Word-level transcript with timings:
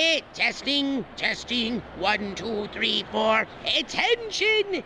Eh, 0.00 0.20
testing, 0.32 1.04
testing. 1.16 1.82
One, 1.98 2.36
two, 2.36 2.68
three, 2.68 3.04
four. 3.10 3.48
Attention! 3.76 4.84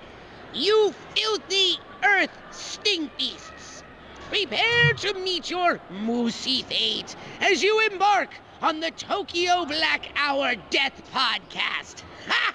You 0.55 0.95
filthy 1.15 1.75
earth 2.03 2.31
stink 2.51 3.15
beasts! 3.19 3.83
Prepare 4.31 4.95
to 4.95 5.13
meet 5.19 5.51
your 5.51 5.79
moosey 5.93 6.65
fate 6.65 7.15
as 7.43 7.63
you 7.63 7.87
embark 7.91 8.31
on 8.63 8.81
the 8.81 8.91
Tokyo 8.93 9.67
Black 9.67 10.09
Hour 10.17 10.55
Death 10.71 11.03
Podcast. 11.13 12.05
Ha! 12.27 12.55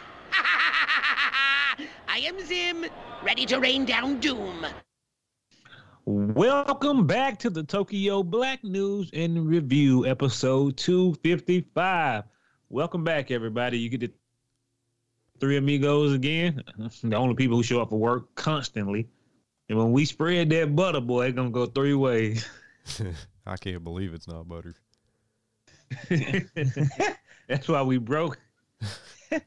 I 2.08 2.18
am 2.18 2.40
Zim, 2.44 2.88
ready 3.22 3.46
to 3.46 3.60
rain 3.60 3.86
down 3.86 4.20
doom. 4.20 4.66
Welcome 6.06 7.06
back 7.06 7.38
to 7.38 7.52
the 7.52 7.62
Tokyo 7.62 8.24
Black 8.24 8.64
News 8.64 9.12
and 9.14 9.48
Review, 9.48 10.08
episode 10.08 10.76
255. 10.78 12.24
Welcome 12.70 13.06
back, 13.06 13.32
everybody. 13.32 13.80
You 13.80 13.88
get 13.88 14.02
the 14.02 14.12
three 15.40 15.56
amigos 15.56 16.14
again, 16.14 16.62
the 17.04 17.16
only 17.16 17.34
people 17.34 17.56
who 17.56 17.64
show 17.64 17.82
up 17.82 17.90
for 17.90 17.98
work 17.98 18.36
constantly. 18.36 19.08
And 19.70 19.78
when 19.78 19.94
we 19.94 20.04
spread 20.04 20.50
that 20.50 20.76
butter, 20.76 21.00
boy, 21.00 21.28
it's 21.28 21.36
gonna 21.36 21.50
go 21.50 21.66
three 21.66 21.94
ways. 21.94 22.46
I 23.46 23.56
can't 23.56 23.86
believe 23.86 24.14
it's 24.14 24.28
not 24.28 24.50
butter. 24.50 24.76
That's 27.48 27.70
why 27.70 27.82
we 27.84 27.98
broke. 28.00 28.38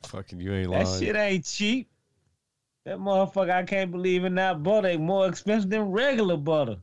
Fucking 0.06 0.40
you 0.40 0.54
ain't 0.54 0.70
lying. 0.70 0.84
That 0.84 0.98
shit 0.98 1.14
ain't 1.14 1.44
cheap. 1.44 1.90
That 2.86 2.96
motherfucker, 2.96 3.50
I 3.50 3.64
can't 3.64 3.90
believe 3.90 4.24
in 4.24 4.34
that 4.36 4.62
butter 4.62 4.88
ain't 4.88 5.02
more 5.02 5.28
expensive 5.28 5.68
than 5.68 5.90
regular 5.90 6.38
butter. 6.38 6.78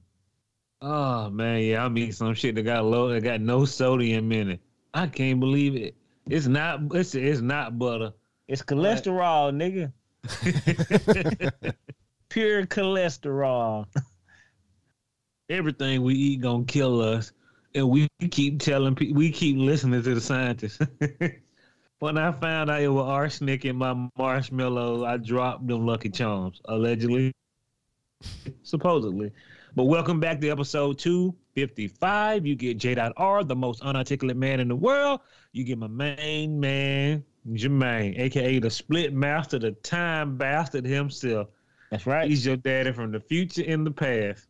Oh 0.83 1.31
man, 1.31 1.61
yeah, 1.63 1.83
I 1.83 1.89
mean 1.89 2.11
some 2.11 2.35
shit 2.35 2.53
that 2.53 2.61
got 2.61 2.85
low, 2.85 3.09
that 3.09 3.22
got 3.22 3.41
no 3.41 3.66
sodium 3.66 4.31
in 4.31 4.52
it. 4.52 4.59
I 4.94 5.08
can't 5.08 5.39
believe 5.39 5.75
it. 5.75 5.96
It's 6.30 6.48
not. 6.48 6.81
It's 6.94 7.16
it's 7.16 7.41
not 7.41 7.77
butter. 7.80 8.13
It's 8.48 8.61
cholesterol, 8.61 9.53
nigga. 9.53 9.92
Pure 12.30 12.66
cholesterol. 12.66 13.86
Everything 15.50 16.03
we 16.03 16.16
eat 16.16 16.42
gonna 16.42 16.66
kill 16.66 17.02
us, 17.02 17.31
and 17.73 17.89
we 17.89 18.08
keep 18.30 18.59
telling 18.59 18.95
people. 18.95 19.16
We 19.16 19.31
keep 19.31 19.58
listening 19.58 20.03
to 20.03 20.16
the 20.16 20.22
scientists. 20.22 20.80
when 22.00 22.17
I 22.17 22.34
found 22.34 22.69
out 22.69 22.81
it 22.81 22.89
was 22.89 23.06
arsenic 23.06 23.64
in 23.64 23.78
my 23.78 24.09
marshmallow, 24.17 25.06
I 25.06 25.17
dropped 25.17 25.67
them 25.67 25.86
Lucky 25.86 26.09
Charms, 26.09 26.62
allegedly, 26.66 27.34
supposedly. 28.64 29.31
But 29.75 29.86
welcome 29.86 30.19
back 30.19 30.41
to 30.41 30.50
episode 30.50 30.97
255. 31.58 32.45
You 32.45 32.55
get 32.55 32.77
J.R., 32.77 33.44
the 33.44 33.55
most 33.55 33.81
unarticulate 33.81 34.38
man 34.38 34.59
in 34.59 34.67
the 34.67 34.75
world. 34.75 35.22
You 35.53 35.63
get 35.63 35.80
my 35.80 35.88
main 35.88 36.59
man, 36.59 37.23
Jermaine, 37.50 38.19
aka 38.19 38.59
the 38.59 38.69
split 38.69 39.11
master, 39.11 39.58
the 39.58 39.72
time 39.72 40.38
bastard 40.38 40.85
himself. 40.85 41.47
That's 41.89 42.05
right. 42.05 42.30
He's 42.30 42.45
your 42.45 42.58
daddy 42.58 42.91
from 42.91 43.11
the 43.11 43.19
future 43.19 43.63
and 43.66 43.88
the 43.88 43.91
past. 43.91 44.45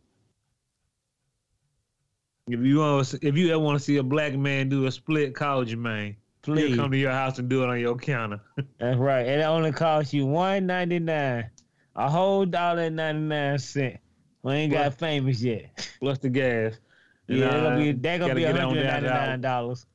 If 2.50 2.60
you 2.60 2.80
want, 2.80 3.14
if 3.22 3.38
you 3.38 3.52
ever 3.52 3.60
want 3.60 3.78
to 3.78 3.84
see 3.84 3.98
a 3.98 4.04
black 4.04 4.36
man 4.36 4.68
do 4.68 4.86
a 4.86 4.92
split, 4.92 5.34
call 5.34 5.64
Jermaine. 5.64 6.18
He'll 6.46 6.56
Please. 6.56 6.76
come 6.76 6.92
to 6.92 6.98
your 6.98 7.12
house 7.12 7.40
and 7.40 7.48
do 7.48 7.64
it 7.64 7.70
on 7.70 7.80
your 7.80 7.96
counter. 7.96 8.42
That's 8.80 8.98
right. 8.98 9.26
It 9.26 9.42
only 9.46 9.72
costs 9.72 10.14
you 10.14 10.26
one 10.26 10.66
ninety 10.66 11.00
nine. 11.00 11.50
A 11.96 12.10
whole 12.10 12.46
dollar 12.46 12.84
and 12.84 12.98
ninety 12.98 13.22
nine 13.22 13.60
cent. 13.60 13.98
We 14.44 14.54
ain't 14.54 14.74
got 14.74 14.94
famous 15.00 15.42
yet. 15.42 15.90
Plus 16.02 16.18
the 16.20 16.30
gas. 16.30 16.80
And, 17.28 17.38
Yeah, 17.40 17.50
they're 17.50 17.62
gonna 17.62 17.78
be 17.78 17.90
uh, 17.90 17.94
they're 17.98 18.20
gonna 18.20 18.34
gotta 18.34 18.36
be 18.36 18.42
get 18.42 18.54
one 18.54 18.62
on 18.62 18.68
hundred 18.70 18.84
down 18.84 18.92
ninety 18.94 19.08
to 19.08 19.14
our- 19.14 19.28
nine 19.28 19.42
dollars. 19.42 19.86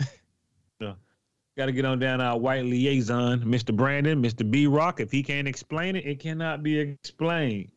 Got 1.54 1.66
to 1.66 1.72
get 1.72 1.84
on 1.84 1.98
down 1.98 2.22
our 2.22 2.38
white 2.38 2.64
liaison, 2.64 3.40
Mr. 3.40 3.76
Brandon, 3.76 4.22
Mr. 4.22 4.50
B 4.50 4.66
Rock. 4.66 5.00
If 5.00 5.12
he 5.12 5.22
can't 5.22 5.46
explain 5.46 5.96
it, 5.96 6.06
it 6.06 6.18
cannot 6.18 6.62
be 6.62 6.78
explained. 6.78 7.70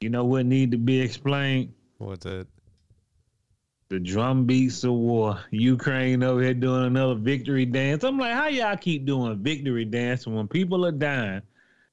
You 0.00 0.10
know 0.10 0.24
what 0.24 0.44
need 0.44 0.72
to 0.72 0.76
be 0.76 1.00
explained? 1.00 1.72
What's 1.98 2.24
that? 2.24 2.48
The 3.90 4.00
drum 4.00 4.44
beats 4.44 4.82
of 4.82 4.94
war. 4.94 5.38
Ukraine 5.52 6.24
over 6.24 6.42
here 6.42 6.52
doing 6.52 6.84
another 6.86 7.14
victory 7.14 7.64
dance. 7.64 8.02
I'm 8.02 8.18
like, 8.18 8.32
how 8.34 8.48
y'all 8.48 8.76
keep 8.76 9.04
doing 9.04 9.38
victory 9.38 9.84
dance 9.84 10.26
when 10.26 10.48
people 10.48 10.84
are 10.86 10.92
dying? 10.92 11.42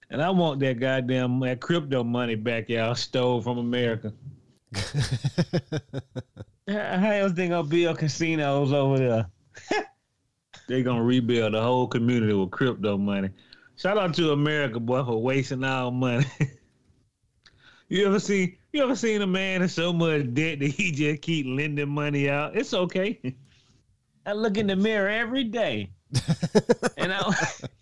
And 0.09 0.19
I 0.19 0.31
want 0.31 0.59
that 0.61 0.79
goddamn 0.79 1.39
that 1.41 1.59
crypto 1.61 2.03
money 2.03 2.33
back 2.35 2.69
y'all 2.69 2.95
stole 2.95 3.39
from 3.39 3.59
America. 3.59 4.11
How 6.67 7.11
else 7.11 7.33
they 7.33 7.47
gonna 7.47 7.63
build 7.63 7.97
casinos 7.97 8.73
over 8.73 8.97
there? 8.97 9.29
They 10.67 10.83
gonna 10.83 11.01
rebuild 11.03 11.53
the 11.53 11.61
whole 11.61 11.87
community 11.87 12.33
with 12.33 12.51
crypto 12.51 12.97
money. 12.97 13.29
Shout 13.77 13.97
out 13.97 14.13
to 14.15 14.33
America, 14.33 14.81
boy, 14.81 15.01
for 15.05 15.21
wasting 15.21 15.63
our 15.63 15.91
money. 15.91 16.25
you 17.87 18.05
ever 18.05 18.19
see 18.19 18.57
you 18.73 18.83
ever 18.83 18.95
seen 18.95 19.21
a 19.21 19.27
man 19.27 19.61
in 19.61 19.69
so 19.69 19.93
much 19.93 20.33
debt 20.33 20.59
that 20.59 20.67
he 20.67 20.91
just 20.91 21.21
keep 21.21 21.45
lending 21.47 21.87
money 21.87 22.29
out? 22.29 22.57
It's 22.57 22.73
okay. 22.73 23.35
I 24.25 24.33
look 24.33 24.57
in 24.57 24.67
the 24.67 24.75
mirror 24.75 25.07
every 25.07 25.45
day 25.45 25.89
and 26.97 27.13
I 27.13 27.33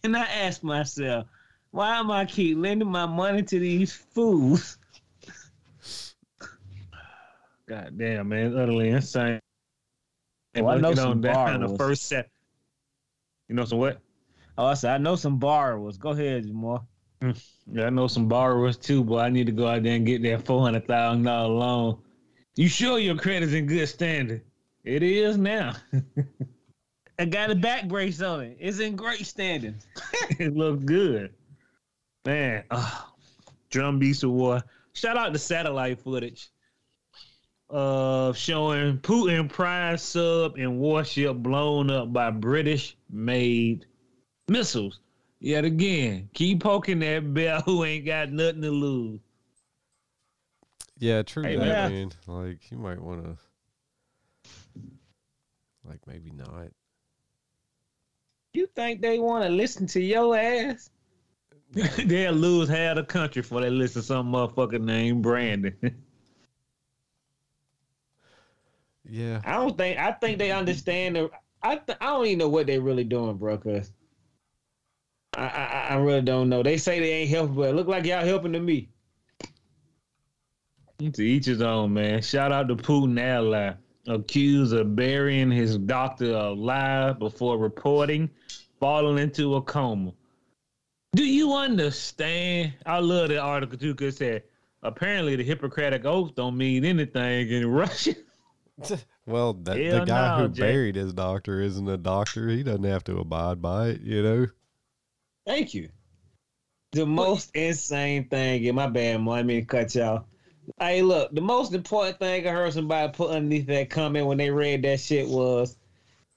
and 0.04 0.16
I 0.16 0.26
ask 0.26 0.62
myself, 0.62 1.28
why 1.72 1.98
am 1.98 2.12
I 2.12 2.26
keep 2.26 2.58
lending 2.58 2.90
my 2.90 3.08
money 3.08 3.42
to 3.42 3.60
these 3.60 3.94
fools? 3.94 4.78
God 7.68 7.98
damn, 7.98 8.30
man, 8.30 8.56
utterly 8.58 8.90
insane. 8.90 9.40
Oh, 10.56 10.68
I 10.68 10.78
know 10.78 10.94
some 10.94 11.12
on 11.12 11.22
down 11.22 11.62
the 11.62 11.76
first 11.78 12.08
set. 12.08 12.30
You 13.50 13.56
know 13.56 13.66
some 13.66 13.80
what? 13.80 14.00
Oh, 14.58 14.68
I 14.68 14.74
said 14.76 14.94
I 14.94 14.98
know 14.98 15.16
some 15.16 15.38
borrowers. 15.38 15.98
Go 15.98 16.12
ahead, 16.12 16.46
Jamal. 16.46 16.88
Yeah, 17.22 17.86
I 17.86 17.90
know 17.90 18.08
some 18.08 18.28
borrowers 18.28 18.78
too, 18.78 19.04
but 19.04 19.18
I 19.18 19.30
need 19.30 19.48
to 19.48 19.52
go 19.52 19.68
out 19.68 19.84
there 19.84 19.96
and 19.96 20.06
get 20.06 20.22
that 20.24 20.46
four 20.46 20.62
hundred 20.62 20.88
thousand 20.88 21.24
dollar 21.24 21.54
loan. 21.54 21.98
You 22.56 22.70
sure 22.70 23.00
your 23.00 23.16
credit's 23.16 23.54
in 23.54 23.66
good 23.66 23.88
standing? 23.88 24.42
It 24.84 25.02
is 25.02 25.38
now. 25.38 25.74
I 27.20 27.26
got 27.26 27.50
a 27.50 27.56
back 27.56 27.88
brace 27.88 28.22
on 28.22 28.42
it. 28.42 28.58
It's 28.60 28.80
in 28.80 28.96
great 28.96 29.26
standing. 29.26 29.76
it 30.40 30.56
looks 30.56 30.84
good. 30.84 31.34
Man, 32.26 32.64
uh, 32.70 33.02
drum 33.70 34.00
beats 34.00 34.24
of 34.24 34.32
war. 34.32 34.62
Shout 34.94 35.18
out 35.18 35.34
to 35.34 35.40
satellite 35.40 36.00
footage 36.00 36.50
of 37.76 38.38
showing 38.38 38.98
Putin 39.00 39.50
prize 39.50 40.02
sub 40.02 40.56
and 40.56 40.80
warship 40.80 41.36
blown 41.36 41.92
up 41.92 42.14
by 42.14 42.32
British 42.32 42.96
made 43.10 43.86
missiles. 44.48 45.02
Yet 45.42 45.66
again, 45.66 46.30
keep 46.34 46.62
poking 46.64 47.00
that 47.00 47.34
bear 47.34 47.60
who 47.60 47.84
ain't 47.84 48.06
got 48.06 48.32
nothing 48.32 48.62
to 48.62 48.72
lose. 48.72 49.20
yeah, 51.00 51.22
true 51.24 51.44
Hey, 51.44 51.58
that, 51.58 51.66
man. 51.66 51.92
man. 51.92 52.12
Like 52.28 52.72
you 52.72 52.78
might 52.78 53.02
want 53.02 53.26
to, 53.26 53.38
like 55.84 56.00
maybe 56.08 56.32
not. 56.32 56.70
You 58.54 58.68
think 58.68 59.02
they 59.02 59.20
want 59.20 59.44
to 59.44 59.50
listen 59.50 59.86
to 59.88 60.02
your 60.02 60.38
ass? 60.38 60.90
They'll 62.06 62.32
lose 62.32 62.70
half 62.70 62.96
the 62.96 63.04
country 63.04 63.42
for 63.42 63.60
they 63.60 63.70
listen 63.70 64.02
to 64.02 64.08
some 64.08 64.32
motherfucker 64.32 64.80
named 64.80 65.24
Brandon. 65.24 65.76
Yeah, 69.10 69.42
I 69.46 69.54
don't 69.54 69.78
think. 69.78 70.00
I 70.00 70.12
think 70.14 70.40
they 70.40 70.52
understand. 70.52 71.16
The, 71.16 71.30
I 71.62 71.76
th- 71.78 71.98
I 72.02 72.08
don't 72.08 72.26
even 72.26 72.40
know 72.40 72.50
what 72.50 72.68
they're 72.68 72.82
really 72.82 73.04
doing, 73.04 73.38
bro. 73.38 73.58
Cause 73.58 73.92
I, 75.36 75.46
I 75.48 75.88
I 75.92 75.96
really 75.98 76.22
don't 76.22 76.50
know. 76.50 76.64
They 76.64 76.78
say 76.78 77.00
they 77.00 77.12
ain't 77.12 77.30
helping, 77.30 77.56
but 77.56 77.70
it 77.70 77.76
look 77.76 77.88
like 77.88 78.06
y'all 78.06 78.26
helping 78.26 78.54
to 78.54 78.60
me. 78.60 78.90
to 81.14 81.22
each 81.24 81.46
his 81.46 81.62
own, 81.62 81.94
man. 81.94 82.22
Shout 82.22 82.52
out 82.52 82.68
to 82.70 82.76
Putin 82.76 83.20
ally, 83.20 83.74
accused 84.08 84.74
of 84.74 84.96
burying 84.96 85.52
his 85.52 85.78
doctor 85.78 86.32
alive 86.34 87.20
before 87.20 87.58
reporting, 87.58 88.30
falling 88.80 89.18
into 89.20 89.56
a 89.56 89.62
coma. 89.62 90.14
Do 91.16 91.26
you 91.26 91.54
understand? 91.54 92.74
I 92.86 93.00
love 93.00 93.30
that 93.30 93.40
article 93.40 93.78
too, 93.78 93.94
because 93.94 94.16
it 94.16 94.18
said 94.18 94.44
apparently 94.84 95.36
the 95.36 95.44
Hippocratic 95.44 96.06
oath 96.06 96.36
don't 96.36 96.58
mean 96.58 96.86
anything 96.86 97.50
in 97.50 97.68
Russian. 97.68 98.16
well, 99.26 99.54
that, 99.54 99.78
the 99.78 100.06
guy 100.06 100.38
no, 100.38 100.48
who 100.48 100.54
Jay. 100.54 100.62
buried 100.62 100.96
his 100.96 101.14
doctor 101.14 101.62
isn't 101.62 101.88
a 101.88 101.98
doctor. 101.98 102.50
He 102.50 102.64
doesn't 102.64 102.84
have 102.84 103.04
to 103.06 103.20
abide 103.20 103.62
by 103.62 103.90
it, 103.90 104.02
you 104.02 104.22
know. 104.22 104.48
Thank 105.46 105.74
you. 105.74 105.90
The 106.92 107.06
most 107.06 107.56
insane 107.56 108.28
thing, 108.30 108.66
and 108.68 108.76
my 108.76 108.88
bad, 108.88 109.22
man. 109.22 109.34
I 109.34 109.44
mean 109.44 109.62
to 109.62 109.66
cut 109.66 109.96
y'all. 109.96 110.26
Hey, 110.80 111.02
look, 111.02 111.34
the 111.34 111.42
most 111.42 111.74
important 111.74 112.20
thing 112.20 112.48
I 112.48 112.52
heard 112.52 112.74
somebody 112.74 113.12
put 113.12 113.32
underneath 113.32 113.68
that 113.68 113.90
comment 113.90 114.26
when 114.26 114.38
they 114.38 114.50
read 114.50 114.84
that 114.84 115.00
shit 115.00 115.28
was, 115.28 115.78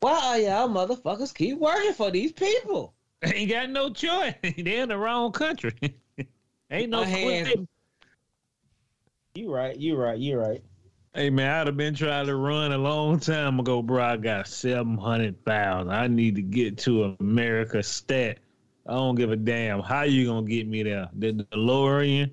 "Why 0.01 0.13
are 0.13 0.39
y'all 0.39 0.69
motherfuckers 0.69 1.35
keep 1.35 1.59
working 1.59 1.95
for 1.95 2.11
these 2.11 2.33
people?" 2.33 2.95
Ain't 3.23 3.51
got 3.51 3.71
no 3.71 3.91
choice. 3.91 4.35
They're 4.43 4.83
in 4.83 4.89
the 4.91 4.99
wrong 4.99 5.33
country. 5.33 5.75
Ain't 6.71 6.91
no 6.91 7.05
My. 7.05 7.55
You 9.35 9.55
right. 9.55 9.77
You 9.77 9.97
right. 9.97 10.19
You 10.19 10.39
right. 10.39 10.63
Hey 11.15 11.31
man, 11.31 11.51
I'd 11.51 11.67
have 11.67 11.77
been 11.77 11.95
trying 11.95 12.27
to 12.27 12.37
run 12.37 12.73
a 12.73 12.79
long 12.79 13.19
time 13.19 13.59
ago, 13.59 13.81
bro. 13.81 14.03
I 14.03 14.17
got 14.19 14.47
seven 14.47 14.99
hundred 14.99 15.43
thousand. 15.45 15.91
I 15.91 16.07
need 16.07 16.35
to 16.35 16.43
get 16.43 16.77
to 16.79 17.17
America 17.19 17.83
stat. 17.83 18.39
I 18.87 18.93
don't 18.93 19.15
give 19.15 19.33
a 19.33 19.37
damn 19.37 19.81
how 19.81 20.03
you 20.03 20.27
gonna 20.27 20.47
get 20.47 20.69
me 20.69 20.83
there. 20.83 21.09
The 21.15 21.33
DeLorean, 21.33 22.31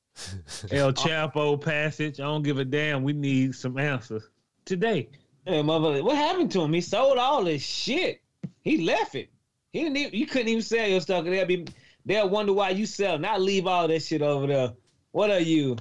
El 0.70 0.92
Chapo 0.92 1.58
passage. 1.58 2.20
I 2.20 2.24
don't 2.24 2.42
give 2.42 2.58
a 2.58 2.66
damn. 2.66 3.02
We 3.02 3.14
need 3.14 3.54
some 3.54 3.78
answers 3.78 4.28
today. 4.66 5.08
Hey, 5.46 5.62
mother, 5.62 6.04
what 6.04 6.16
happened 6.16 6.52
to 6.52 6.60
him? 6.60 6.72
He 6.74 6.82
sold 6.82 7.16
all 7.16 7.42
this 7.42 7.62
shit. 7.62 8.20
He 8.60 8.84
left 8.84 9.14
it. 9.14 9.30
He 9.72 9.80
didn't. 9.80 9.96
Even, 9.96 10.14
you 10.14 10.26
couldn't 10.26 10.48
even 10.48 10.62
sell 10.62 10.86
your 10.86 11.00
stuff. 11.00 11.24
They'll 11.24 11.46
be. 11.46 11.66
They'll 12.04 12.28
wonder 12.28 12.52
why 12.52 12.70
you 12.70 12.84
sell. 12.84 13.18
Not 13.18 13.40
leave 13.40 13.66
all 13.66 13.88
that 13.88 14.02
shit 14.02 14.20
over 14.20 14.46
there. 14.46 14.72
What 15.12 15.30
are 15.30 15.40
you? 15.40 15.76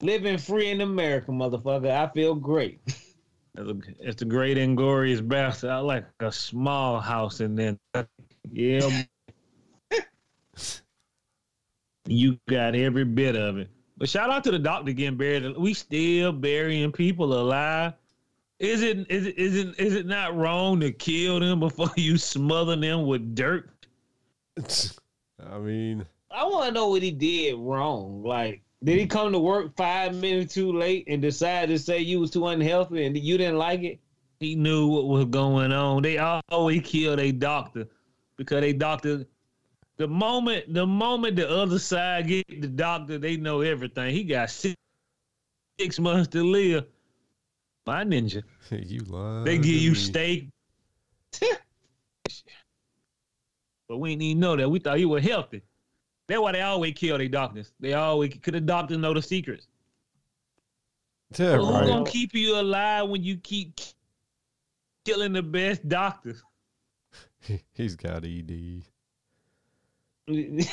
Living 0.00 0.38
free 0.38 0.70
in 0.70 0.80
America, 0.80 1.30
motherfucker. 1.30 1.90
I 1.90 2.08
feel 2.12 2.34
great. 2.34 2.80
It's, 3.56 3.70
a, 3.70 3.76
it's 3.98 4.16
the 4.20 4.24
great 4.24 4.56
inglorious 4.56 5.20
bastard. 5.20 5.70
I 5.70 5.78
like 5.78 6.06
a 6.20 6.30
small 6.30 7.00
house 7.00 7.40
and 7.40 7.58
then 7.58 7.78
yeah. 8.52 9.02
you 12.06 12.38
got 12.48 12.74
every 12.76 13.04
bit 13.04 13.36
of 13.36 13.58
it. 13.58 13.68
But 13.96 14.08
shout 14.08 14.30
out 14.30 14.44
to 14.44 14.52
the 14.52 14.60
doctor 14.60 14.92
getting 14.92 15.16
buried. 15.16 15.56
We 15.56 15.74
still 15.74 16.30
burying 16.32 16.92
people 16.92 17.32
alive. 17.34 17.94
Is 18.60 18.82
it 18.82 19.10
is 19.10 19.26
it 19.26 19.38
is 19.38 19.56
it 19.56 19.78
is 19.78 19.94
it 19.94 20.06
not 20.06 20.36
wrong 20.36 20.80
to 20.80 20.90
kill 20.92 21.40
them 21.40 21.60
before 21.60 21.90
you 21.96 22.16
smother 22.16 22.76
them 22.76 23.06
with 23.06 23.34
dirt? 23.34 23.70
I 25.50 25.58
mean, 25.58 26.04
I 26.30 26.44
want 26.44 26.66
to 26.66 26.72
know 26.72 26.88
what 26.88 27.02
he 27.02 27.10
did 27.10 27.56
wrong. 27.56 28.22
Like, 28.22 28.62
did 28.84 28.98
he 28.98 29.06
come 29.06 29.32
to 29.32 29.38
work 29.38 29.76
five 29.76 30.14
minutes 30.14 30.54
too 30.54 30.72
late 30.72 31.04
and 31.08 31.20
decide 31.20 31.68
to 31.68 31.78
say 31.78 31.98
you 31.98 32.20
was 32.20 32.30
too 32.30 32.46
unhealthy 32.46 33.06
and 33.06 33.16
you 33.18 33.36
didn't 33.36 33.58
like 33.58 33.82
it? 33.82 33.98
He 34.38 34.54
knew 34.54 34.86
what 34.86 35.06
was 35.06 35.24
going 35.24 35.72
on. 35.72 36.02
They 36.02 36.18
always 36.18 36.82
kill 36.82 37.18
a 37.18 37.32
doctor 37.32 37.88
because 38.36 38.60
they 38.60 38.72
doctor. 38.72 39.26
The 39.96 40.06
moment 40.06 40.72
the 40.72 40.86
moment 40.86 41.34
the 41.34 41.50
other 41.50 41.80
side 41.80 42.28
get 42.28 42.46
the 42.48 42.68
doctor, 42.68 43.18
they 43.18 43.36
know 43.36 43.62
everything. 43.62 44.14
He 44.14 44.22
got 44.22 44.50
six, 44.50 44.76
six 45.80 45.98
months 45.98 46.28
to 46.28 46.44
live. 46.44 46.86
My 47.84 48.04
ninja. 48.04 48.44
you 48.70 49.00
lied. 49.08 49.44
They 49.44 49.56
give 49.56 49.66
you 49.66 49.90
me. 49.90 49.96
steak. 49.96 50.48
but 53.88 53.96
we 53.96 54.10
didn't 54.10 54.22
even 54.22 54.40
know 54.40 54.54
that. 54.54 54.70
We 54.70 54.78
thought 54.78 55.00
you 55.00 55.08
were 55.08 55.20
healthy. 55.20 55.62
That's 56.28 56.40
why 56.40 56.52
they 56.52 56.60
always 56.60 56.92
kill 56.94 57.18
their 57.18 57.28
doctors. 57.28 57.72
They 57.80 57.94
always 57.94 58.34
could 58.42 58.54
the 58.54 58.60
doctors 58.60 58.98
know 58.98 59.14
the 59.14 59.22
secrets. 59.22 59.66
Yeah, 61.36 61.56
Who's 61.56 61.68
right. 61.68 61.86
gonna 61.86 62.04
keep 62.10 62.34
you 62.34 62.58
alive 62.60 63.08
when 63.08 63.22
you 63.22 63.36
keep 63.38 63.80
killing 65.04 65.32
the 65.32 65.42
best 65.42 65.88
doctors? 65.88 66.42
He's 67.72 67.96
got 67.96 68.24
ED. 68.24 68.50
you 70.26 70.64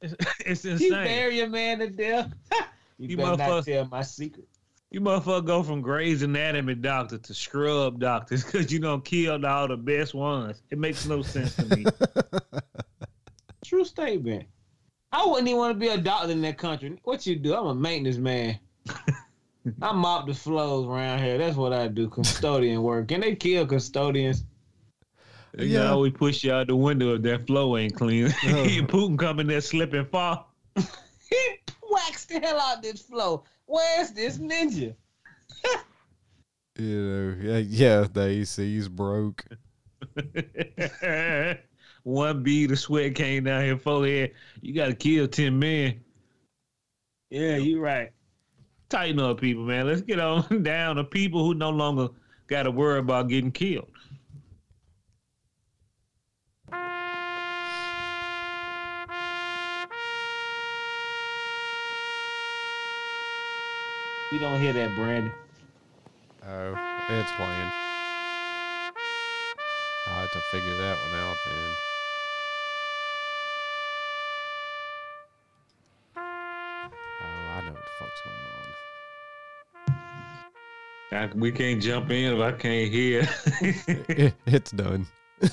It's, 0.00 0.14
it's 0.46 0.64
insane. 0.64 0.90
bury 0.92 1.40
a 1.40 1.48
man 1.48 1.80
to 1.80 1.90
death. 1.90 2.32
you, 2.98 3.08
You 3.08 3.16
better 3.16 3.36
not 3.36 3.64
tell 3.64 3.86
my 3.86 4.02
secret. 4.02 4.46
You 4.90 5.00
motherfucker 5.02 5.44
go 5.44 5.62
from 5.62 5.82
Grey's 5.82 6.22
Anatomy 6.22 6.74
doctor 6.74 7.18
to 7.18 7.34
scrub 7.34 7.98
doctors 8.00 8.44
because 8.44 8.72
you 8.72 8.78
don't 8.78 9.04
kill 9.04 9.44
all 9.44 9.68
the 9.68 9.76
best 9.76 10.14
ones. 10.14 10.62
It 10.70 10.78
makes 10.78 11.04
no 11.04 11.20
sense 11.20 11.56
to 11.56 11.76
me. 11.76 11.84
True 13.68 13.84
statement. 13.84 14.46
I 15.12 15.26
wouldn't 15.26 15.46
even 15.46 15.58
want 15.58 15.74
to 15.74 15.78
be 15.78 15.88
a 15.88 15.98
doctor 15.98 16.30
in 16.32 16.40
that 16.40 16.56
country. 16.56 16.98
What 17.04 17.26
you 17.26 17.36
do? 17.36 17.54
I'm 17.54 17.66
a 17.66 17.74
maintenance 17.74 18.16
man. 18.16 18.58
I 19.82 19.92
mop 19.92 20.26
the 20.26 20.32
floors 20.32 20.86
around 20.86 21.18
here. 21.18 21.36
That's 21.36 21.54
what 21.54 21.74
I 21.74 21.88
do. 21.88 22.08
Custodian 22.08 22.82
work. 22.82 23.08
Can 23.08 23.20
they 23.20 23.36
kill 23.36 23.66
custodians? 23.66 24.44
You 25.58 25.66
Yeah. 25.66 25.96
we 25.96 26.10
push 26.10 26.44
you 26.44 26.52
out 26.52 26.68
the 26.68 26.76
window 26.76 27.14
if 27.16 27.22
that 27.22 27.46
floor 27.46 27.78
ain't 27.78 27.94
clean. 27.94 28.26
Uh-huh. 28.28 28.36
Putin 28.86 29.18
come 29.18 29.40
in 29.40 29.46
there 29.48 29.60
slip 29.60 29.92
and 29.92 30.08
fall. 30.08 30.50
He 30.74 31.36
waxed 31.90 32.30
the 32.30 32.40
hell 32.40 32.58
out 32.58 32.82
this 32.82 33.02
floor. 33.02 33.42
Where's 33.66 34.12
this 34.12 34.38
ninja? 34.38 34.94
You 36.78 37.02
know, 37.02 37.36
yeah, 37.42 37.58
yeah, 37.58 38.06
the 38.10 38.22
AC's 38.40 38.88
broke. 38.88 39.44
One 42.08 42.42
bead 42.42 42.70
of 42.70 42.78
sweat 42.78 43.14
came 43.14 43.44
down 43.44 43.62
here 43.64 43.76
forehead. 43.76 44.32
You 44.62 44.72
got 44.72 44.86
to 44.86 44.94
kill 44.94 45.28
10 45.28 45.58
men. 45.58 46.00
Yeah, 47.28 47.56
you're 47.58 47.82
right. 47.82 48.12
Tighten 48.88 49.20
up, 49.20 49.38
people, 49.42 49.62
man. 49.64 49.86
Let's 49.86 50.00
get 50.00 50.18
on 50.18 50.62
down 50.62 50.96
to 50.96 51.04
people 51.04 51.44
who 51.44 51.52
no 51.52 51.68
longer 51.68 52.08
got 52.46 52.62
to 52.62 52.70
worry 52.70 52.98
about 52.98 53.28
getting 53.28 53.52
killed. 53.52 53.90
We 64.32 64.38
don't 64.38 64.62
hear 64.62 64.72
that, 64.72 64.96
Brandon. 64.96 65.30
Oh, 66.42 66.70
it's 67.10 67.30
playing. 67.32 67.70
I 70.06 70.22
had 70.22 70.30
to 70.32 70.40
figure 70.50 70.74
that 70.78 70.96
one 70.96 71.14
out 71.20 71.36
then. 71.44 71.87
The 77.88 78.04
fuck's 78.04 78.20
going 78.24 78.36
on. 81.22 81.32
I, 81.32 81.34
we 81.34 81.50
can't 81.52 81.80
jump 81.82 82.10
in 82.10 82.34
if 82.34 82.40
I 82.40 82.52
can't 82.52 82.90
hear. 82.92 83.28
It- 84.08 84.34
it's 84.46 84.70
done. 84.72 85.06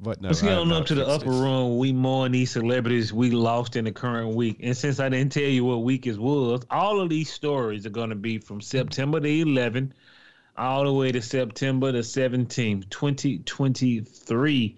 but 0.00 0.20
no, 0.20 0.28
Let's 0.28 0.42
get 0.42 0.58
on 0.58 0.72
up 0.72 0.86
to 0.86 0.94
the 0.96 1.06
upper 1.06 1.30
room. 1.30 1.78
We 1.78 1.92
mourn 1.92 2.32
these 2.32 2.50
celebrities 2.50 3.12
we 3.12 3.30
lost 3.30 3.76
in 3.76 3.84
the 3.84 3.92
current 3.92 4.34
week. 4.34 4.58
And 4.62 4.76
since 4.76 4.98
I 4.98 5.08
didn't 5.08 5.32
tell 5.32 5.42
you 5.44 5.64
what 5.64 5.84
week 5.84 6.06
it 6.08 6.18
was, 6.18 6.64
all 6.70 7.00
of 7.00 7.08
these 7.08 7.32
stories 7.32 7.86
are 7.86 7.90
going 7.90 8.10
to 8.10 8.16
be 8.16 8.38
from 8.38 8.60
September 8.60 9.20
the 9.20 9.44
11th 9.44 9.92
all 10.56 10.84
the 10.84 10.92
way 10.92 11.10
to 11.12 11.22
September 11.22 11.92
the 11.92 12.00
17th, 12.00 12.90
2023. 12.90 14.76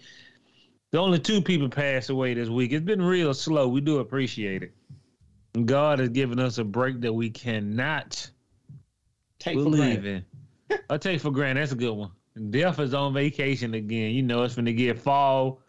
The 0.94 1.00
only 1.00 1.18
two 1.18 1.42
people 1.42 1.68
passed 1.68 2.08
away 2.08 2.34
this 2.34 2.48
week. 2.48 2.70
It's 2.70 2.84
been 2.84 3.02
real 3.02 3.34
slow. 3.34 3.66
We 3.66 3.80
do 3.80 3.98
appreciate 3.98 4.62
it. 4.62 4.70
And 5.54 5.66
God 5.66 5.98
has 5.98 6.10
given 6.10 6.38
us 6.38 6.58
a 6.58 6.62
break 6.62 7.00
that 7.00 7.12
we 7.12 7.30
cannot 7.30 8.30
Take 9.40 9.56
for 9.56 9.64
believe 9.64 10.02
granted. 10.02 10.24
in. 10.70 10.78
I 10.88 10.96
take 10.98 11.20
for 11.20 11.32
granted. 11.32 11.62
That's 11.62 11.72
a 11.72 11.74
good 11.74 11.94
one. 11.94 12.12
Death 12.50 12.78
is 12.78 12.94
on 12.94 13.12
vacation 13.12 13.74
again. 13.74 14.12
You 14.12 14.22
know, 14.22 14.44
it's 14.44 14.54
when 14.54 14.66
they 14.66 14.72
get 14.72 15.00
fall. 15.00 15.62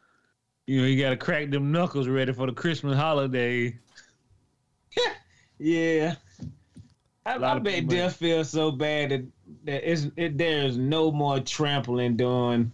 You 0.67 0.81
know, 0.81 0.87
you 0.87 1.01
got 1.01 1.09
to 1.09 1.17
crack 1.17 1.49
them 1.49 1.71
knuckles 1.71 2.07
ready 2.07 2.31
for 2.31 2.45
the 2.45 2.53
Christmas 2.53 2.95
holiday. 2.95 3.79
Yeah. 5.57 6.17
I, 7.25 7.37
I 7.37 7.57
bet 7.57 7.87
Death 7.87 8.17
feels 8.17 8.51
so 8.51 8.69
bad 8.69 9.09
that, 9.09 9.25
that 9.63 9.91
it's, 9.91 10.07
it, 10.17 10.37
there's 10.37 10.77
no 10.77 11.11
more 11.11 11.39
trampling 11.39 12.15
doing 12.15 12.71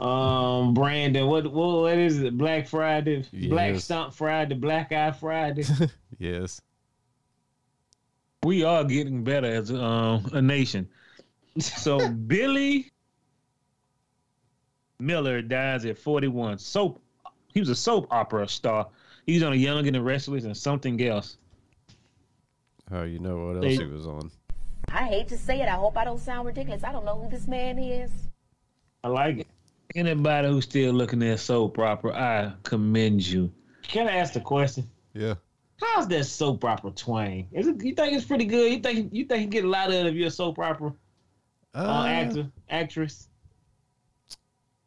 um 0.00 0.74
Brandon. 0.74 1.26
What 1.26 1.52
what, 1.52 1.80
what 1.82 1.98
is 1.98 2.20
it? 2.20 2.36
Black 2.38 2.66
Friday, 2.68 3.24
Black 3.48 3.74
Yes. 3.74 3.84
Stump 3.84 4.14
Friday, 4.14 4.54
Black 4.54 4.92
Eye 4.92 5.12
Friday. 5.12 5.64
Yes. 6.18 6.60
We 8.44 8.64
are 8.64 8.82
getting 8.84 9.22
better 9.22 9.46
as 9.46 9.70
um, 9.70 10.28
a 10.32 10.42
nation. 10.42 10.88
So 11.58 12.08
Billy 12.26 12.90
Miller 14.98 15.42
dies 15.42 15.84
at 15.84 15.96
41. 15.98 16.58
Soap. 16.58 17.00
He 17.54 17.60
was 17.60 17.68
a 17.68 17.74
soap 17.76 18.08
opera 18.10 18.48
star. 18.48 18.88
He 19.26 19.34
was 19.34 19.42
on 19.44 19.52
a 19.52 19.56
Young 19.56 19.86
and 19.86 19.94
the 19.94 20.02
Restless 20.02 20.44
and 20.44 20.56
something 20.56 21.00
else. 21.06 21.36
Oh, 22.90 23.02
you 23.04 23.18
know 23.20 23.46
what 23.46 23.56
else 23.56 23.64
They- 23.64 23.76
he 23.76 23.84
was 23.84 24.06
on? 24.06 24.30
I 24.90 25.04
hate 25.04 25.28
to 25.28 25.36
say 25.36 25.60
it. 25.60 25.68
I 25.68 25.72
hope 25.76 25.96
I 25.96 26.04
don't 26.04 26.18
sound 26.18 26.46
ridiculous. 26.46 26.82
I 26.82 26.90
don't 26.92 27.04
know 27.04 27.14
who 27.20 27.28
this 27.28 27.46
man 27.46 27.78
is. 27.78 28.10
I 29.04 29.08
like 29.08 29.38
it. 29.38 29.46
Anybody 29.98 30.46
who's 30.46 30.62
still 30.62 30.92
looking 30.92 31.24
at 31.24 31.40
soap 31.40 31.76
opera, 31.80 32.12
I 32.14 32.52
commend 32.62 33.26
you. 33.26 33.52
Can 33.82 34.06
I 34.06 34.12
ask 34.12 34.32
the 34.32 34.40
question? 34.40 34.88
Yeah. 35.12 35.34
How's 35.80 36.06
that 36.06 36.22
soap 36.24 36.64
opera 36.64 36.92
twang? 36.92 37.48
Is 37.50 37.66
it? 37.66 37.82
You 37.82 37.96
think 37.96 38.12
it's 38.12 38.24
pretty 38.24 38.44
good? 38.44 38.70
You 38.70 38.78
think 38.78 39.12
you 39.12 39.24
think 39.24 39.42
you 39.42 39.48
get 39.48 39.64
a 39.64 39.68
lot 39.68 39.92
out 39.92 40.06
of 40.06 40.14
your 40.14 40.30
soap 40.30 40.60
opera 40.60 40.92
uh, 41.74 41.78
Uh, 41.78 42.06
actor 42.06 42.48
actress? 42.70 43.28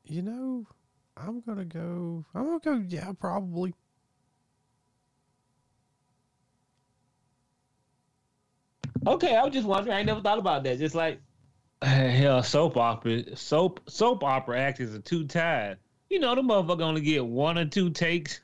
You 0.06 0.22
know, 0.22 0.66
I'm 1.18 1.42
gonna 1.42 1.66
go. 1.66 2.24
I'm 2.34 2.46
gonna 2.46 2.60
go. 2.60 2.86
Yeah, 2.88 3.12
probably. 3.20 3.76
Okay, 9.06 9.36
I 9.36 9.44
was 9.44 9.54
just 9.54 9.68
wondering. 9.68 9.98
I 9.98 10.04
never 10.04 10.22
thought 10.22 10.40
about 10.40 10.64
that. 10.64 10.80
Just 10.80 10.96
like 10.96 11.20
Hell, 11.82 12.44
soap 12.44 12.78
opera, 12.78 13.36
soap 13.36 13.80
soap 13.88 14.24
opera 14.24 14.60
actors 14.60 14.94
are 14.94 15.00
too 15.00 15.26
tired. 15.26 15.80
You 16.10 16.20
know, 16.20 16.36
the 16.36 16.42
motherfucker 16.42 16.82
only 16.82 17.02
get 17.02 17.26
one 17.26 17.58
or 17.58 17.66
two 17.66 17.90
takes. 17.90 18.42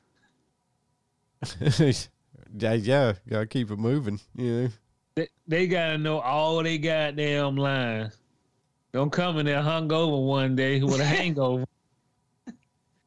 yeah, 1.60 2.72
yeah, 2.72 3.12
gotta 3.28 3.46
keep 3.46 3.70
it 3.70 3.78
moving. 3.78 4.18
You 4.34 4.62
know. 4.62 4.68
They, 5.14 5.28
they 5.46 5.66
gotta 5.68 5.98
know 5.98 6.18
all 6.18 6.62
they 6.62 6.78
goddamn 6.78 7.56
lines. 7.56 8.16
Don't 8.92 9.12
come 9.12 9.38
in 9.38 9.46
there 9.46 9.62
hungover 9.62 10.26
one 10.26 10.56
day 10.56 10.82
with 10.82 10.98
a 10.98 11.04
hangover. 11.04 11.64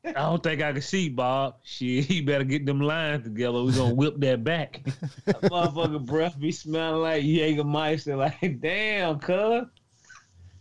I 0.06 0.14
don't 0.14 0.42
think 0.42 0.62
I 0.62 0.72
can 0.72 0.82
see 0.82 1.10
Bob. 1.10 1.58
Shit, 1.64 2.06
he 2.06 2.22
better 2.22 2.44
get 2.44 2.66
them 2.66 2.80
lines 2.80 3.24
together. 3.24 3.64
We're 3.64 3.76
gonna 3.76 3.94
whip 3.94 4.20
that 4.20 4.44
back. 4.44 4.82
That 5.26 5.42
motherfucker 5.42 6.06
breath 6.06 6.40
be 6.40 6.52
smelling 6.52 7.02
like 7.02 7.24
Jägermeister. 7.24 8.18
Like, 8.18 8.62
damn, 8.62 9.20
cuz. 9.20 9.66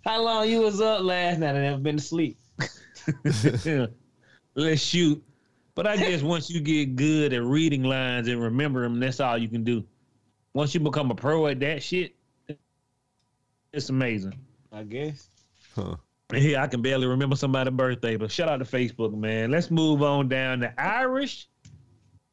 How 0.04 0.22
long 0.22 0.48
you 0.48 0.60
was 0.60 0.80
up 0.80 1.02
last 1.02 1.38
night 1.38 1.54
and 1.54 1.64
never 1.64 1.78
been 1.78 1.96
to 1.96 2.02
sleep? 2.02 2.38
Let's 4.54 4.82
shoot. 4.82 5.22
But 5.74 5.86
I 5.86 5.96
guess 5.96 6.22
once 6.22 6.50
you 6.50 6.60
get 6.60 6.96
good 6.96 7.32
at 7.32 7.42
reading 7.42 7.82
lines 7.84 8.28
and 8.28 8.42
remember 8.42 8.82
them, 8.82 8.98
that's 9.00 9.20
all 9.20 9.38
you 9.38 9.48
can 9.48 9.64
do. 9.64 9.84
Once 10.52 10.74
you 10.74 10.80
become 10.80 11.10
a 11.10 11.14
pro 11.14 11.46
at 11.46 11.60
that 11.60 11.82
shit, 11.82 12.14
it's 13.72 13.88
amazing. 13.88 14.34
I 14.72 14.82
guess. 14.82 15.28
Huh. 15.74 15.96
Yeah, 16.32 16.62
I 16.62 16.66
can 16.68 16.82
barely 16.82 17.06
remember 17.06 17.36
somebody's 17.36 17.74
birthday, 17.74 18.16
but 18.16 18.30
shout 18.30 18.48
out 18.48 18.58
to 18.58 18.64
Facebook, 18.64 19.14
man. 19.14 19.50
Let's 19.50 19.70
move 19.70 20.02
on 20.02 20.28
down 20.28 20.60
to 20.60 20.80
Irish 20.80 21.48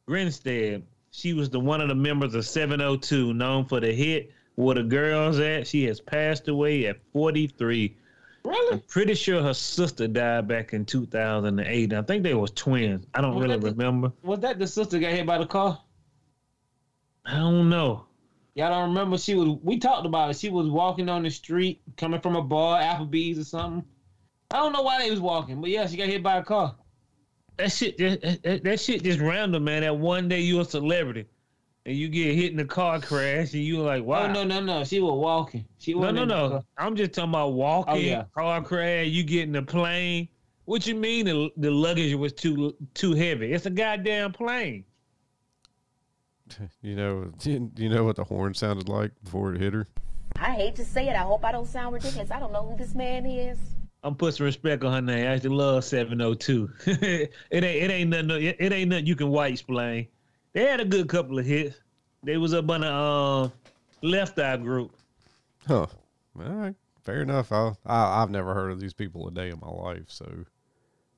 Grinstead. 0.07 0.83
She 1.11 1.33
was 1.33 1.49
the 1.49 1.59
one 1.59 1.81
of 1.81 1.89
the 1.89 1.95
members 1.95 2.35
of 2.35 2.45
702, 2.45 3.33
known 3.33 3.65
for 3.65 3.79
the 3.79 3.91
hit 3.91 4.31
Where 4.57 4.73
the 4.73 4.83
Girls 4.83 5.39
At. 5.39 5.67
She 5.67 5.85
has 5.85 6.01
passed 6.01 6.47
away 6.47 6.87
at 6.87 6.97
43. 7.13 7.95
Really? 8.43 8.73
I'm 8.73 8.79
pretty 8.87 9.13
sure 9.13 9.41
her 9.43 9.53
sister 9.53 10.07
died 10.07 10.47
back 10.47 10.73
in 10.73 10.83
2008. 10.83 11.93
I 11.93 12.01
think 12.01 12.23
they 12.23 12.33
was 12.33 12.49
twins. 12.51 13.05
I 13.13 13.21
don't 13.21 13.35
Was 13.35 13.43
really 13.43 13.59
the- 13.59 13.69
remember. 13.69 14.11
Was 14.23 14.39
that 14.39 14.57
the 14.57 14.65
sister 14.65 14.97
got 14.97 15.11
hit 15.11 15.27
by 15.27 15.37
the 15.37 15.45
car? 15.45 15.79
I 17.25 17.35
don't 17.35 17.69
know. 17.69 18.05
Y'all 18.55 18.69
don't 18.71 18.89
remember 18.89 19.19
she 19.19 19.35
was 19.35 19.59
we 19.61 19.77
talked 19.77 20.07
about 20.07 20.31
it. 20.31 20.37
She 20.37 20.49
was 20.49 20.67
walking 20.67 21.07
on 21.07 21.21
the 21.21 21.29
street 21.29 21.81
coming 21.95 22.19
from 22.19 22.35
a 22.35 22.41
bar, 22.41 22.81
Applebee's 22.81 23.37
or 23.37 23.43
something. 23.43 23.83
I 24.49 24.55
don't 24.57 24.73
know 24.73 24.81
why 24.81 24.97
they 25.03 25.11
was 25.11 25.19
walking, 25.19 25.61
but 25.61 25.69
yeah, 25.69 25.85
she 25.85 25.97
got 25.97 26.07
hit 26.07 26.23
by 26.23 26.37
a 26.37 26.43
car. 26.43 26.75
That 27.57 27.71
shit, 27.71 27.99
just, 27.99 28.21
that, 28.41 28.63
that 28.63 28.79
shit 28.79 29.03
just 29.03 29.19
random, 29.19 29.65
man. 29.65 29.81
That 29.83 29.97
one 29.97 30.27
day 30.27 30.39
you're 30.39 30.61
a 30.61 30.65
celebrity 30.65 31.25
and 31.87 31.95
you 31.95 32.09
get 32.09 32.35
hit 32.35 32.51
in 32.51 32.59
a 32.59 32.65
car 32.65 32.99
crash 32.99 33.53
and 33.53 33.63
you 33.63 33.79
are 33.81 33.85
like, 33.85 34.03
wow. 34.03 34.23
Oh 34.23 34.31
no, 34.33 34.43
no, 34.43 34.59
no. 34.59 34.83
She 34.83 34.99
was 34.99 35.13
walking. 35.13 35.65
She 35.79 35.93
No, 35.93 35.99
wasn't 36.01 36.17
no, 36.17 36.25
no. 36.49 36.63
I'm 36.77 36.97
just 36.97 37.13
talking 37.13 37.29
about 37.29 37.53
walking, 37.53 37.93
Oh, 37.93 37.97
yeah. 37.97 38.25
car 38.35 38.61
crash, 38.61 39.07
you 39.07 39.23
get 39.23 39.43
in 39.43 39.53
the 39.53 39.61
plane. 39.63 40.27
What 40.65 40.85
you 40.85 40.95
mean 40.95 41.25
the, 41.27 41.49
the 41.55 41.71
luggage 41.71 42.13
was 42.13 42.33
too 42.33 42.75
too 42.93 43.13
heavy? 43.13 43.53
It's 43.53 43.65
a 43.65 43.69
goddamn 43.69 44.33
plane. 44.33 44.83
You 46.81 46.95
know, 46.95 47.31
you 47.43 47.89
know 47.89 48.03
what 48.03 48.15
the 48.17 48.23
horn 48.23 48.53
sounded 48.53 48.87
like 48.89 49.11
before 49.23 49.53
it 49.53 49.61
hit 49.61 49.73
her. 49.73 49.87
I 50.39 50.51
hate 50.51 50.75
to 50.75 50.85
say 50.85 51.07
it. 51.07 51.15
I 51.15 51.19
hope 51.23 51.43
I 51.43 51.51
don't 51.51 51.67
sound 51.67 51.93
ridiculous. 51.93 52.31
I 52.31 52.39
don't 52.39 52.53
know 52.53 52.63
who 52.69 52.77
this 52.77 52.95
man 52.95 53.25
is. 53.25 53.57
I'm 54.03 54.15
putting 54.15 54.35
some 54.37 54.45
respect 54.45 54.83
on 54.83 54.93
her 54.93 55.01
name. 55.01 55.25
I 55.27 55.33
actually 55.33 55.55
love 55.55 55.83
702. 55.83 56.69
it 56.85 57.31
ain't 57.51 57.63
it 57.63 57.91
ain't 57.91 58.09
nothing 58.09 58.43
it 58.59 58.71
ain't 58.73 58.89
nothing 58.89 59.05
you 59.07 59.15
can 59.15 59.29
white 59.29 59.53
explain. 59.53 60.07
They 60.57 60.65
had 60.65 60.79
a 60.79 60.85
good 60.85 61.07
couple 61.07 61.37
of 61.37 61.45
hits. 61.45 61.77
They 62.23 62.37
was 62.37 62.51
up 62.55 62.67
on 62.71 62.81
the 62.81 62.87
uh, 62.91 63.49
left 64.01 64.39
eye 64.39 64.57
group. 64.57 64.91
Huh. 65.67 65.85
All 65.85 65.89
right. 66.35 66.73
Fair 67.03 67.21
enough. 67.21 67.51
I, 67.51 67.73
I 67.85 68.23
I've 68.23 68.31
never 68.31 68.55
heard 68.55 68.71
of 68.71 68.79
these 68.79 68.95
people 68.95 69.27
a 69.27 69.31
day 69.31 69.51
in 69.51 69.59
my 69.59 69.69
life, 69.69 70.05
so 70.07 70.25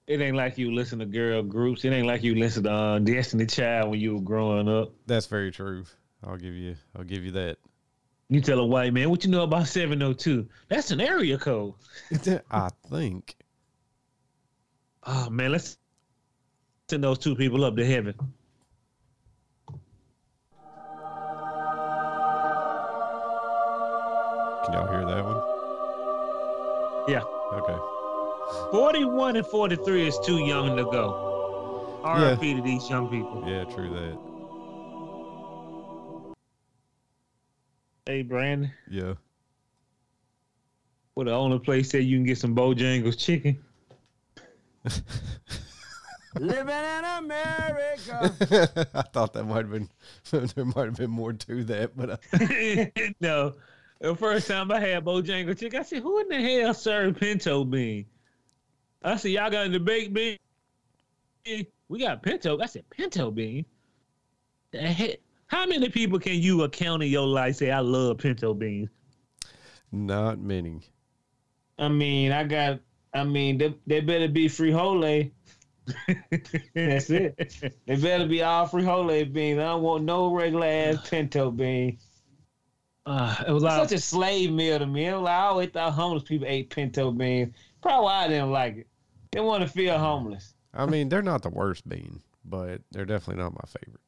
It 0.07 0.19
ain't 0.19 0.35
like 0.35 0.57
you 0.57 0.75
listen 0.75 0.99
to 0.99 1.05
girl 1.05 1.41
groups. 1.41 1.85
It 1.85 1.93
ain't 1.93 2.05
like 2.05 2.21
you 2.21 2.35
listen 2.35 2.63
to 2.63 2.69
uh, 2.69 2.99
Destiny 2.99 3.45
Child 3.45 3.91
when 3.91 4.01
you 4.01 4.15
were 4.15 4.21
growing 4.21 4.67
up. 4.67 4.91
that's 5.07 5.27
very 5.27 5.51
true. 5.51 5.85
I'll 6.21 6.35
give 6.35 6.53
you 6.55 6.75
I'll 6.97 7.05
give 7.05 7.23
you 7.23 7.31
that. 7.31 7.59
You 8.27 8.41
tell 8.41 8.59
a 8.59 8.65
white 8.65 8.91
man, 8.91 9.09
what 9.09 9.23
you 9.23 9.31
know 9.31 9.43
about 9.43 9.67
702? 9.67 10.49
That's 10.67 10.91
an 10.91 10.99
area 10.99 11.37
code. 11.37 11.75
I 12.51 12.67
think. 12.89 13.37
Oh 15.03 15.29
man, 15.29 15.53
let's 15.53 15.77
send 16.89 17.05
those 17.05 17.19
two 17.19 17.35
people 17.35 17.63
up 17.63 17.77
to 17.77 17.85
heaven. 17.85 18.15
Can 24.65 24.73
y'all 24.73 24.87
hear 24.91 25.05
that 25.05 25.23
one? 25.23 25.41
Yeah. 27.07 27.23
Okay. 27.53 27.77
41 28.71 29.35
and 29.37 29.45
43 29.47 30.07
is 30.07 30.19
too 30.25 30.39
young 30.45 30.75
to 30.77 30.83
go. 30.83 32.01
RIP 32.05 32.41
to 32.57 32.61
these 32.61 32.89
young 32.89 33.09
people. 33.09 33.43
Yeah, 33.47 33.63
true 33.65 33.89
that. 33.89 34.17
Hey, 38.05 38.23
Brandon, 38.23 38.71
Yeah. 38.89 39.13
what 41.13 41.25
the 41.25 41.31
only 41.33 41.59
place 41.59 41.91
that 41.91 42.03
you 42.03 42.17
can 42.17 42.25
get 42.25 42.37
some 42.39 42.55
Bojangles 42.55 43.17
chicken? 43.17 43.63
Living 46.39 46.67
in 46.69 47.05
America. 47.17 48.87
I 48.93 49.01
thought 49.01 49.33
that 49.33 49.43
might 49.43 49.65
have 49.65 49.71
been 49.71 49.89
there 50.55 50.65
might 50.65 50.85
have 50.85 50.95
been 50.95 51.11
more 51.11 51.33
to 51.33 51.63
that, 51.65 51.95
but 51.97 52.09
uh, 52.11 52.17
no. 53.19 53.53
The 54.01 54.15
first 54.15 54.47
time 54.47 54.71
I 54.71 54.79
had 54.79 55.03
Bojangles 55.03 55.59
chick, 55.59 55.75
I 55.75 55.83
said, 55.83 56.01
who 56.01 56.19
in 56.19 56.29
the 56.29 56.41
hell 56.41 56.73
served 56.73 57.19
pinto 57.19 57.63
bean? 57.65 58.05
I 59.03 59.17
said, 59.17 59.31
y'all 59.31 59.49
got 59.49 59.71
the 59.71 59.79
baked 59.79 60.13
bean? 60.13 60.37
We 61.89 61.99
got 61.99 62.23
pinto. 62.23 62.59
I 62.59 62.65
said, 62.65 62.89
pinto 62.89 63.31
bean? 63.31 63.65
The 64.71 64.79
heck? 64.79 65.17
How 65.47 65.65
many 65.65 65.89
people 65.89 66.19
can 66.19 66.35
you 66.35 66.63
account 66.63 67.03
in 67.03 67.09
your 67.09 67.27
life 67.27 67.55
say, 67.55 67.71
I 67.71 67.79
love 67.79 68.19
pinto 68.19 68.53
beans? 68.53 68.89
not 69.91 70.39
many. 70.39 70.81
I 71.79 71.87
mean, 71.87 72.31
I 72.31 72.43
got 72.43 72.79
I 73.13 73.23
mean, 73.23 73.57
they, 73.57 73.75
they 73.87 74.01
better 74.01 74.27
be 74.27 74.47
frijole. 74.47 75.31
That's 76.75 77.09
it. 77.09 77.73
They 77.87 77.95
better 77.95 78.27
be 78.27 78.43
all 78.43 78.67
free 78.67 79.23
beans. 79.23 79.59
I 79.59 79.63
don't 79.63 79.81
want 79.81 80.03
no 80.03 80.31
regular 80.31 80.67
ass 80.67 81.09
pinto 81.09 81.49
bean. 81.49 81.97
Uh, 83.05 83.35
it 83.47 83.51
was 83.51 83.63
It's 83.63 83.69
like, 83.71 83.89
such 83.89 83.97
a 83.97 84.01
slave 84.01 84.51
meal 84.51 84.77
to 84.79 84.85
me. 84.85 85.11
Like, 85.13 85.33
I 85.33 85.45
always 85.45 85.69
thought 85.69 85.93
homeless 85.93 86.23
people 86.23 86.47
ate 86.47 86.69
pinto 86.69 87.11
beans. 87.11 87.55
Probably 87.81 88.03
why 88.03 88.25
I 88.25 88.27
didn't 88.27 88.51
like 88.51 88.77
it. 88.77 88.87
They 89.31 89.39
want 89.39 89.61
to 89.63 89.67
feel 89.69 89.97
homeless. 89.97 90.53
I 90.73 90.85
mean, 90.85 91.09
they're 91.09 91.21
not 91.21 91.41
the 91.41 91.49
worst 91.49 91.87
bean, 91.87 92.19
but 92.45 92.81
they're 92.91 93.05
definitely 93.05 93.41
not 93.41 93.53
my 93.53 93.65
favorite. 93.67 94.01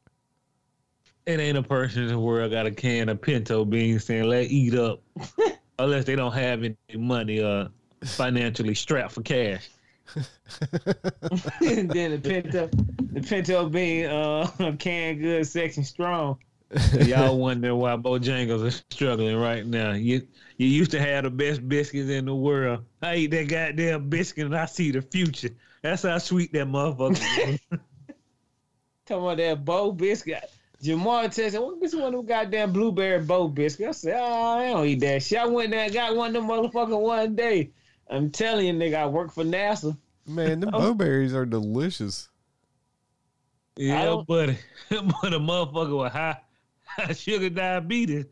it 1.26 1.40
ain't 1.40 1.58
a 1.58 1.64
person 1.64 2.04
in 2.04 2.10
the 2.10 2.20
world 2.20 2.52
got 2.52 2.66
a 2.66 2.72
can 2.72 3.10
of 3.10 3.22
pinto 3.22 3.66
beans 3.66 4.06
saying, 4.06 4.26
let 4.26 4.52
eat 4.52 4.76
up. 4.76 5.02
Unless 5.80 6.06
they 6.06 6.16
don't 6.16 6.34
have 6.34 6.64
any 6.64 6.76
money 6.96 7.42
uh 7.42 7.68
financially 8.04 8.76
strapped 8.76 9.14
for 9.14 9.22
cash. 9.22 9.70
and 10.16 10.26
then 11.90 12.12
the 12.12 12.20
pinto, 12.22 12.70
the 13.12 13.22
pinto 13.22 13.70
bean, 13.70 14.06
uh, 14.08 14.48
canned 14.80 15.22
good, 15.22 15.48
section 15.48 15.84
strong. 15.84 16.38
Y'all 17.06 17.38
wonder 17.38 17.76
why 17.76 17.96
Bojangles 17.98 18.66
are 18.66 18.72
struggling 18.72 19.36
right 19.36 19.66
now. 19.66 19.92
You 19.92 20.26
you 20.58 20.68
used 20.68 20.92
to 20.92 21.00
have 21.02 21.26
the 21.26 21.30
best 21.30 21.68
biscuits 21.68 22.10
in 22.10 22.26
the 22.26 22.36
world. 22.36 22.86
I 23.02 23.16
eat 23.16 23.32
that 23.32 23.50
goddamn 23.50 24.10
biscuit 24.10 24.46
and 24.46 24.56
I 24.56 24.66
see 24.68 24.92
the 24.92 25.02
future. 25.02 25.50
That's 25.82 26.04
how 26.04 26.18
sweet 26.20 26.54
that 26.54 26.68
motherfucker 26.68 27.54
is. 27.54 27.60
Talking 29.06 29.24
about 29.24 29.38
that 29.38 29.66
bow 29.66 29.92
biscuit. 29.92 30.50
Jamar 30.82 31.26
texted, 31.26 31.62
what 31.62 31.80
this 31.80 31.94
one 31.94 32.06
of 32.06 32.12
them 32.14 32.26
goddamn 32.26 32.74
blueberry 32.74 33.24
bow 33.24 33.48
biscuit? 33.48 33.90
I 33.90 33.92
said, 33.92 34.16
oh, 34.18 34.58
I 34.58 34.70
don't 34.70 34.86
eat 34.86 35.00
that 35.02 35.22
shit. 35.24 35.40
I 35.40 35.46
went 35.46 35.72
there 35.72 35.86
and 35.86 35.94
got 35.94 36.16
one 36.16 36.36
of 36.36 36.42
them 36.42 36.48
motherfuckers 36.50 37.00
one 37.00 37.36
day. 37.36 37.72
I'm 38.10 38.32
telling 38.32 38.68
you, 38.68 38.74
nigga, 38.74 38.96
I 38.96 39.06
work 39.08 39.32
for 39.32 39.44
NASA. 39.44 39.98
Man, 40.28 40.62
the 40.62 40.70
oh. 40.74 40.80
blueberries 40.80 41.34
are 41.34 41.46
delicious. 41.46 42.30
yeah, 43.76 44.06
don't- 44.06 44.28
but 44.28 44.50
but 44.90 45.34
a 45.34 45.40
motherfucker 45.40 45.98
was 45.98 46.12
high, 46.12 46.32
high 46.32 46.42
sugar 47.14 47.50
diabetes, 47.50 48.26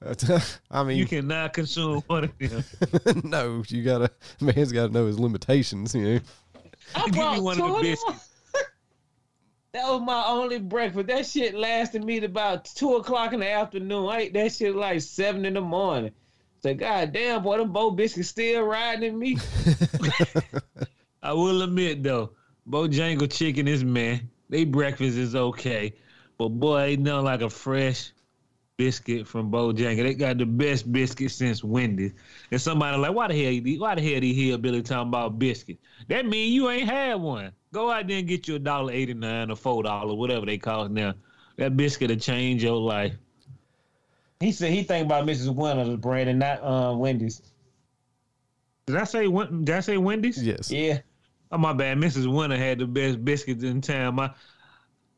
I 0.70 0.84
mean, 0.84 0.96
you 0.96 1.06
cannot 1.06 1.52
consume 1.52 2.02
one 2.06 2.24
of 2.24 2.38
them. 2.38 2.64
no, 3.24 3.62
you 3.66 3.82
gotta 3.82 4.10
man's 4.40 4.72
gotta 4.72 4.92
know 4.92 5.06
his 5.06 5.18
limitations, 5.18 5.94
you 5.94 6.14
know. 6.14 6.20
I 6.94 7.08
Give 7.08 7.32
me 7.32 7.40
one 7.40 7.60
of 7.60 7.76
the 7.76 7.82
biscuits. 7.82 8.28
That 9.72 9.86
was 9.86 10.00
my 10.00 10.24
only 10.26 10.58
breakfast. 10.58 11.08
That 11.08 11.26
shit 11.26 11.54
lasted 11.54 12.02
me 12.02 12.20
to 12.20 12.26
about 12.26 12.64
two 12.64 12.94
o'clock 12.96 13.32
in 13.32 13.40
the 13.40 13.50
afternoon. 13.50 14.08
I 14.08 14.20
ate 14.20 14.32
that 14.32 14.52
shit 14.52 14.74
like 14.74 15.02
seven 15.02 15.44
in 15.44 15.54
the 15.54 15.60
morning. 15.60 16.12
So 16.62 16.74
god 16.74 17.12
damn 17.12 17.42
boy, 17.42 17.58
them 17.58 17.72
bow 17.72 17.90
biscuits 17.90 18.28
still 18.28 18.62
riding 18.62 19.02
in 19.02 19.18
me. 19.18 19.36
I 21.22 21.32
will 21.32 21.62
admit 21.62 22.02
though, 22.02 22.32
Bojangle 22.68 23.30
chicken 23.30 23.68
is 23.68 23.84
man. 23.84 24.30
They 24.48 24.64
breakfast 24.64 25.18
is 25.18 25.34
okay, 25.34 25.94
but 26.38 26.48
boy, 26.48 26.80
ain't 26.82 27.02
nothing 27.02 27.24
like 27.24 27.42
a 27.42 27.50
fresh 27.50 28.12
biscuit 28.76 29.26
from 29.26 29.50
Bojangle. 29.50 30.04
They 30.04 30.14
got 30.14 30.38
the 30.38 30.46
best 30.46 30.90
biscuit 30.90 31.32
since 31.32 31.64
Wendy's. 31.64 32.12
And 32.52 32.60
somebody 32.60 32.96
like, 32.96 33.12
why 33.12 33.26
the 33.28 33.34
hell? 33.42 33.52
you- 33.52 33.80
Why 33.80 33.94
the 33.96 34.00
hell 34.08 34.20
these 34.20 34.36
hillbilly 34.36 34.82
talking 34.82 35.08
about 35.08 35.38
biscuits? 35.38 35.80
That 36.08 36.26
mean 36.26 36.52
you 36.52 36.70
ain't 36.70 36.88
had 36.88 37.14
one. 37.16 37.52
Go 37.72 37.90
out 37.90 38.06
there 38.06 38.18
and 38.18 38.28
get 38.28 38.46
you 38.48 38.54
a 38.54 38.58
dollar 38.58 38.92
eighty 38.92 39.14
nine 39.14 39.50
or 39.50 39.56
four 39.56 39.82
dollars, 39.82 40.14
whatever 40.14 40.46
they 40.46 40.56
cost 40.58 40.90
now. 40.92 41.14
That 41.56 41.76
biscuit 41.76 42.08
will 42.10 42.16
change 42.16 42.62
your 42.62 42.76
life. 42.76 43.14
He 44.40 44.52
said 44.52 44.72
he 44.72 44.84
think 44.84 45.06
about 45.06 45.26
Mrs. 45.26 45.52
Winner's 45.52 45.96
brand 45.96 46.30
and 46.30 46.38
not 46.38 46.62
uh, 46.62 46.94
Wendy's. 46.96 47.42
Did 48.86 48.96
I 48.96 49.04
say 49.04 49.26
did 49.26 49.70
I 49.70 49.80
say 49.80 49.98
Wendy's? 49.98 50.42
Yes. 50.42 50.70
Yeah. 50.70 51.00
Oh 51.50 51.58
my 51.58 51.72
bad. 51.72 51.98
Mrs. 51.98 52.32
Winter 52.32 52.56
had 52.56 52.78
the 52.78 52.86
best 52.86 53.24
biscuits 53.24 53.64
in 53.64 53.80
town. 53.80 54.14
My 54.14 54.30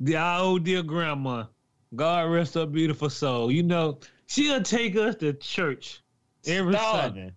the 0.01 0.17
our 0.17 0.41
old 0.41 0.65
dear 0.65 0.83
grandma, 0.83 1.41
uh, 1.41 1.47
God 1.95 2.31
rest 2.31 2.55
her 2.55 2.67
beautiful 2.67 3.11
soul. 3.11 3.53
You 3.53 3.63
know, 3.63 3.99
she'll 4.27 4.63
take 4.63 4.97
us 4.97 5.15
to 5.17 5.33
church 5.35 6.03
every 6.47 6.75
Sunday. 6.75 7.33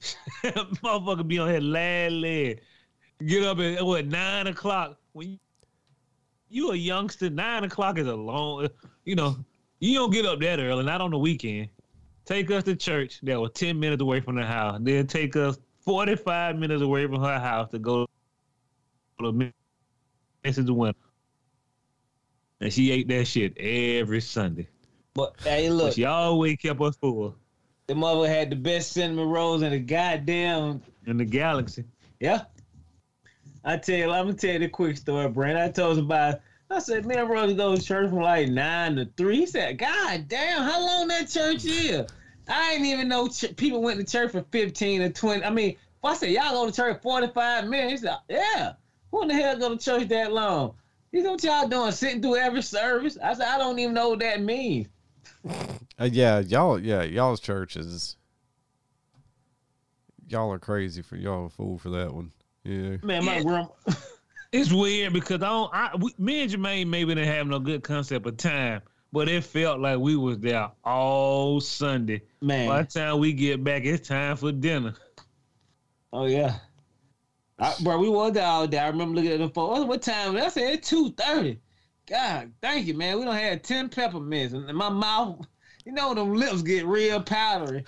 Motherfucker 0.44 1.26
be 1.26 1.38
on 1.38 1.50
here 1.50 1.60
lad 1.60 2.12
led. 2.12 2.60
Get 3.24 3.44
up 3.44 3.58
at 3.60 3.84
what 3.84 4.06
nine 4.06 4.46
o'clock 4.46 4.98
when 5.12 5.30
you, 5.30 5.38
you 6.48 6.70
a 6.72 6.76
youngster. 6.76 7.30
Nine 7.30 7.64
o'clock 7.64 7.98
is 7.98 8.06
a 8.06 8.14
long. 8.14 8.68
You 9.04 9.14
know, 9.14 9.36
you 9.78 9.94
don't 9.94 10.10
get 10.10 10.26
up 10.26 10.40
that 10.40 10.58
early. 10.58 10.84
Not 10.84 11.00
on 11.00 11.10
the 11.10 11.18
weekend. 11.18 11.68
Take 12.24 12.50
us 12.50 12.64
to 12.64 12.74
church 12.74 13.20
that 13.22 13.38
was 13.38 13.50
ten 13.52 13.78
minutes 13.78 14.02
away 14.02 14.20
from 14.20 14.36
the 14.36 14.44
house. 14.44 14.78
Then 14.80 15.06
take 15.06 15.36
us 15.36 15.58
forty 15.84 16.16
five 16.16 16.56
minutes 16.56 16.82
away 16.82 17.06
from 17.06 17.22
her 17.22 17.38
house 17.38 17.70
to 17.70 17.78
go 17.78 18.06
to 19.20 19.52
Mrs. 20.44 20.70
Winner. 20.70 20.94
And 22.60 22.72
she 22.72 22.90
ate 22.90 23.08
that 23.08 23.26
shit 23.26 23.56
every 23.58 24.20
Sunday. 24.20 24.68
But 25.14 25.34
hey, 25.42 25.68
But 25.68 25.74
look, 25.74 25.94
she 25.94 26.04
always 26.04 26.56
kept 26.56 26.80
us 26.80 26.96
full 26.96 27.34
the 27.90 27.96
mother 27.96 28.28
had 28.28 28.50
the 28.50 28.56
best 28.56 28.92
cinnamon 28.92 29.28
rolls 29.28 29.62
in 29.62 29.72
the 29.72 29.78
goddamn 29.80 30.80
in 31.06 31.16
the 31.16 31.24
galaxy. 31.24 31.82
Yeah. 32.20 32.44
I 33.64 33.78
tell 33.78 33.96
you, 33.96 34.12
I'm 34.12 34.26
gonna 34.26 34.34
tell 34.34 34.52
you 34.52 34.58
the 34.60 34.68
quick 34.68 34.96
story, 34.96 35.28
Brent. 35.28 35.58
I 35.58 35.70
told 35.70 35.98
him 35.98 36.04
about. 36.04 36.40
I 36.70 36.78
said, 36.78 37.04
man, 37.04 37.26
brother 37.26 37.52
go 37.52 37.74
to 37.74 37.82
church 37.82 38.10
from 38.10 38.20
like 38.20 38.48
nine 38.48 38.94
to 38.94 39.06
three. 39.16 39.38
He 39.38 39.46
said, 39.46 39.76
God 39.76 40.28
damn, 40.28 40.62
how 40.62 40.78
long 40.78 41.08
that 41.08 41.28
church 41.28 41.64
is? 41.64 42.06
I 42.46 42.74
didn't 42.74 42.86
even 42.86 43.08
know 43.08 43.26
ch- 43.26 43.56
people 43.56 43.82
went 43.82 43.98
to 43.98 44.06
church 44.06 44.30
for 44.30 44.44
15 44.52 45.02
or 45.02 45.10
20. 45.10 45.42
I 45.42 45.50
mean, 45.50 45.70
if 45.70 45.76
I 46.04 46.14
said 46.14 46.30
y'all 46.30 46.52
go 46.52 46.70
to 46.70 46.72
church 46.72 47.02
45 47.02 47.66
minutes, 47.66 47.90
he 48.02 48.06
said, 48.06 48.18
yeah. 48.28 48.74
Who 49.10 49.22
in 49.22 49.28
the 49.28 49.34
hell 49.34 49.58
go 49.58 49.74
to 49.74 49.84
church 49.84 50.06
that 50.10 50.32
long? 50.32 50.74
You 51.12 51.22
know 51.22 51.32
what 51.32 51.42
y'all 51.44 51.66
doing? 51.68 51.92
Sitting 51.92 52.22
through 52.22 52.36
every 52.36 52.62
service? 52.62 53.18
I 53.22 53.34
said, 53.34 53.46
I 53.48 53.58
don't 53.58 53.78
even 53.78 53.94
know 53.94 54.10
what 54.10 54.20
that 54.20 54.40
means. 54.40 54.86
Uh, 55.98 56.08
yeah, 56.10 56.38
y'all. 56.40 56.78
Yeah, 56.78 57.02
y'all's 57.02 57.40
churches. 57.40 58.16
Y'all 60.28 60.52
are 60.52 60.58
crazy 60.60 61.02
for 61.02 61.16
y'all 61.16 61.46
a 61.46 61.48
fool 61.50 61.78
for 61.78 61.90
that 61.90 62.12
one. 62.14 62.30
Yeah. 62.64 62.96
Man, 63.02 63.24
my 63.24 63.36
Yeah. 63.36 63.42
grandma. 63.42 63.68
It's 64.52 64.72
weird 64.72 65.12
because 65.12 65.42
I 65.42 65.48
don't. 65.48 65.70
I 65.72 65.94
we, 65.96 66.12
me 66.18 66.42
and 66.42 66.50
Jermaine 66.50 66.88
maybe 66.88 67.14
didn't 67.14 67.32
have 67.32 67.46
no 67.46 67.60
good 67.60 67.84
concept 67.84 68.26
of 68.26 68.36
time, 68.36 68.82
but 69.12 69.28
it 69.28 69.44
felt 69.44 69.78
like 69.78 70.00
we 70.00 70.16
was 70.16 70.40
there 70.40 70.68
all 70.82 71.60
Sunday. 71.60 72.22
Man. 72.40 72.66
By 72.66 72.82
the 72.82 72.88
time 72.88 73.20
we 73.20 73.32
get 73.32 73.62
back, 73.62 73.84
it's 73.84 74.08
time 74.08 74.36
for 74.36 74.50
dinner. 74.50 74.94
Oh 76.12 76.26
yeah. 76.26 76.56
I, 77.60 77.74
bro, 77.82 77.98
we 77.98 78.08
was 78.08 78.32
there 78.32 78.46
all 78.46 78.66
day. 78.66 78.78
I 78.78 78.88
remember 78.88 79.16
looking 79.16 79.32
at 79.32 79.38
the 79.38 79.48
phone. 79.48 79.78
Oh, 79.78 79.84
what 79.84 80.02
time? 80.02 80.36
I 80.36 80.48
said 80.48 80.74
it's 80.74 80.88
two 80.88 81.12
thirty. 81.12 81.60
God, 82.08 82.52
thank 82.62 82.86
you, 82.86 82.94
man. 82.94 83.18
We 83.18 83.24
don't 83.24 83.34
have 83.34 83.62
ten 83.62 83.88
peppermints, 83.88 84.54
and 84.54 84.76
my 84.76 84.88
mouth, 84.88 85.46
you 85.84 85.92
know, 85.92 86.14
them 86.14 86.34
lips 86.34 86.62
get 86.62 86.86
real 86.86 87.22
powdery. 87.22 87.84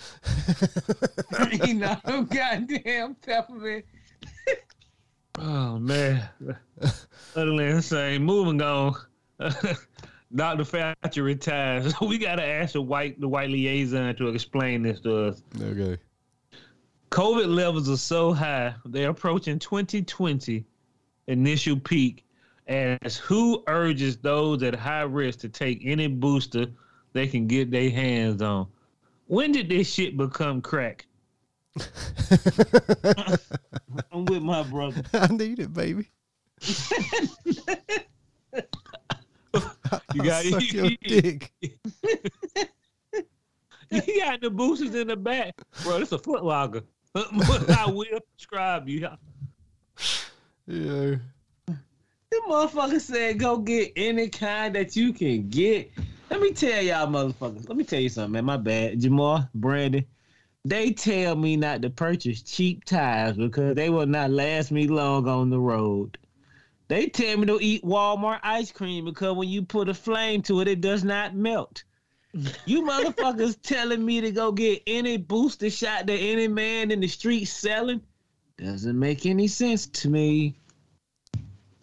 you 1.64 1.74
know, 1.74 1.96
them 2.04 2.26
goddamn 2.26 3.14
peppermint. 3.16 3.84
Oh 5.38 5.78
man, 5.78 6.28
utterly 7.36 7.66
insane. 7.66 8.22
Moving 8.22 8.60
on. 8.60 8.94
Dr. 10.34 10.64
Fauci 10.64 11.22
retired, 11.22 11.90
so 11.90 12.06
we 12.06 12.18
gotta 12.18 12.44
ask 12.44 12.74
the 12.74 12.82
white 12.82 13.20
the 13.20 13.28
white 13.28 13.50
liaison 13.50 14.14
to 14.16 14.28
explain 14.28 14.82
this 14.82 15.00
to 15.00 15.28
us. 15.28 15.42
Okay. 15.60 15.98
COVID 17.12 17.54
levels 17.54 17.90
are 17.90 17.98
so 17.98 18.32
high, 18.32 18.74
they're 18.86 19.10
approaching 19.10 19.58
2020 19.58 20.64
initial 21.26 21.78
peak. 21.78 22.24
As 22.68 23.18
who 23.18 23.62
urges 23.66 24.16
those 24.16 24.62
at 24.62 24.74
high 24.74 25.02
risk 25.02 25.40
to 25.40 25.50
take 25.50 25.82
any 25.84 26.06
booster 26.06 26.68
they 27.12 27.26
can 27.26 27.46
get 27.46 27.70
their 27.70 27.90
hands 27.90 28.40
on? 28.40 28.66
When 29.26 29.52
did 29.52 29.68
this 29.68 29.92
shit 29.92 30.16
become 30.16 30.62
crack? 30.62 31.04
I'm 34.10 34.24
with 34.24 34.42
my 34.42 34.62
brother. 34.62 35.02
I 35.12 35.26
need 35.26 35.58
it, 35.58 35.74
baby. 35.74 36.08
You 40.14 40.22
got 40.22 40.46
I'll 40.46 40.50
suck 40.50 40.72
your 40.72 40.90
dick. 41.06 41.52
You 43.90 44.20
got 44.20 44.40
the 44.40 44.48
boosters 44.48 44.94
in 44.94 45.08
the 45.08 45.16
back, 45.16 45.60
bro. 45.82 45.98
This 45.98 46.12
a 46.12 46.18
foot 46.18 46.42
locker. 47.14 47.72
I 47.78 47.90
will 47.90 48.20
prescribe 48.36 48.88
you. 48.88 49.08
Yeah. 50.66 51.16
The 51.66 52.40
motherfucker 52.48 53.00
said, 53.00 53.38
"Go 53.38 53.58
get 53.58 53.92
any 53.96 54.28
kind 54.28 54.74
that 54.74 54.96
you 54.96 55.12
can 55.12 55.48
get." 55.48 55.90
Let 56.30 56.40
me 56.40 56.52
tell 56.52 56.82
y'all, 56.82 57.06
motherfuckers. 57.08 57.68
Let 57.68 57.76
me 57.76 57.84
tell 57.84 58.00
you 58.00 58.08
something, 58.08 58.32
man. 58.32 58.46
My 58.46 58.56
bad, 58.56 59.00
Jamal, 59.00 59.48
Brandon. 59.54 60.06
They 60.64 60.92
tell 60.92 61.36
me 61.36 61.56
not 61.56 61.82
to 61.82 61.90
purchase 61.90 62.40
cheap 62.40 62.84
tires 62.84 63.36
because 63.36 63.74
they 63.74 63.90
will 63.90 64.06
not 64.06 64.30
last 64.30 64.70
me 64.70 64.86
long 64.86 65.28
on 65.28 65.50
the 65.50 65.58
road. 65.58 66.16
They 66.88 67.08
tell 67.08 67.36
me 67.36 67.46
to 67.46 67.58
eat 67.60 67.84
Walmart 67.84 68.40
ice 68.42 68.70
cream 68.70 69.04
because 69.04 69.36
when 69.36 69.48
you 69.48 69.62
put 69.62 69.88
a 69.88 69.94
flame 69.94 70.40
to 70.42 70.60
it, 70.60 70.68
it 70.68 70.80
does 70.80 71.04
not 71.04 71.34
melt. 71.34 71.82
You 72.64 72.82
motherfuckers 72.82 73.58
telling 73.62 74.04
me 74.04 74.20
to 74.22 74.30
go 74.30 74.52
get 74.52 74.82
any 74.86 75.18
booster 75.18 75.68
shot 75.68 76.06
that 76.06 76.16
any 76.16 76.48
man 76.48 76.90
in 76.90 77.00
the 77.00 77.08
street 77.08 77.44
selling 77.44 78.00
doesn't 78.56 78.98
make 78.98 79.26
any 79.26 79.48
sense 79.48 79.86
to 79.86 80.08
me. 80.08 80.54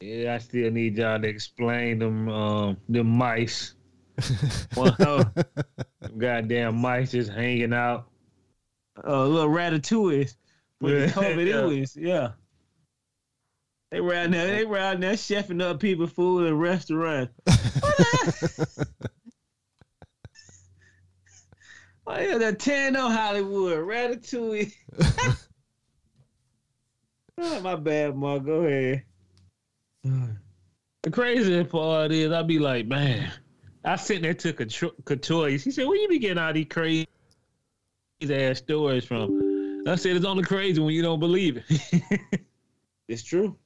Yeah, 0.01 0.35
I 0.35 0.37
still 0.39 0.71
need 0.71 0.97
y'all 0.97 1.21
to 1.21 1.27
explain 1.27 1.99
them 1.99 2.29
um 2.29 2.77
them 2.87 3.07
mice. 3.07 3.73
Well, 4.75 5.31
goddamn 6.17 6.77
mice 6.77 7.11
just 7.11 7.31
hanging 7.31 7.73
out. 7.73 8.07
uh, 9.05 9.25
little 9.25 9.49
ratatouille 9.49 10.33
with 10.81 10.93
Yeah. 10.93 11.05
the 11.05 11.11
COVID 11.11 11.81
is, 11.81 11.95
yeah. 11.95 12.31
They 13.91 13.97
around 13.99 14.31
there, 14.33 14.47
they 14.47 14.63
around 14.63 15.01
there 15.03 15.13
chefing 15.13 15.61
up 15.61 15.79
people 15.79 16.07
food 16.07 16.47
in 16.47 16.57
restaurants. 16.57 17.33
Oh 22.11 22.19
yeah, 22.19 22.39
that 22.39 22.57
Tano 22.57 23.13
Hollywood, 23.15 23.85
Ratatouille. 23.85 24.73
oh, 27.37 27.59
my 27.61 27.75
bad, 27.75 28.15
Mark. 28.15 28.45
Go 28.45 28.61
ahead. 28.61 29.03
The 31.03 31.11
craziest 31.11 31.69
part 31.69 32.11
is 32.11 32.31
I 32.31 32.41
be 32.41 32.57
like, 32.57 32.87
man, 32.87 33.31
I 33.85 33.95
sitting 33.95 34.23
there 34.23 34.33
to 34.33 34.53
Couture. 34.53 34.89
Couture. 35.05 35.49
He 35.49 35.59
said, 35.59 35.85
where 35.85 35.97
you 35.97 36.07
be 36.07 36.17
getting 36.17 36.39
all 36.39 36.51
these 36.51 36.65
crazy 36.67 37.07
ass 38.27 38.57
stories 38.57 39.05
from? 39.05 39.83
I 39.87 39.95
said, 39.95 40.15
it's 40.15 40.25
only 40.25 40.43
crazy 40.43 40.81
when 40.81 40.95
you 40.95 41.03
don't 41.03 41.19
believe 41.19 41.63
it. 41.69 42.41
It's 43.07 43.23
true. 43.23 43.57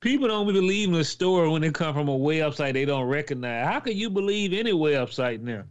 People 0.00 0.28
don't 0.28 0.46
believe 0.46 0.90
in 0.90 0.94
a 0.96 1.02
story 1.02 1.48
when 1.48 1.62
they 1.62 1.70
come 1.70 1.94
from 1.94 2.10
a 2.10 2.18
website 2.18 2.74
they 2.74 2.84
don't 2.84 3.06
recognize. 3.06 3.66
How 3.66 3.80
can 3.80 3.96
you 3.96 4.10
believe 4.10 4.52
any 4.52 4.72
website 4.72 5.40
now? 5.40 5.64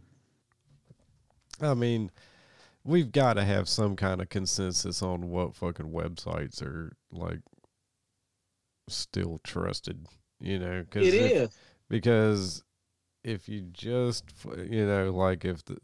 I 1.62 1.74
mean, 1.74 2.10
we've 2.84 3.10
got 3.12 3.34
to 3.34 3.44
have 3.44 3.68
some 3.68 3.96
kind 3.96 4.20
of 4.20 4.28
consensus 4.28 5.02
on 5.02 5.28
what 5.30 5.54
fucking 5.54 5.90
websites 5.90 6.62
are 6.62 6.96
like 7.10 7.40
still 8.88 9.40
trusted, 9.44 10.06
you 10.40 10.58
know? 10.58 10.84
Cause 10.90 11.06
It 11.06 11.14
if- 11.14 11.32
is. 11.32 11.58
because 11.88 12.62
if 13.24 13.48
you 13.48 13.62
just 13.72 14.24
you 14.56 14.86
know 14.86 15.10
like 15.10 15.44
if 15.44 15.64
the 15.64 15.76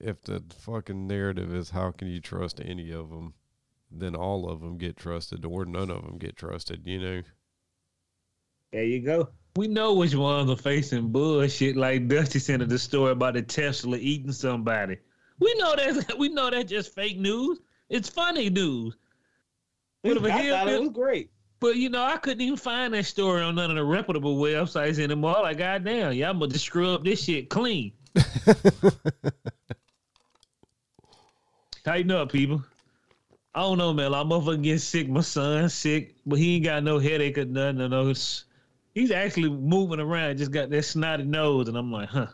if 0.00 0.20
the 0.22 0.42
fucking 0.58 1.06
narrative 1.06 1.54
is 1.54 1.70
how 1.70 1.92
can 1.92 2.08
you 2.08 2.20
trust 2.20 2.60
any 2.64 2.90
of 2.90 3.10
them 3.10 3.34
then 3.90 4.16
all 4.16 4.48
of 4.50 4.60
them 4.60 4.76
get 4.78 4.96
trusted 4.96 5.44
or 5.44 5.64
none 5.64 5.90
of 5.90 6.04
them 6.04 6.18
get 6.18 6.34
trusted 6.36 6.82
you 6.84 6.98
know 7.00 7.22
There 8.72 8.82
you 8.84 9.00
go. 9.00 9.28
We 9.56 9.68
know 9.68 9.94
which 9.94 10.14
ones 10.16 10.50
are 10.50 10.56
facing 10.56 11.10
bullshit. 11.10 11.76
Like 11.76 12.06
Dusty 12.08 12.38
sent 12.40 12.62
us 12.62 12.68
the 12.68 12.78
story 12.78 13.12
about 13.12 13.34
the 13.34 13.42
Tesla 13.42 13.96
eating 13.96 14.32
somebody. 14.32 14.98
We 15.38 15.54
know 15.54 15.74
that's 15.76 16.14
we 16.18 16.28
know 16.28 16.50
that's 16.50 16.70
just 16.70 16.94
fake 16.94 17.18
news. 17.18 17.58
It's 17.88 18.08
funny 18.08 18.50
news. 18.50 18.96
But 20.02 20.16
if 20.18 20.24
I 20.24 20.48
thought 20.48 20.68
it 20.68 20.80
was 20.80 20.90
great. 20.90 21.30
But 21.60 21.76
you 21.76 21.88
know, 21.90 22.04
I 22.04 22.16
couldn't 22.18 22.40
even 22.40 22.56
find 22.56 22.94
that 22.94 23.04
story 23.04 23.42
on 23.42 23.56
none 23.56 23.70
of 23.70 23.76
the 23.76 23.84
reputable 23.84 24.36
websites 24.38 24.98
anymore. 25.00 25.38
Like, 25.42 25.58
goddamn, 25.58 26.12
y'all 26.12 26.46
just 26.46 26.64
scrub 26.66 27.04
this 27.04 27.24
shit 27.24 27.50
clean. 27.50 27.92
Tighten 31.84 32.10
up, 32.12 32.30
people. 32.30 32.62
I 33.54 33.62
don't 33.62 33.78
know, 33.78 33.92
man. 33.92 34.14
I'm 34.14 34.28
motherfucking 34.28 34.62
getting 34.62 34.78
sick. 34.78 35.08
My 35.08 35.22
son's 35.22 35.74
sick, 35.74 36.14
but 36.24 36.38
he 36.38 36.56
ain't 36.56 36.64
got 36.64 36.84
no 36.84 37.00
headache 37.00 37.38
or 37.38 37.44
nothing. 37.44 37.90
No, 37.90 38.08
it's, 38.08 38.44
he's 38.94 39.10
actually 39.10 39.48
moving 39.48 39.98
around. 39.98 40.38
Just 40.38 40.52
got 40.52 40.70
that 40.70 40.84
snotty 40.84 41.24
nose, 41.24 41.66
and 41.66 41.76
I'm 41.76 41.90
like, 41.90 42.08
huh. 42.08 42.28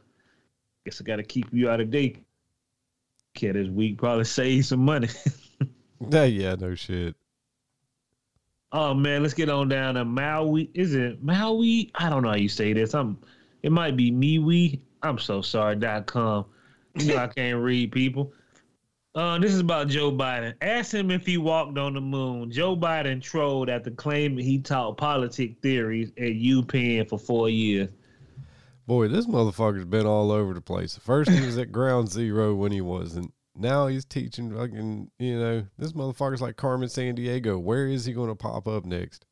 Guess 0.84 1.00
I 1.00 1.04
got 1.04 1.16
to 1.16 1.22
keep 1.22 1.46
you 1.50 1.70
out 1.70 1.80
of 1.80 1.90
daycare 3.34 3.52
this 3.52 3.68
week. 3.68 3.98
Probably 3.98 4.24
save 4.24 4.66
some 4.66 4.80
money. 4.84 5.08
Yeah, 6.10 6.24
yeah, 6.24 6.54
no 6.56 6.74
shit. 6.74 7.14
oh 8.72 8.92
man, 8.92 9.22
let's 9.22 9.32
get 9.32 9.48
on 9.48 9.68
down 9.68 9.94
to 9.94 10.04
Maui. 10.04 10.68
Is 10.74 10.94
it 10.94 11.22
Maui? 11.22 11.90
I 11.94 12.10
don't 12.10 12.22
know 12.22 12.30
how 12.30 12.34
you 12.34 12.48
say 12.48 12.74
this. 12.74 12.92
I'm. 12.94 13.16
It 13.62 13.72
might 13.72 13.96
be 13.96 14.10
MeWe. 14.12 14.80
I'm 15.02 15.18
so 15.18 15.40
sorry. 15.40 15.76
Dot 15.76 16.04
com. 16.04 16.44
You 16.98 17.14
know 17.14 17.16
I 17.16 17.26
can't 17.34 17.58
read 17.62 17.92
people. 17.92 18.34
Uh, 19.14 19.38
this 19.38 19.52
is 19.52 19.60
about 19.60 19.88
Joe 19.88 20.12
Biden. 20.12 20.52
Ask 20.60 20.92
him 20.92 21.10
if 21.10 21.24
he 21.24 21.38
walked 21.38 21.78
on 21.78 21.94
the 21.94 22.02
moon. 22.02 22.50
Joe 22.50 22.76
Biden 22.76 23.22
trolled 23.22 23.70
after 23.70 23.90
claiming 23.92 24.44
he 24.44 24.58
taught 24.58 24.98
politic 24.98 25.56
theories 25.62 26.10
at 26.18 26.32
UPenn 26.32 27.08
for 27.08 27.18
four 27.18 27.48
years. 27.48 27.88
Boy, 28.86 29.08
this 29.08 29.26
motherfucker's 29.26 29.86
been 29.86 30.06
all 30.06 30.30
over 30.30 30.52
the 30.52 30.60
place. 30.60 30.96
First 30.96 31.30
he 31.30 31.44
was 31.44 31.56
at 31.58 31.72
ground 31.72 32.10
zero 32.10 32.54
when 32.54 32.72
he 32.72 32.80
wasn't. 32.80 33.32
Now 33.56 33.86
he's 33.86 34.04
teaching 34.04 34.54
fucking, 34.54 35.10
you 35.18 35.38
know, 35.38 35.66
this 35.78 35.92
motherfucker's 35.92 36.42
like 36.42 36.56
Carmen 36.56 36.88
Sandiego. 36.88 37.60
Where 37.60 37.86
is 37.86 38.04
he 38.04 38.12
going 38.12 38.28
to 38.28 38.34
pop 38.34 38.66
up 38.66 38.84
next? 38.84 39.24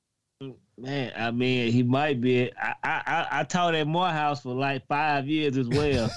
Man, 0.79 1.13
I 1.17 1.31
mean, 1.31 1.71
he 1.71 1.83
might 1.83 2.21
be. 2.21 2.51
I 2.57 2.75
I 2.83 3.03
I, 3.07 3.27
I 3.41 3.45
taught 3.45 3.75
at 3.75 3.87
Morehouse 3.87 4.43
for 4.43 4.55
like 4.55 4.87
five 4.87 5.29
years 5.29 5.57
as 5.57 5.69
well. 5.69 6.11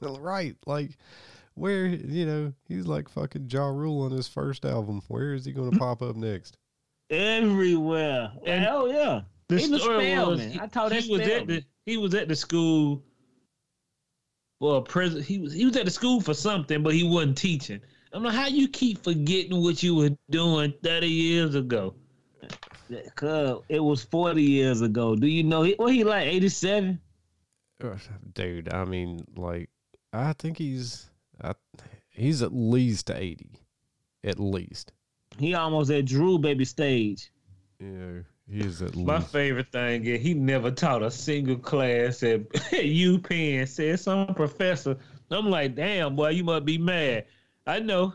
right. 0.20 0.54
Like, 0.66 0.96
where, 1.54 1.86
you 1.86 2.24
know, 2.24 2.52
he's 2.68 2.86
like 2.86 3.08
fucking 3.08 3.48
Ja 3.50 3.66
Rule 3.66 4.02
on 4.02 4.12
his 4.12 4.28
first 4.28 4.64
album. 4.64 5.02
Where 5.08 5.34
is 5.34 5.44
he 5.44 5.52
going 5.52 5.70
to 5.72 5.78
pop 5.78 6.02
up 6.02 6.16
next? 6.16 6.56
Everywhere. 7.10 8.32
And 8.46 8.66
oh 8.66 8.86
yeah. 8.86 9.22
The 9.48 9.58
He 9.58 9.68
was 9.68 9.82
story 9.82 9.96
was 9.96 10.40
Spelman. 10.40 10.50
he, 10.50 10.60
I 10.60 10.66
taught 10.66 10.92
he 10.92 10.98
at 10.98 11.08
was 11.08 11.20
at 11.28 11.46
the 11.46 11.64
he 11.86 11.96
was 11.96 12.14
at 12.14 12.28
the 12.28 12.36
school. 12.36 13.02
Well, 14.60 14.82
president. 14.82 15.26
He 15.26 15.38
was 15.38 15.52
he 15.52 15.64
was 15.66 15.76
at 15.76 15.84
the 15.84 15.90
school 15.90 16.20
for 16.20 16.34
something, 16.34 16.82
but 16.82 16.94
he 16.94 17.02
wasn't 17.02 17.36
teaching. 17.36 17.80
I'm 18.12 18.22
like, 18.22 18.34
how 18.34 18.46
you 18.46 18.68
keep 18.68 19.02
forgetting 19.02 19.60
what 19.60 19.82
you 19.82 19.94
were 19.96 20.10
doing 20.30 20.72
30 20.84 21.08
years 21.08 21.54
ago? 21.56 21.94
Cause 23.16 23.62
it 23.68 23.80
was 23.80 24.04
forty 24.04 24.42
years 24.42 24.82
ago. 24.82 25.16
Do 25.16 25.26
you 25.26 25.42
know 25.42 25.62
he? 25.62 25.72
What 25.74 25.92
he 25.92 26.04
like? 26.04 26.26
Eighty 26.26 26.48
seven. 26.48 27.00
Uh, 27.82 27.96
Dude, 28.34 28.72
I 28.72 28.84
mean, 28.84 29.24
like, 29.36 29.68
I 30.12 30.32
think 30.34 30.58
he's, 30.58 31.10
I, 31.42 31.54
he's 32.10 32.42
at 32.42 32.52
least 32.54 33.10
80. 33.10 33.50
At 34.22 34.38
least. 34.38 34.92
He 35.38 35.54
almost 35.54 35.90
at 35.90 36.04
Drew 36.04 36.38
baby 36.38 36.64
stage. 36.64 37.32
You 37.80 37.86
know, 37.88 38.24
he's 38.50 38.82
at 38.82 38.94
least. 38.96 39.06
My 39.06 39.20
favorite 39.20 39.72
thing 39.72 40.04
is 40.04 40.20
he 40.20 40.34
never 40.34 40.70
taught 40.70 41.02
a 41.02 41.10
single 41.10 41.56
class 41.56 42.22
at, 42.22 42.40
at 42.54 42.84
UPenn. 42.84 43.66
Said 43.68 44.00
some 44.00 44.34
professor. 44.34 44.96
I'm 45.30 45.50
like, 45.50 45.74
damn, 45.74 46.16
boy, 46.16 46.30
you 46.30 46.44
must 46.44 46.64
be 46.64 46.78
mad. 46.78 47.26
I 47.66 47.80
know. 47.80 48.14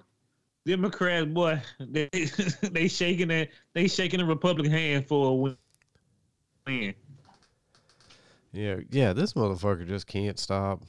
Democrats, 0.66 1.26
boy, 1.28 1.62
they 1.80 2.10
they 2.62 2.88
shaking 2.88 3.30
that 3.30 3.50
they 3.74 3.88
shaking 3.88 4.20
the 4.20 4.26
Republican 4.26 4.72
hand 4.72 5.08
for 5.08 5.30
a 5.30 5.34
win. 5.34 5.58
win. 6.68 6.94
Yeah, 8.52 8.78
yeah, 8.90 9.14
this 9.14 9.34
motherfucker 9.34 9.88
just 9.88 10.08
can't 10.08 10.38
stop. 10.40 10.84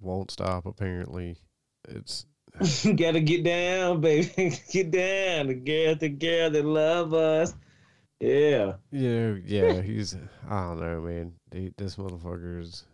Won't 0.00 0.30
stop, 0.30 0.66
apparently. 0.66 1.36
It's, 1.88 2.26
Gotta 2.96 3.20
get 3.20 3.44
down, 3.44 4.00
baby. 4.00 4.58
get 4.70 4.90
down. 4.90 5.48
The 5.48 5.54
girls, 5.54 5.98
the 5.98 6.08
girls 6.08 6.52
that 6.52 6.64
love 6.64 7.14
us. 7.14 7.54
Yeah. 8.24 8.74
you 8.90 9.08
know, 9.08 9.40
yeah, 9.44 9.80
he's, 9.82 10.16
I 10.48 10.60
don't 10.62 10.80
know, 10.80 11.00
man. 11.00 11.32
He, 11.52 11.72
this 11.76 11.96
motherfucker's, 11.96 12.84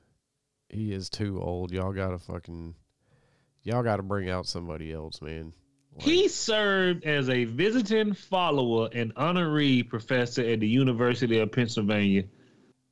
he 0.68 0.92
is 0.92 1.08
too 1.08 1.40
old. 1.40 1.72
Y'all 1.72 1.92
gotta 1.92 2.18
fucking, 2.18 2.74
y'all 3.62 3.82
gotta 3.82 4.02
bring 4.02 4.30
out 4.30 4.46
somebody 4.46 4.92
else, 4.92 5.22
man. 5.22 5.52
Like, 5.94 6.04
He 6.04 6.28
served 6.28 7.04
as 7.04 7.28
a 7.28 7.44
visiting 7.44 8.14
follower 8.14 8.88
and 8.92 9.12
honorary 9.16 9.82
professor 9.82 10.42
at 10.42 10.60
the 10.60 10.68
University 10.68 11.38
of 11.38 11.52
Pennsylvania. 11.52 12.24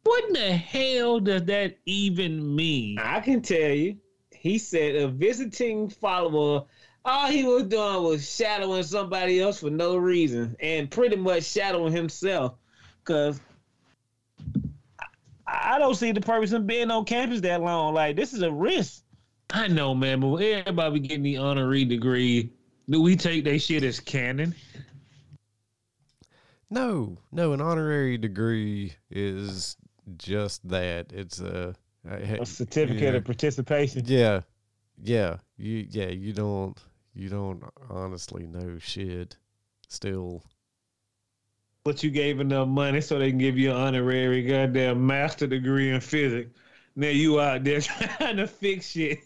What 0.04 0.24
in 0.24 0.32
the 0.32 0.52
hell 0.52 1.20
does 1.20 1.44
that 1.44 1.76
even 1.86 2.56
mean? 2.56 2.98
I 2.98 3.20
can 3.20 3.42
tell 3.42 3.70
you. 3.70 3.98
He 4.30 4.58
said 4.58 4.94
a 4.94 5.08
visiting 5.08 5.88
follower, 5.90 6.64
all 7.08 7.30
he 7.30 7.44
was 7.44 7.64
doing 7.64 8.02
was 8.02 8.30
shadowing 8.30 8.82
somebody 8.82 9.40
else 9.40 9.60
for 9.60 9.70
no 9.70 9.96
reason 9.96 10.56
and 10.60 10.90
pretty 10.90 11.16
much 11.16 11.44
shadowing 11.44 11.92
himself. 11.92 12.54
Cause 13.04 13.40
I, 15.46 15.74
I 15.74 15.78
don't 15.78 15.94
see 15.94 16.12
the 16.12 16.20
purpose 16.20 16.52
in 16.52 16.66
being 16.66 16.90
on 16.90 17.04
campus 17.04 17.40
that 17.40 17.62
long. 17.62 17.94
Like 17.94 18.16
this 18.16 18.32
is 18.32 18.42
a 18.42 18.52
risk. 18.52 19.02
I 19.50 19.68
know, 19.68 19.94
man, 19.94 20.20
but 20.20 20.36
everybody 20.36 21.00
getting 21.00 21.22
the 21.22 21.38
honorary 21.38 21.86
degree. 21.86 22.52
Do 22.90 23.00
we 23.00 23.16
take 23.16 23.44
that 23.44 23.58
shit 23.60 23.82
as 23.82 23.98
canon? 23.98 24.54
No, 26.70 27.16
no, 27.32 27.54
an 27.54 27.62
honorary 27.62 28.18
degree 28.18 28.92
is 29.10 29.76
just 30.18 30.68
that. 30.68 31.12
It's 31.12 31.40
a, 31.40 31.74
A 32.06 32.46
certificate 32.46 33.02
yeah. 33.02 33.18
of 33.18 33.24
participation. 33.24 34.02
Yeah, 34.04 34.42
yeah, 35.02 35.38
you 35.56 35.86
yeah 35.88 36.08
you 36.08 36.34
don't 36.34 36.78
you 37.18 37.28
don't 37.28 37.62
honestly 37.90 38.46
know 38.46 38.78
shit. 38.78 39.36
Still, 39.88 40.42
But 41.84 42.02
you 42.02 42.10
gave 42.10 42.40
enough 42.40 42.68
money 42.68 43.00
so 43.00 43.18
they 43.18 43.30
can 43.30 43.38
give 43.38 43.58
you 43.58 43.70
an 43.70 43.76
honorary 43.76 44.42
goddamn 44.44 45.06
master 45.06 45.46
degree 45.46 45.90
in 45.90 46.00
physics. 46.00 46.50
Now 46.94 47.08
you 47.08 47.40
out 47.40 47.64
there 47.64 47.80
trying 47.82 48.36
to 48.36 48.46
fix 48.46 48.90
shit. 48.90 49.20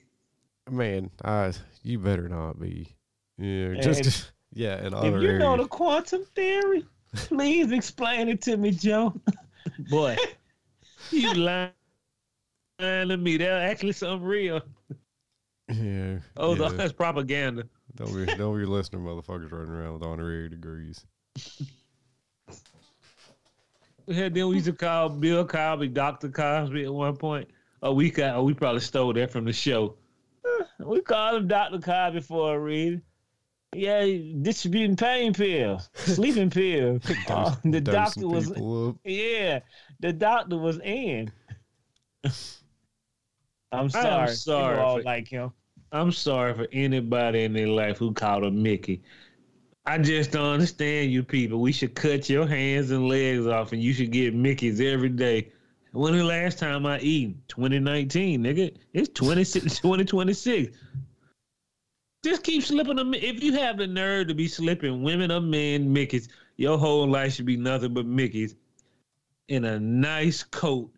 man, 0.70 1.11
I 1.24 1.52
you 1.83 1.98
better 1.98 2.28
not 2.28 2.61
be. 2.61 2.88
Yeah, 3.38 3.74
And 3.76 3.83
just 3.83 4.33
yeah, 4.52 4.74
an 4.78 4.94
If 4.94 4.94
honorary. 4.94 5.24
you 5.24 5.38
know 5.38 5.57
the 5.57 5.66
quantum 5.66 6.24
theory, 6.37 6.85
please 7.14 7.72
explain 7.72 8.28
it 8.28 8.40
to 8.42 8.57
me, 8.57 8.70
Joe. 8.70 9.20
Boy, 9.90 10.16
you 11.11 11.35
lying 11.35 11.72
lying 12.78 13.09
to 13.09 13.16
me. 13.16 13.37
They're 13.37 13.59
actually 13.70 13.92
something 13.92 14.26
real. 14.26 14.61
yeah, 15.68 16.18
Oh, 16.37 16.55
yeah. 16.55 16.68
that's 16.76 16.92
propaganda. 16.92 17.64
Don't 17.96 18.14
be 18.14 18.26
don't 18.26 18.59
be 18.59 18.64
listening, 18.64 19.02
motherfuckers 19.02 19.52
running 19.52 19.70
around 19.70 19.94
with 19.94 20.02
honorary 20.02 20.48
degrees. 20.48 21.05
Yeah, 24.07 24.28
then 24.28 24.48
we 24.48 24.57
used 24.57 24.66
to 24.66 24.72
call 24.72 25.09
Bill 25.09 25.46
Cosby 25.46 25.88
Dr. 25.88 26.28
Cosby 26.28 26.85
at 26.85 26.92
one 26.92 27.16
point. 27.16 27.48
Oh, 27.83 27.92
we 27.92 28.11
got, 28.11 28.37
oh, 28.37 28.42
we 28.42 28.55
probably 28.55 28.81
stole 28.81 29.12
that 29.12 29.31
from 29.31 29.44
the 29.44 29.52
show. 29.52 29.96
We 30.78 31.00
called 31.00 31.42
him 31.42 31.48
Dr. 31.48 31.78
Cosby 31.78 32.20
for 32.20 32.57
a 32.57 32.59
reason. 32.59 33.02
Yeah, 33.74 34.07
distributing 34.42 34.96
pain 34.96 35.33
pills, 35.33 35.88
sleeping 35.94 36.50
pills. 36.50 37.02
Uh, 37.28 37.55
the 37.64 37.81
doctor 37.81 38.28
was 38.28 38.50
up. 38.50 38.96
yeah, 39.05 39.61
the 40.00 40.12
doctor 40.12 40.59
was 40.59 40.78
in. 40.81 41.33
I'm 43.72 43.88
sorry. 43.88 44.09
I'm 44.09 44.35
sorry 44.35 44.76
People 44.76 44.87
all 44.87 45.02
like 45.02 45.28
him. 45.28 45.52
I'm 45.92 46.11
sorry 46.11 46.55
for 46.55 46.66
anybody 46.72 47.44
in 47.44 47.52
their 47.52 47.68
life 47.68 47.98
who 47.98 48.12
called 48.14 48.44
him 48.44 48.62
Mickey. 48.62 49.02
I 49.85 49.98
just 49.98 50.33
don't 50.33 50.55
understand 50.55 51.12
you 51.12 51.22
people. 51.22 51.61
We 51.61 51.72
should 51.72 51.94
cut 51.94 52.31
your 52.31 52.46
hands 52.46 52.90
and 52.90 53.09
legs 53.09 53.46
off, 53.46 53.72
and 53.72 53.83
you 53.83 53.92
should 53.92 54.11
get 54.11 54.35
Mickey's 54.35 54.81
every 54.81 55.11
day. 55.11 55.52
When 55.92 56.16
the 56.16 56.24
last 56.24 56.59
time 56.59 56.87
I 56.87 56.98
eat? 57.00 57.37
2019, 57.48 58.42
nigga. 58.42 58.74
It's 58.94 59.09
26, 59.14 59.78
2026. 59.81 60.74
Just 62.24 62.42
keep 62.42 62.62
slipping 62.62 62.96
them. 62.96 63.12
If 63.12 63.42
you 63.42 63.52
have 63.55 63.76
the 63.76 63.87
nerve 63.87 64.28
to 64.28 64.35
be 64.35 64.48
slipping 64.48 65.02
women 65.02 65.31
or 65.31 65.40
men 65.40 65.92
Mickey's, 65.92 66.28
your 66.57 66.78
whole 66.78 67.07
life 67.07 67.35
should 67.35 67.46
be 67.46 67.57
nothing 67.57 67.92
but 67.92 68.07
Mickey's 68.07 68.55
in 69.48 69.64
a 69.66 69.78
nice 69.78 70.42
coat. 70.42 70.90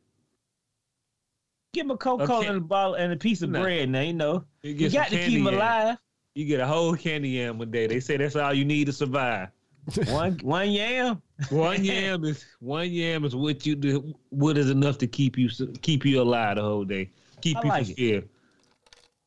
Give 1.74 1.84
him 1.86 1.90
a 1.90 1.96
Coca 1.96 2.26
Cola 2.26 2.38
Okay. 2.38 2.48
and 2.48 2.56
a 2.58 2.60
bottle 2.60 2.94
and 2.94 3.12
a 3.12 3.16
piece 3.16 3.42
of 3.42 3.50
No. 3.50 3.60
bread. 3.60 3.90
Now 3.90 4.00
you 4.00 4.12
know 4.14 4.44
You, 4.62 4.72
you 4.72 4.90
got 4.90 5.08
to 5.08 5.18
keep 5.18 5.40
him 5.40 5.46
alive. 5.48 5.98
You 6.34 6.46
get 6.46 6.60
a 6.60 6.66
whole 6.66 6.96
candy 6.96 7.30
yam 7.30 7.60
a 7.60 7.66
day. 7.66 7.86
They 7.86 8.00
say 8.00 8.16
that's 8.16 8.36
all 8.36 8.54
you 8.54 8.64
need 8.64 8.86
to 8.86 8.92
survive. 8.92 9.48
one 10.08 10.38
one 10.42 10.70
yam. 10.70 11.20
One 11.50 11.84
yam 11.84 12.24
is 12.24 12.44
one 12.60 12.90
yam 12.90 13.24
is 13.24 13.36
what 13.36 13.66
you 13.66 13.74
do. 13.76 14.14
What 14.30 14.56
is 14.56 14.70
enough 14.70 14.96
to 14.98 15.06
keep 15.06 15.36
you 15.36 15.50
keep 15.82 16.04
you 16.06 16.22
alive 16.22 16.56
the 16.56 16.62
whole 16.62 16.84
day, 16.84 17.10
keep 17.42 17.58
I 17.58 17.62
you 17.62 17.68
like 17.68 17.98
it. 17.98 18.30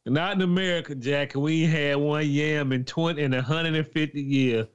Not 0.06 0.36
in 0.38 0.42
America, 0.42 0.96
Jack. 0.96 1.36
We 1.36 1.66
had 1.66 1.98
one 1.98 2.28
yam 2.30 2.72
in 2.72 2.86
twenty 2.86 3.24
in 3.24 3.34
hundred 3.34 3.76
and 3.76 3.88
fifty 3.88 4.22
years. 4.22 4.68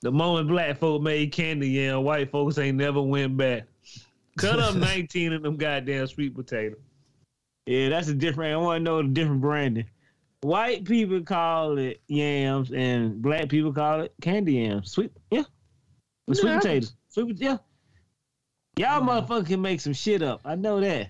The 0.00 0.12
moment 0.12 0.48
black 0.48 0.78
folk 0.78 1.02
made 1.02 1.32
candy 1.32 1.68
yam, 1.70 2.04
white 2.04 2.30
folks 2.30 2.56
ain't 2.58 2.78
never 2.78 3.02
went 3.02 3.36
back. 3.36 3.64
Cut 4.38 4.58
up 4.58 4.74
nineteen 4.76 5.32
of 5.32 5.42
them 5.42 5.56
goddamn 5.56 6.06
sweet 6.06 6.34
potatoes. 6.34 6.78
Yeah, 7.66 7.88
that's 7.88 8.08
a 8.08 8.14
different. 8.14 8.54
I 8.54 8.56
want 8.56 8.80
to 8.80 8.84
know 8.84 9.02
the 9.02 9.08
different 9.08 9.40
branding. 9.40 9.86
White 10.42 10.84
people 10.84 11.20
call 11.22 11.78
it 11.78 12.00
yams, 12.06 12.70
and 12.70 13.20
black 13.20 13.48
people 13.48 13.72
call 13.72 14.02
it 14.02 14.14
candy 14.20 14.54
yams. 14.54 14.92
Sweet, 14.92 15.12
yeah, 15.30 15.42
sweet 16.32 16.56
potatoes. 16.56 16.94
Sweet, 17.08 17.38
yeah. 17.38 17.58
Y'all 18.76 19.00
motherfuckers 19.00 19.46
can 19.46 19.62
make 19.62 19.80
some 19.80 19.94
shit 19.94 20.22
up. 20.22 20.40
I 20.44 20.54
know 20.54 20.80
that. 20.80 21.08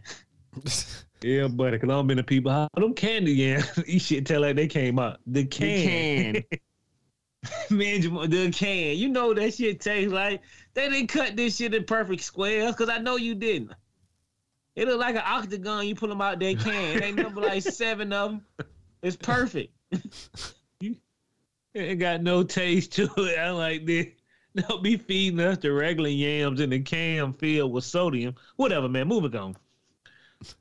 Yeah, 1.23 1.49
buddy, 1.49 1.79
because 1.79 1.91
I've 1.91 2.07
been 2.07 2.19
to 2.19 2.23
people, 2.23 2.53
how 2.53 2.69
them 2.75 2.95
candy 2.95 3.33
yeah, 3.33 3.63
you 3.87 3.99
shit 3.99 4.27
tell 4.27 4.43
like 4.43 4.57
they 4.57 4.67
came 4.67 4.99
out. 4.99 5.19
The 5.27 5.45
can. 5.45 6.45
Man, 7.71 8.01
Jamal, 8.03 8.29
the 8.29 8.51
can. 8.51 8.97
You 8.97 9.09
know 9.09 9.33
that 9.33 9.55
shit 9.55 9.81
tastes 9.81 10.13
like 10.13 10.43
they 10.75 10.91
didn't 10.91 11.09
cut 11.09 11.37
this 11.37 11.57
shit 11.57 11.75
in 11.75 11.85
perfect 11.85 12.23
squares 12.23 12.73
because 12.73 12.91
I 12.91 12.99
know 12.99 13.17
you 13.17 13.35
didn't. 13.35 13.73
It 14.77 14.87
look 14.87 15.01
like 15.01 15.17
an 15.17 15.23
octagon. 15.25 15.87
You 15.87 15.95
pull 15.95 16.11
them 16.11 16.21
out, 16.21 16.39
they 16.39 16.55
can. 16.55 16.97
It 16.97 17.03
ain't 17.03 17.17
number 17.17 17.41
like 17.41 17.63
seven 17.63 18.13
of 18.13 18.31
them. 18.31 18.47
It's 19.03 19.17
perfect. 19.17 19.73
it 21.75 21.95
got 21.97 22.23
no 22.23 22.43
taste 22.43 22.93
to 22.93 23.11
it. 23.17 23.39
I 23.39 23.51
like 23.51 23.87
this. 23.87 24.09
Don't 24.55 24.83
be 24.83 24.97
feeding 24.97 25.41
us 25.41 25.59
the 25.59 25.73
regular 25.73 26.09
yams 26.09 26.61
in 26.61 26.71
the 26.71 26.81
can 26.81 27.33
filled 27.35 27.73
with 27.73 27.85
sodium. 27.85 28.35
Whatever, 28.57 28.89
man. 28.89 29.09
Moving 29.09 29.37
on. 29.37 29.57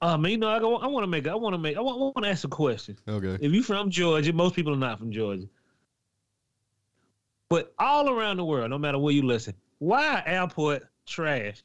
Man, 0.02 0.32
you 0.32 0.38
know, 0.38 0.50
I, 0.50 0.60
go, 0.60 0.78
I 0.78 0.88
want 0.88 1.04
to 1.04 1.08
make, 1.08 1.28
I 1.28 1.36
want 1.36 1.54
to 1.54 1.58
make, 1.58 1.78
I 1.78 1.82
want, 1.82 1.98
I 1.98 2.00
want 2.00 2.24
to 2.24 2.30
ask 2.30 2.46
a 2.46 2.50
question. 2.50 2.98
Okay. 3.08 3.38
If 3.42 3.52
you're 3.52 3.64
from 3.64 3.90
Georgia, 3.90 4.32
most 4.32 4.56
people 4.56 4.74
are 4.74 4.78
not 4.78 5.00
from 5.00 5.12
Georgia. 5.12 5.48
But 7.50 7.74
all 7.78 8.10
around 8.10 8.38
the 8.38 8.46
world, 8.46 8.70
no 8.70 8.78
matter 8.78 8.98
where 8.98 9.14
you 9.14 9.22
listen, 9.22 9.54
why 9.80 10.24
airport 10.26 10.84
trash? 11.06 11.64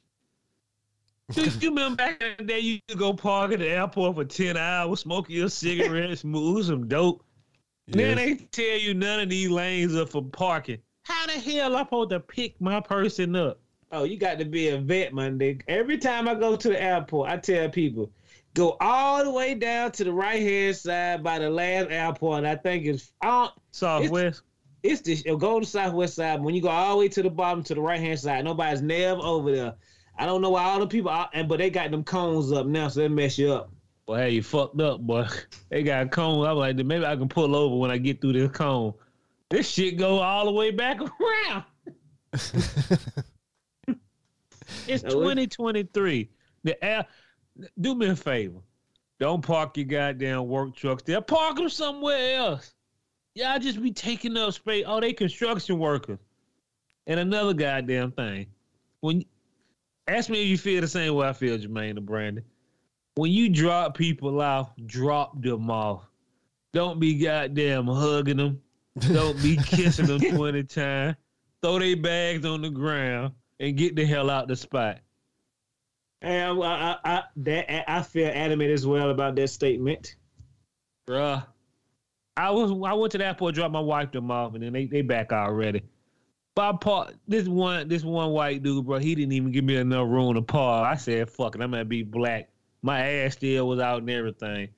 Do 1.33 1.43
you 1.43 1.71
remember 1.71 1.97
back 1.97 2.23
in 2.23 2.35
the 2.39 2.45
day 2.45 2.61
you 2.61 2.81
could 2.89 2.99
go 2.99 3.13
park 3.13 3.53
at 3.53 3.61
the 3.61 3.69
airport 3.69 4.17
for 4.17 4.25
10 4.25 4.57
hours, 4.57 5.01
smoke 5.01 5.29
your 5.29 5.49
cigarettes, 5.49 6.25
move 6.25 6.67
some 6.67 6.89
dope. 6.89 7.25
Then 7.87 8.17
they 8.17 8.35
tell 8.37 8.79
you 8.79 8.95
none 8.95 9.21
of 9.21 9.29
these 9.29 9.51
lanes 9.51 9.95
are 9.97 10.07
for 10.07 10.23
parking. 10.23 10.79
How 11.05 11.27
the 11.27 11.33
hell 11.33 11.77
I 11.77 11.83
supposed 11.83 12.11
to 12.11 12.21
pick 12.21 12.61
my 12.61 12.81
person 12.81 13.35
up? 13.35 13.59
Oh, 13.93 14.05
you 14.05 14.17
got 14.17 14.39
to 14.39 14.45
be 14.45 14.69
a 14.69 14.79
vet, 14.79 15.13
my 15.13 15.29
nigga. 15.29 15.63
Every 15.67 15.99
time 15.99 16.29
I 16.29 16.35
go 16.35 16.55
to 16.55 16.69
the 16.69 16.81
airport, 16.81 17.29
I 17.29 17.37
tell 17.37 17.69
people, 17.69 18.13
go 18.55 18.77
all 18.81 19.25
the 19.25 19.31
way 19.31 19.55
down 19.55 19.91
to 19.93 20.05
the 20.05 20.13
right 20.13 20.41
hand 20.41 20.77
side 20.77 21.25
by 21.25 21.41
the 21.41 21.51
last 21.51 21.91
airport. 21.91 22.39
And 22.39 22.47
I 22.47 22.55
think 22.55 22.87
it's 22.87 23.13
uh, 23.23 23.27
I 23.27 23.31
don't, 23.43 23.53
Southwest. 23.73 24.43
it's 24.85 25.01
the 25.01 25.15
it'll 25.25 25.37
go 25.37 25.59
to 25.59 25.67
the 25.67 25.71
southwest 25.71 26.15
side. 26.15 26.41
When 26.41 26.55
you 26.55 26.63
go 26.63 26.69
all 26.69 26.93
the 26.93 26.99
way 27.01 27.09
to 27.09 27.23
the 27.23 27.31
bottom 27.31 27.65
to 27.65 27.75
the 27.75 27.81
right 27.81 27.99
hand 27.99 28.21
side, 28.21 28.45
nobody's 28.45 28.83
never 28.83 29.21
over 29.21 29.51
there. 29.51 29.75
I 30.21 30.27
don't 30.27 30.43
know 30.43 30.51
why 30.51 30.65
all 30.65 30.79
the 30.79 30.87
people 30.87 31.11
are, 31.11 31.31
and 31.33 31.49
but 31.49 31.59
they 31.59 31.71
got 31.71 31.91
them 31.91 32.05
cones 32.05 32.53
up 32.53 32.67
now, 32.67 32.89
so 32.89 33.01
they 33.01 33.09
mess 33.09 33.39
you 33.39 33.55
up. 33.55 33.73
Well, 34.07 34.19
hey, 34.19 34.31
you 34.31 34.43
fucked 34.43 34.81
up, 34.81 35.01
boy. 35.01 35.27
They 35.71 35.83
got 35.83 36.07
a 36.07 36.09
cone. 36.09 36.47
I'm 36.47 36.57
like, 36.57 36.77
maybe 36.77 37.07
I 37.07 37.17
can 37.17 37.29
pull 37.29 37.57
over 37.57 37.77
when 37.77 37.91
I 37.91 37.97
get 37.97 38.21
through 38.21 38.35
this 38.35 38.51
cone. 38.51 38.93
This 39.49 39.69
shit 39.69 39.97
go 39.97 40.19
all 40.19 40.45
the 40.45 40.53
way 40.53 40.71
back 40.71 41.01
around. 41.51 41.65
It's 44.87 45.05
Oh, 45.05 45.11
2023. 45.11 46.29
The 46.65 46.85
air, 46.85 47.07
do 47.81 47.95
me 47.95 48.07
a 48.07 48.17
favor. 48.17 48.59
Don't 49.19 49.43
park 49.43 49.77
your 49.77 49.87
goddamn 49.87 50.47
work 50.49 50.75
trucks 50.77 51.03
there. 51.03 51.21
Park 51.21 51.57
them 51.57 51.69
somewhere 51.69 52.37
else. 52.37 52.75
Y'all 53.35 53.59
just 53.59 53.83
be 53.83 53.93
taking 53.93 54.37
up 54.37 54.55
space. 54.55 54.85
Oh, 54.87 55.01
they 55.01 55.13
construction 55.13 55.79
workers. 55.79 56.19
And 57.07 57.21
another 57.21 57.53
goddamn 57.55 58.13
thing. 58.13 58.47
When 59.01 59.25
ask 60.11 60.31
me 60.31 60.43
if 60.43 60.49
you 60.49 60.59
feel 60.59 60.81
the 60.81 60.89
same 60.89 61.15
way 61.15 61.29
I 61.29 61.33
feel, 61.33 61.59
Jermaine 61.59 61.97
and 61.97 62.07
Brandon. 62.07 62.45
When 63.15 63.31
you 63.31 63.49
drop 63.49 63.97
people 63.97 64.41
off, 64.41 64.71
drop 64.87 65.41
them 65.43 65.71
off. 65.71 66.05
Don't 66.73 67.01
be 67.01 67.19
goddamn 67.19 67.87
hugging 67.87 68.37
them. 68.37 68.63
Don't 68.99 69.41
be 69.43 69.57
kissing 69.65 70.07
them 70.07 70.21
20 70.21 70.63
times. 70.65 71.17
Throw 71.63 71.79
their 71.79 71.97
bags 71.97 72.47
on 72.47 72.63
the 72.63 72.71
ground 72.71 73.35
and 73.59 73.77
get 73.77 73.97
the 73.97 74.05
hell 74.05 74.31
out 74.31 74.49
the 74.49 74.57
spot. 74.57 75.01
And 76.23 76.63
I, 76.63 76.67
I, 76.67 76.99
I, 77.05 77.23
that, 77.37 77.91
I 77.91 78.03
feel 78.03 78.31
adamant 78.33 78.71
as 78.71 78.87
well 78.87 79.11
about 79.11 79.37
that 79.37 79.49
statement. 79.49 80.17
Bruh. 81.09 81.45
I 82.37 82.51
was 82.51 82.71
I 82.71 82.95
went 82.95 83.13
to 83.13 83.19
the 83.19 83.27
airport, 83.27 83.55
dropped 83.55 83.73
my 83.73 83.81
wife 83.81 84.13
them 84.13 84.31
off, 84.31 84.55
and 84.55 84.63
then 84.63 84.73
they, 84.73 84.87
they 84.87 85.03
back 85.03 85.33
already. 85.33 85.83
But 86.55 86.75
I 86.75 86.77
parked 86.77 87.15
this 87.29 87.47
one 87.47 87.89
this 87.89 88.03
one 88.03 88.31
white 88.31 88.63
dude, 88.63 88.87
bro. 88.87 88.99
He 88.99 89.15
didn't 89.15 89.33
even 89.33 89.53
give 89.53 89.65
me 89.65 89.77
enough 89.77 90.09
room 90.09 90.35
to 90.35 90.43
park. 90.43 90.87
I 90.87 90.97
said, 90.97 91.31
"Fuck 91.31 91.55
it, 91.55 91.63
I'm 91.63 91.71
gonna 91.71 91.85
be 91.85 92.03
black." 92.03 92.51
My 92.83 93.01
ass 93.01 93.35
still 93.35 93.69
was 93.69 93.79
out 93.79 94.01
and 94.01 94.11
everything. 94.11 94.69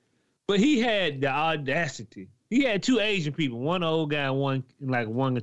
But 0.47 0.59
he 0.59 0.79
had 0.79 1.21
the 1.21 1.29
audacity. 1.29 2.27
He 2.49 2.63
had 2.63 2.83
two 2.83 2.99
Asian 2.99 3.33
people, 3.33 3.59
one 3.59 3.81
old 3.81 4.11
guy 4.11 4.25
and 4.25 4.39
one 4.39 4.63
like 4.81 5.07
one 5.07 5.41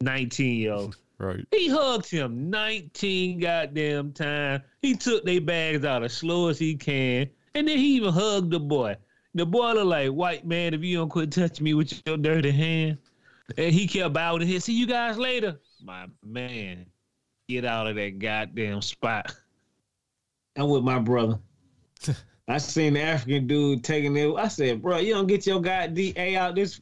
19 0.00 0.56
year 0.56 0.72
old. 0.72 0.96
right. 1.18 1.46
He 1.50 1.68
hugged 1.68 2.10
him 2.10 2.50
19 2.50 3.38
goddamn 3.38 4.12
time. 4.12 4.62
He 4.82 4.94
took 4.96 5.24
their 5.24 5.40
bags 5.40 5.84
out 5.84 6.02
as 6.02 6.12
slow 6.12 6.48
as 6.48 6.58
he 6.58 6.74
can. 6.74 7.30
And 7.54 7.68
then 7.68 7.78
he 7.78 7.96
even 7.96 8.12
hugged 8.12 8.50
the 8.50 8.60
boy. 8.60 8.96
The 9.34 9.46
boy 9.46 9.72
looked 9.72 9.86
like, 9.86 10.10
white 10.10 10.46
man, 10.46 10.74
if 10.74 10.82
you 10.82 10.96
don't 10.96 11.08
quit 11.08 11.30
touching 11.30 11.64
me 11.64 11.74
with 11.74 12.02
your 12.06 12.16
dirty 12.16 12.50
hand. 12.50 12.98
And 13.56 13.72
he 13.72 13.86
kept 13.86 14.14
bowing 14.14 14.46
his, 14.46 14.64
see 14.64 14.78
you 14.78 14.86
guys 14.86 15.18
later. 15.18 15.58
My 15.82 16.06
man, 16.24 16.86
get 17.48 17.64
out 17.64 17.86
of 17.86 17.96
that 17.96 18.18
goddamn 18.18 18.82
spot. 18.82 19.34
I'm 20.56 20.68
with 20.68 20.82
my 20.82 20.98
brother. 20.98 21.38
I 22.48 22.58
seen 22.58 22.94
the 22.94 23.02
African 23.02 23.46
dude 23.46 23.84
taking 23.84 24.16
it. 24.16 24.34
I 24.34 24.48
said, 24.48 24.82
bro, 24.82 24.98
you 24.98 25.14
don't 25.14 25.26
get 25.26 25.46
your 25.46 25.60
guy 25.60 25.86
DA 25.88 26.36
out 26.36 26.54
this. 26.54 26.80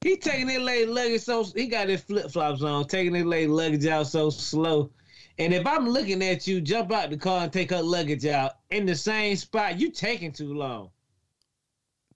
He 0.00 0.16
taking 0.16 0.48
his 0.48 0.60
lady 0.60 0.86
luggage 0.90 1.22
so 1.22 1.44
he 1.44 1.66
got 1.66 1.88
his 1.88 2.02
flip 2.02 2.30
flops 2.30 2.62
on, 2.62 2.86
taking 2.86 3.14
his 3.14 3.24
lady 3.24 3.46
luggage 3.46 3.86
out 3.86 4.06
so 4.06 4.28
slow. 4.28 4.90
And 5.38 5.52
if 5.54 5.66
I'm 5.66 5.88
looking 5.88 6.22
at 6.22 6.46
you, 6.46 6.60
jump 6.60 6.92
out 6.92 7.10
the 7.10 7.16
car 7.16 7.44
and 7.44 7.52
take 7.52 7.70
her 7.70 7.82
luggage 7.82 8.26
out 8.26 8.52
in 8.70 8.86
the 8.86 8.94
same 8.94 9.36
spot, 9.36 9.80
you 9.80 9.90
taking 9.90 10.32
too 10.32 10.54
long. 10.54 10.90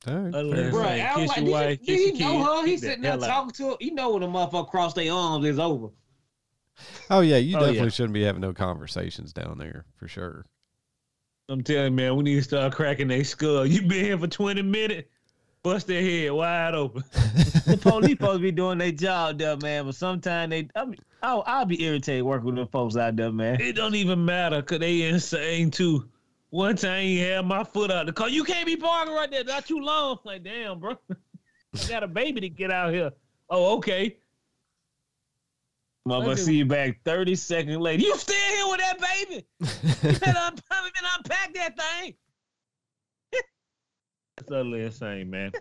All 0.06 0.14
right. 0.16 0.34
Other 0.34 0.50
fair 0.54 0.62
than 0.64 0.70
Bro, 0.70 0.80
enough. 0.80 0.88
saying, 0.90 1.06
I'm 1.06 1.16
kiss 1.20 1.28
like, 1.28 1.36
your 1.38 1.44
did 1.46 1.52
wife, 1.52 1.78
you, 1.82 1.86
did 1.86 1.98
your 1.98 2.08
you 2.08 2.18
know 2.18 2.38
kid, 2.38 2.60
her? 2.60 2.66
He 2.66 2.76
sitting 2.78 3.02
there 3.02 3.16
talking 3.18 3.50
to 3.52 3.70
her. 3.70 3.76
You 3.80 3.94
know 3.94 4.10
when 4.10 4.20
the 4.22 4.28
motherfucker 4.28 4.68
cross 4.68 4.94
their 4.94 5.12
arms, 5.12 5.44
it's 5.44 5.58
over. 5.58 5.88
Oh 7.10 7.20
yeah, 7.20 7.36
you 7.38 7.56
Oh, 7.56 7.60
definitely 7.60 7.84
yeah. 7.84 7.90
shouldn't 7.90 8.14
be 8.14 8.22
having 8.22 8.40
no 8.40 8.52
conversations 8.52 9.32
down 9.32 9.58
there 9.58 9.84
for 9.96 10.06
sure. 10.06 10.46
I'm 11.48 11.62
telling 11.64 11.84
you, 11.84 11.90
man, 11.96 12.16
we 12.16 12.24
need 12.24 12.36
to 12.36 12.42
start 12.42 12.74
cracking 12.74 13.08
their 13.08 13.24
skull. 13.24 13.66
You 13.66 13.80
been 13.82 14.04
here 14.04 14.18
for 14.18 14.26
20 14.28 14.62
minutes, 14.62 15.08
bust 15.62 15.86
their 15.86 16.02
head 16.02 16.30
wide 16.32 16.74
open. 16.74 17.02
the 17.66 17.78
police 17.80 18.10
supposed 18.10 18.34
to 18.38 18.42
be 18.42 18.52
doing 18.52 18.78
their 18.78 18.92
job 18.92 19.38
there, 19.38 19.56
man. 19.56 19.86
But 19.86 19.94
sometimes 19.96 20.50
they, 20.50 20.68
I 20.76 20.84
mean, 20.84 20.98
I'll, 21.22 21.42
I'll 21.46 21.64
be 21.64 21.82
irritated 21.82 22.22
working 22.22 22.46
with 22.46 22.56
them 22.56 22.68
folks 22.68 22.96
out 22.96 23.16
there, 23.16 23.32
man. 23.32 23.60
It 23.60 23.72
don't 23.72 23.94
even 23.94 24.24
matter 24.24 24.60
because 24.60 24.78
they 24.80 25.02
insane 25.02 25.70
too. 25.70 26.08
One 26.50 26.76
time 26.76 27.02
he 27.02 27.18
had 27.18 27.44
my 27.44 27.62
foot 27.62 27.90
out 27.90 28.06
the 28.06 28.12
car. 28.12 28.28
You 28.28 28.42
can't 28.44 28.66
be 28.66 28.76
parking 28.76 29.14
right 29.14 29.30
there. 29.30 29.44
Not 29.44 29.66
too 29.66 29.80
long. 29.80 30.18
Like, 30.24 30.42
damn, 30.44 30.78
bro. 30.80 30.94
I 31.10 31.88
got 31.88 32.02
a 32.02 32.08
baby 32.08 32.40
to 32.40 32.48
get 32.48 32.70
out 32.70 32.92
here. 32.92 33.10
Oh, 33.50 33.76
okay. 33.76 34.16
Look 36.06 36.26
at- 36.26 36.38
see 36.38 36.56
you 36.56 36.64
back 36.64 37.00
30 37.04 37.34
seconds 37.34 37.76
later. 37.76 38.02
You 38.02 38.16
still 38.16 38.34
here 38.34 38.66
with 38.68 38.80
that 38.80 38.98
baby? 38.98 39.46
You 40.08 40.18
better 40.18 40.38
un- 40.38 40.56
unpack 41.18 41.52
that 41.54 41.78
thing. 41.78 42.14
That's 44.36 44.50
utterly 44.50 44.84
insane, 44.84 45.28
man. 45.28 45.52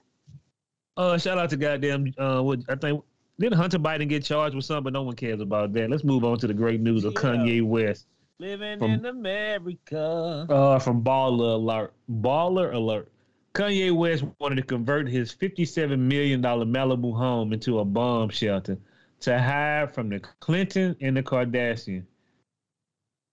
Uh, 0.95 1.17
shout 1.17 1.37
out 1.37 1.49
to 1.49 1.57
goddamn. 1.57 2.13
Uh, 2.17 2.41
what 2.41 2.59
I 2.69 2.75
think 2.75 3.03
did 3.39 3.53
Hunter 3.53 3.77
Biden 3.77 4.07
get 4.07 4.23
charged 4.23 4.55
with 4.55 4.63
something? 4.65 4.85
But 4.85 4.93
no 4.93 5.03
one 5.03 5.15
cares 5.15 5.41
about 5.41 5.73
that. 5.73 5.89
Let's 5.89 6.03
move 6.05 6.23
on 6.23 6.37
to 6.39 6.47
the 6.47 6.53
great 6.53 6.79
news 6.79 7.03
of 7.03 7.13
Yeah. 7.13 7.21
Kanye 7.21 7.61
West. 7.63 8.07
Living 8.39 8.77
From- 8.77 8.91
in 8.91 9.05
America. 9.05 10.45
Uh, 10.49 10.79
from 10.79 11.03
Baller 11.03 11.55
Alert. 11.55 11.93
Baller 12.09 12.73
Alert. 12.73 13.11
Kanye 13.53 13.91
West 13.91 14.23
wanted 14.39 14.55
to 14.55 14.61
convert 14.61 15.09
his 15.09 15.33
$57 15.33 15.97
million 15.97 16.43
Malibu 16.43 17.17
home 17.17 17.53
into 17.53 17.79
a 17.79 17.85
bomb 17.85 18.29
shelter 18.29 18.77
to 19.21 19.39
hide 19.41 19.91
from 19.91 20.09
the 20.09 20.19
Clinton 20.39 20.95
and 21.01 21.17
the 21.17 21.23
Kardashian. 21.23 22.03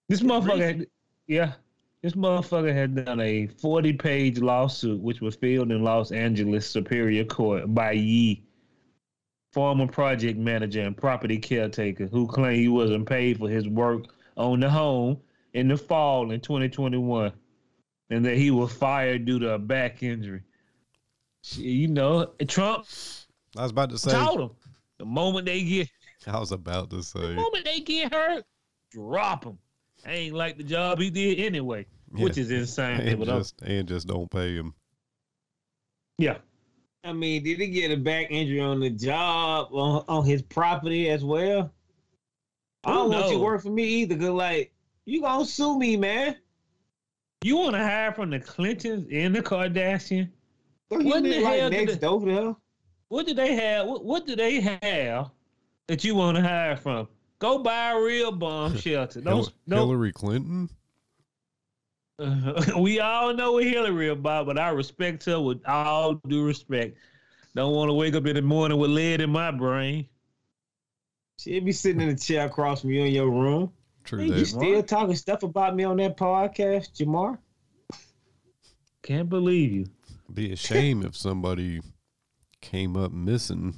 This 0.08 0.20
motherfucker, 0.20 0.78
had, 0.78 0.86
yeah, 1.26 1.52
this 2.00 2.14
motherfucker 2.14 2.72
had 2.72 3.04
done 3.04 3.20
a 3.20 3.48
40 3.48 3.92
page 3.94 4.38
lawsuit, 4.38 5.00
which 5.02 5.20
was 5.20 5.36
filed 5.36 5.70
in 5.70 5.84
Los 5.84 6.12
Angeles 6.12 6.66
Superior 6.66 7.24
Court 7.24 7.74
by 7.74 7.92
Ye, 7.92 8.42
former 9.52 9.86
project 9.86 10.38
manager 10.38 10.80
and 10.80 10.96
property 10.96 11.36
caretaker, 11.36 12.06
who 12.06 12.26
claimed 12.26 12.60
he 12.60 12.68
wasn't 12.68 13.06
paid 13.06 13.36
for 13.38 13.50
his 13.50 13.68
work 13.68 14.06
on 14.36 14.60
the 14.60 14.70
home 14.70 15.18
in 15.52 15.68
the 15.68 15.76
fall 15.76 16.30
in 16.30 16.40
2021 16.40 17.32
and 18.10 18.24
that 18.24 18.36
he 18.36 18.50
was 18.50 18.72
fired 18.72 19.24
due 19.24 19.38
to 19.38 19.50
a 19.50 19.58
back 19.58 20.02
injury. 20.02 20.42
You 21.56 21.88
know, 21.88 22.32
Trump 22.48 22.86
I 23.56 23.62
was 23.62 23.70
about 23.70 23.90
to 23.90 23.98
say. 23.98 24.12
told 24.12 24.40
him 24.40 24.50
the 24.98 25.04
moment 25.04 25.46
they 25.46 25.62
get 25.62 25.88
I 26.26 26.38
was 26.38 26.52
about 26.52 26.90
to 26.90 27.02
say. 27.02 27.20
the 27.20 27.34
moment 27.34 27.64
they 27.64 27.80
get 27.80 28.12
hurt, 28.12 28.44
drop 28.90 29.44
him. 29.44 29.58
Ain't 30.06 30.34
like 30.34 30.56
the 30.56 30.62
job 30.62 30.98
he 30.98 31.10
did 31.10 31.40
anyway, 31.40 31.86
which 32.10 32.38
is 32.38 32.50
insane. 32.50 33.00
And 33.00 33.24
just 33.24 33.60
and 33.62 33.88
just 33.88 34.06
don't 34.06 34.30
pay 34.30 34.54
him. 34.54 34.74
yeah, 36.18 36.38
I 37.04 37.12
mean, 37.12 37.42
did 37.42 37.60
he 37.60 37.68
get 37.68 37.90
a 37.90 37.96
back 37.96 38.28
injury 38.30 38.60
on 38.60 38.80
the 38.80 38.90
job, 38.90 39.68
on, 39.72 40.04
on 40.08 40.24
his 40.24 40.40
property 40.40 41.10
as 41.10 41.22
well? 41.22 41.70
I 42.86 42.92
don't 42.94 43.10
want 43.10 43.26
you 43.26 43.32
to 43.32 43.38
work 43.38 43.62
for 43.62 43.70
me 43.70 43.84
either, 43.84 44.14
because, 44.16 44.30
like, 44.30 44.72
you 45.06 45.20
gonna 45.22 45.44
sue 45.44 45.78
me, 45.78 45.96
man. 45.96 46.36
You 47.42 47.56
want 47.58 47.74
to 47.74 47.82
hire 47.82 48.12
from 48.12 48.30
the 48.30 48.40
Clintons 48.40 49.06
and 49.12 49.34
the 49.34 49.42
Kardashian? 49.42 50.30
What 50.88 51.04
What 51.04 51.22
the 51.22 51.40
like 51.40 51.60
hell 51.60 51.70
next 51.70 51.94
the- 51.94 51.98
door 52.00 52.24
to? 52.24 52.56
What 53.08 53.26
do 53.26 53.34
they 53.34 53.54
have? 53.54 53.86
What, 53.86 54.04
what 54.04 54.26
do 54.26 54.34
they 54.34 54.60
have 54.60 55.30
that 55.88 56.02
you 56.04 56.14
want 56.14 56.36
to 56.36 56.42
hire 56.42 56.76
from? 56.76 57.06
Go 57.38 57.58
buy 57.58 57.90
a 57.92 58.00
real 58.00 58.32
bomb 58.32 58.76
shelter. 58.78 59.20
Don't, 59.20 59.52
don't, 59.68 59.78
Hillary 59.88 60.12
Clinton. 60.12 60.70
we 62.78 63.00
all 63.00 63.34
know 63.34 63.52
what 63.52 63.64
Hillary 63.64 64.08
about, 64.08 64.46
but 64.46 64.58
I 64.58 64.68
respect 64.70 65.24
her 65.26 65.40
with 65.40 65.60
all 65.66 66.14
due 66.14 66.44
respect. 66.46 66.96
Don't 67.54 67.74
want 67.74 67.88
to 67.88 67.92
wake 67.94 68.14
up 68.14 68.26
in 68.26 68.36
the 68.36 68.42
morning 68.42 68.78
with 68.78 68.90
lead 68.90 69.20
in 69.20 69.30
my 69.30 69.50
brain. 69.50 70.08
She'll 71.44 71.62
be 71.62 71.72
sitting 71.72 72.00
in 72.00 72.08
a 72.08 72.16
chair 72.16 72.46
across 72.46 72.80
from 72.80 72.90
you 72.90 73.04
in 73.04 73.12
your 73.12 73.28
room. 73.30 73.70
True 74.02 74.20
Hey, 74.20 74.28
you 74.38 74.44
still 74.46 74.82
talking 74.82 75.14
stuff 75.14 75.42
about 75.42 75.76
me 75.76 75.84
on 75.84 75.98
that 75.98 76.16
podcast, 76.16 76.92
Jamar? 76.96 77.36
Can't 79.02 79.28
believe 79.28 79.70
you. 79.72 79.86
Be 80.32 80.52
a 80.52 80.56
shame 80.56 81.04
if 81.04 81.14
somebody 81.14 81.82
came 82.62 82.96
up 82.96 83.12
missing. 83.12 83.74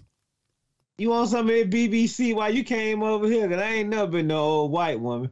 You 0.96 1.10
want 1.10 1.28
something 1.30 1.60
of 1.60 1.70
that 1.72 1.76
BBC 1.76 2.36
while 2.36 2.54
you 2.54 2.62
came 2.62 3.02
over 3.02 3.26
here? 3.26 3.48
Cause 3.48 3.58
I 3.58 3.66
ain't 3.72 3.88
never 3.88 4.06
been 4.12 4.28
no 4.28 4.38
old 4.38 4.70
white 4.70 5.00
woman. 5.00 5.30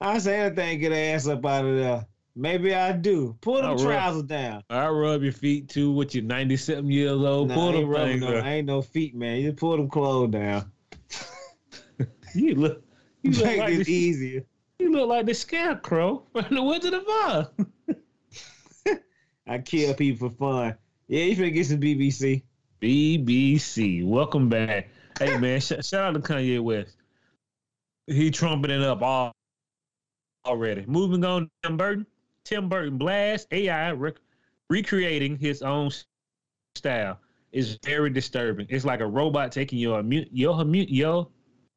I 0.00 0.18
say 0.18 0.40
anything, 0.40 0.80
get 0.80 0.90
her 0.90 0.98
ass 1.14 1.28
up 1.28 1.46
out 1.46 1.64
of 1.64 1.76
there. 1.76 2.04
Maybe 2.34 2.74
I 2.74 2.90
do. 2.90 3.36
Pull 3.40 3.56
them 3.56 3.66
All 3.66 3.76
right. 3.76 3.84
trousers 3.84 4.22
down. 4.24 4.64
I 4.68 4.88
rub 4.88 5.22
your 5.22 5.32
feet 5.32 5.68
too. 5.68 5.92
With 5.92 6.14
your 6.14 6.24
ninety-seven 6.24 6.90
years 6.90 7.12
old, 7.12 7.48
Nah, 7.48 7.54
pull 7.54 7.68
I 7.68 7.72
ain't, 7.72 7.80
them 7.82 7.88
rubbing 7.88 8.08
things 8.20 8.22
no, 8.22 8.36
up. 8.36 8.44
ain't 8.44 8.66
no 8.66 8.82
feet, 8.82 9.14
man. 9.14 9.40
You 9.40 9.52
pull 9.52 9.76
them 9.76 9.88
clothes 9.88 10.32
down. 10.32 10.70
You 12.34 12.54
look, 12.54 12.82
you 13.22 13.30
look 13.32 13.56
like 13.58 13.76
this 13.76 13.86
the, 13.86 13.92
easier. 13.92 14.44
you 14.78 14.92
look 14.92 15.08
like 15.08 15.26
the 15.26 15.34
scarecrow 15.34 16.24
from 16.32 16.54
the 16.54 16.62
Wizard 16.62 16.94
of 16.94 17.04
Oz. 17.08 17.46
I 19.46 19.58
kill 19.58 19.94
people 19.94 20.28
for 20.28 20.34
fun. 20.36 20.74
Yeah, 21.06 21.24
you 21.24 21.36
finna 21.36 21.54
get 21.54 21.66
some 21.66 21.80
BBC. 21.80 22.42
BBC. 22.82 24.06
Welcome 24.06 24.48
back. 24.48 24.88
Hey 25.18 25.36
man, 25.38 25.60
sh- 25.60 25.72
shout 25.82 25.94
out 25.94 26.14
to 26.14 26.20
Kanye 26.20 26.60
West. 26.60 26.96
He 28.06 28.30
trumpeting 28.30 28.82
up 28.84 29.02
all 29.02 29.32
already. 30.46 30.84
Moving 30.86 31.24
on, 31.24 31.50
Tim 31.62 31.76
Burton. 31.76 32.06
Tim 32.44 32.68
Burton 32.68 32.98
blast 32.98 33.48
AI 33.50 33.92
rec- 33.92 34.20
recreating 34.70 35.36
his 35.36 35.62
own 35.62 35.90
style 36.76 37.18
is 37.52 37.78
very 37.84 38.10
disturbing. 38.10 38.66
It's 38.68 38.84
like 38.84 39.00
a 39.00 39.06
robot 39.06 39.50
taking 39.52 39.78
your 39.78 40.02
your 40.02 40.64
your 40.74 41.28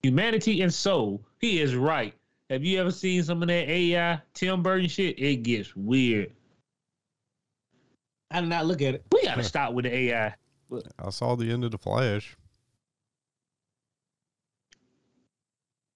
humanity 0.04 0.62
and 0.62 0.74
soul. 0.74 1.22
He 1.40 1.62
is 1.62 1.76
right. 1.76 2.14
Have 2.50 2.64
you 2.64 2.80
ever 2.80 2.92
seen 2.92 3.24
some 3.24 3.42
of 3.42 3.48
that 3.48 3.70
AI 3.70 4.22
Tim 4.34 4.62
Burton 4.62 4.90
shit? 4.90 5.18
It 5.18 5.38
gets 5.44 5.76
weird. 5.76 6.32
I 8.30 8.42
did 8.42 8.50
not 8.50 8.66
look 8.66 8.82
at 8.82 8.96
it. 8.96 9.06
We 9.12 9.24
gotta 9.24 9.44
stop 9.44 9.74
with 9.74 9.86
the 9.86 9.94
AI. 9.94 10.34
I 11.00 11.10
saw 11.10 11.36
the 11.36 11.52
end 11.52 11.64
of 11.64 11.72
the 11.72 11.78
Flash. 11.78 12.38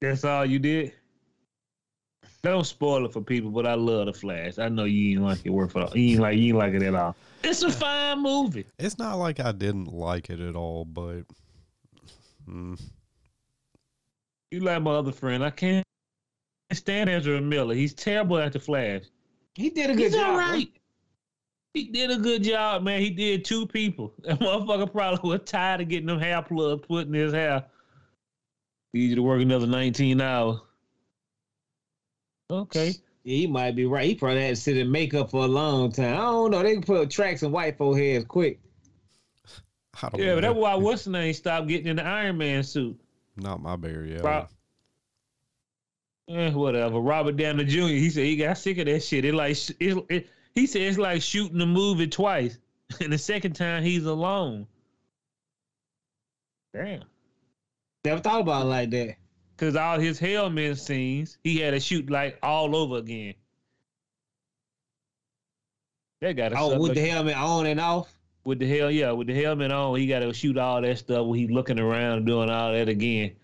That's 0.01 0.23
all 0.23 0.45
you 0.45 0.59
did. 0.59 0.93
Don't 2.43 2.65
spoil 2.65 3.05
it 3.05 3.13
for 3.13 3.21
people, 3.21 3.49
but 3.49 3.65
I 3.65 3.73
love 3.73 4.05
the 4.05 4.13
Flash. 4.13 4.59
I 4.59 4.69
know 4.69 4.83
you 4.83 5.17
ain't 5.17 5.23
like 5.23 5.45
it 5.45 5.49
work 5.49 5.71
for 5.71 5.89
you 5.95 6.11
ain't 6.11 6.19
like 6.19 6.37
you 6.37 6.49
ain't 6.49 6.57
like 6.57 6.73
it 6.73 6.83
at 6.83 6.93
all. 6.93 7.15
It's 7.43 7.63
a 7.63 7.71
fine 7.71 8.21
movie. 8.21 8.65
It's 8.77 8.97
not 8.97 9.15
like 9.15 9.39
I 9.39 9.51
didn't 9.51 9.91
like 9.91 10.29
it 10.29 10.39
at 10.39 10.55
all, 10.55 10.85
but 10.85 11.21
mm, 12.47 12.79
You 14.51 14.59
like 14.59 14.81
my 14.81 14.91
other 14.91 15.11
friend. 15.11 15.43
I 15.43 15.49
can't 15.49 15.85
stand 16.71 17.09
Ezra 17.09 17.41
Miller. 17.41 17.75
He's 17.75 17.93
terrible 17.93 18.37
at 18.37 18.53
the 18.53 18.59
Flash. 18.59 19.03
He 19.55 19.69
did 19.69 19.89
a 19.89 19.93
good 19.93 20.03
He's 20.03 20.13
job. 20.13 20.39
all 20.41 20.51
bro. 20.51 20.61
He 21.73 21.85
did 21.85 22.09
a 22.09 22.17
good 22.17 22.43
job, 22.43 22.83
man. 22.83 23.01
He 23.01 23.09
did 23.09 23.43
two 23.43 23.67
people. 23.67 24.13
That 24.23 24.39
motherfucker 24.39 24.91
probably 24.91 25.29
was 25.29 25.41
tired 25.45 25.81
of 25.81 25.89
getting 25.89 26.07
them 26.07 26.19
hair 26.19 26.41
plugs 26.41 26.85
put 26.87 27.07
in 27.07 27.13
his 27.13 27.33
hair. 27.33 27.65
Easy 28.93 29.15
to 29.15 29.21
work 29.21 29.41
another 29.41 29.67
19 29.67 30.21
hours. 30.21 30.59
Okay. 32.49 32.93
Yeah, 33.23 33.37
he 33.37 33.47
might 33.47 33.75
be 33.75 33.85
right. 33.85 34.05
He 34.05 34.15
probably 34.15 34.41
had 34.41 34.55
to 34.55 34.61
sit 34.61 34.77
in 34.77 34.89
makeup 34.89 35.31
for 35.31 35.43
a 35.43 35.47
long 35.47 35.91
time. 35.91 36.13
I 36.13 36.21
don't 36.21 36.51
know. 36.51 36.63
They 36.63 36.73
can 36.73 36.83
put 36.83 37.09
tracks 37.09 37.43
in 37.43 37.51
white 37.51 37.77
folk 37.77 37.97
heads 37.97 38.23
quick. 38.25 38.59
Yeah, 40.13 40.25
know. 40.25 40.35
but 40.35 40.41
that's 40.41 40.55
why 40.55 40.75
what's 40.75 41.05
the 41.05 41.11
name 41.11 41.33
stopped 41.33 41.67
getting 41.67 41.87
in 41.87 41.95
the 41.97 42.05
Iron 42.05 42.37
Man 42.37 42.63
suit. 42.63 42.99
Not 43.37 43.61
my 43.61 43.75
bear 43.75 44.05
yet. 44.05 44.23
Rob, 44.23 44.49
eh, 46.29 46.51
whatever. 46.51 46.99
Robert 46.99 47.37
Downey 47.37 47.65
Jr. 47.65 47.87
He 47.87 48.09
said 48.09 48.25
he 48.25 48.35
got 48.35 48.57
sick 48.57 48.77
of 48.77 48.85
that 48.85 49.03
shit. 49.03 49.25
It 49.25 49.33
like 49.33 49.57
it, 49.79 50.05
it, 50.09 50.29
he 50.53 50.67
said 50.67 50.81
it's 50.81 50.97
like 50.97 51.21
shooting 51.21 51.61
a 51.61 51.65
movie 51.65 52.07
twice, 52.07 52.57
and 53.01 53.11
the 53.11 53.17
second 53.17 53.53
time 53.53 53.83
he's 53.83 54.05
alone. 54.05 54.67
Damn. 56.73 57.03
Never 58.03 58.21
thought 58.21 58.41
about 58.41 58.63
it 58.63 58.69
like 58.69 58.89
that. 58.91 59.15
Cause 59.57 59.75
all 59.77 59.97
his 59.97 60.19
helmet 60.19 60.77
scenes, 60.77 61.37
he 61.43 61.59
had 61.59 61.71
to 61.71 61.79
shoot 61.79 62.09
like 62.09 62.37
all 62.43 62.75
over 62.75 62.97
again. 62.97 63.35
That 66.21 66.33
got 66.33 66.49
to 66.49 66.59
Oh, 66.59 66.79
with 66.79 66.93
the 66.93 67.01
helmet 67.07 67.37
on 67.37 67.65
and 67.65 67.79
off. 67.79 68.14
With 68.45 68.59
the 68.59 68.67
hell 68.77 68.91
yeah, 68.91 69.11
with 69.11 69.27
the 69.27 69.33
helmet 69.41 69.71
on, 69.71 69.91
oh, 69.91 69.95
he 69.95 70.05
got 70.07 70.19
to 70.19 70.31
shoot 70.33 70.57
all 70.57 70.81
that 70.81 70.97
stuff 70.99 71.25
when 71.25 71.39
he's 71.39 71.49
looking 71.49 71.79
around 71.79 72.17
and 72.19 72.25
doing 72.27 72.49
all 72.49 72.71
that 72.71 72.87
again. 72.87 73.35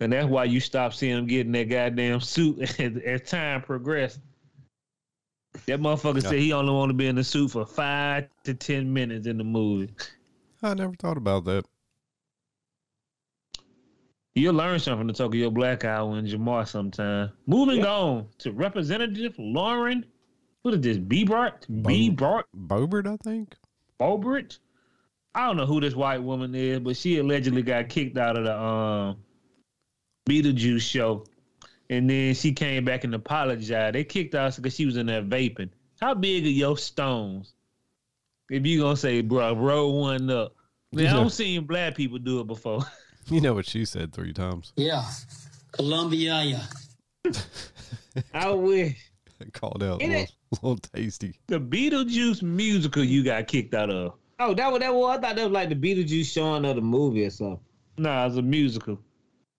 And 0.00 0.12
that's 0.12 0.26
why 0.28 0.44
you 0.44 0.60
stop 0.60 0.92
seeing 0.92 1.16
him 1.16 1.26
getting 1.26 1.52
that 1.52 1.64
goddamn 1.70 2.20
suit 2.20 2.58
as, 2.80 2.96
as 2.98 3.22
time 3.22 3.62
progressed. 3.62 4.20
That 5.66 5.80
motherfucker 5.80 6.22
Yeah. 6.22 6.28
said 6.30 6.38
he 6.38 6.52
only 6.52 6.72
want 6.72 6.90
to 6.90 6.94
be 6.94 7.06
in 7.06 7.16
the 7.16 7.24
suit 7.24 7.50
for 7.52 7.64
five 7.64 8.28
to 8.44 8.52
ten 8.52 8.92
minutes 8.92 9.26
in 9.26 9.38
the 9.38 9.44
movie. 9.44 9.90
I 10.62 10.74
never 10.74 10.92
thought 10.94 11.16
about 11.16 11.44
that. 11.46 11.64
You'll 14.34 14.54
learn 14.54 14.78
something 14.78 14.98
from 15.00 15.06
the 15.06 15.14
Tokyo 15.14 15.48
Black 15.48 15.86
Hour 15.86 16.18
and 16.18 16.28
Jamar 16.28 16.68
sometime. 16.68 17.32
Moving 17.46 17.78
Yeah. 17.78 17.86
on 17.90 18.26
to 18.38 18.52
Representative 18.52 19.34
Lauren. 19.38 20.04
What 20.66 20.74
is 20.74 20.80
this? 20.80 20.96
Bebart? 20.96 21.68
Bo- 21.68 21.90
Bebart? 21.90 22.42
Bobert, 22.52 23.06
I 23.06 23.16
think. 23.18 23.54
Bobert? 24.00 24.58
I 25.32 25.46
don't 25.46 25.56
know 25.56 25.64
who 25.64 25.80
this 25.80 25.94
white 25.94 26.20
woman 26.20 26.56
is, 26.56 26.80
but 26.80 26.96
she 26.96 27.18
allegedly 27.18 27.62
got 27.62 27.88
kicked 27.88 28.18
out 28.18 28.36
of 28.36 28.42
the 28.42 28.60
um 28.60 29.18
Beetlejuice 30.28 30.80
show. 30.80 31.24
And 31.88 32.10
then 32.10 32.34
she 32.34 32.50
came 32.50 32.84
back 32.84 33.04
and 33.04 33.14
apologized. 33.14 33.94
They 33.94 34.02
kicked 34.02 34.34
her 34.34 34.40
out 34.40 34.56
because 34.56 34.74
she 34.74 34.86
was 34.86 34.96
in 34.96 35.06
there 35.06 35.22
vaping. 35.22 35.70
How 36.00 36.14
big 36.14 36.44
are 36.44 36.48
your 36.48 36.76
stones? 36.76 37.54
If 38.50 38.66
you 38.66 38.80
gonna 38.80 38.96
say, 38.96 39.20
bro, 39.20 39.54
roll 39.54 40.00
one 40.00 40.28
up. 40.30 40.52
Man, 40.92 41.06
I 41.06 41.12
don't 41.12 41.30
seen 41.30 41.64
black 41.64 41.94
people 41.94 42.18
do 42.18 42.40
it 42.40 42.48
before. 42.48 42.80
You 43.28 43.40
know 43.40 43.54
what 43.54 43.66
she 43.66 43.84
said 43.84 44.12
three 44.12 44.32
times. 44.32 44.72
Yeah, 44.76 45.04
Columbia, 45.72 46.42
yeah. 46.44 47.32
I 48.32 48.50
wish. 48.50 49.05
Called 49.52 49.82
out 49.82 50.02
a 50.02 50.06
little, 50.06 50.22
it- 50.22 50.32
little 50.62 50.76
tasty. 50.78 51.38
the 51.46 51.60
Beetlejuice 51.60 52.42
musical 52.42 53.04
you 53.04 53.22
got 53.24 53.46
kicked 53.46 53.74
out 53.74 53.90
of. 53.90 54.14
Oh, 54.38 54.54
that 54.54 54.70
was 54.70 54.80
that 54.80 54.94
was. 54.94 55.18
I 55.18 55.20
thought 55.20 55.36
that 55.36 55.44
was 55.44 55.52
like 55.52 55.68
the 55.68 55.74
Beetlejuice 55.74 56.26
showing 56.32 56.64
of 56.64 56.76
the 56.76 56.82
movie 56.82 57.24
or 57.24 57.30
something. 57.30 57.60
Nah, 57.98 58.26
it's 58.26 58.36
a 58.36 58.42
musical. 58.42 58.98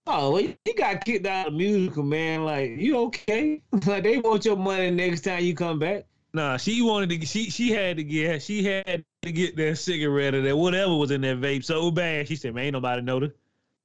Oh, 0.06 0.32
well, 0.32 0.42
you 0.42 0.74
got 0.78 1.04
kicked 1.04 1.26
out 1.26 1.48
of 1.48 1.54
the 1.54 1.58
musical, 1.58 2.04
man. 2.04 2.46
Like, 2.46 2.78
you 2.78 2.98
okay? 3.08 3.62
like, 3.88 4.04
they 4.04 4.20
want 4.20 4.46
your 4.46 4.56
money 4.56 4.90
next 4.92 5.22
time 5.22 5.44
you 5.44 5.54
come 5.54 5.80
back. 5.80 6.06
Nah, 6.34 6.58
she 6.58 6.82
wanted 6.82 7.10
to. 7.20 7.26
She 7.26 7.50
she 7.50 7.72
had 7.72 7.98
to 7.98 8.04
get. 8.04 8.42
She 8.44 8.64
had 8.64 9.04
to 9.24 9.32
get 9.32 9.56
that 9.58 9.78
cigarette 9.78 10.36
or 10.36 10.42
that 10.44 10.56
whatever 10.56 10.96
was 10.96 11.10
in 11.12 11.22
that 11.22 11.42
vape 11.42 11.66
so 11.66 11.90
bad. 11.90 12.28
She 12.28 12.36
said, 12.36 12.54
"Man, 12.54 12.66
ain't 12.66 12.74
nobody 12.74 13.02
noticed. 13.02 13.36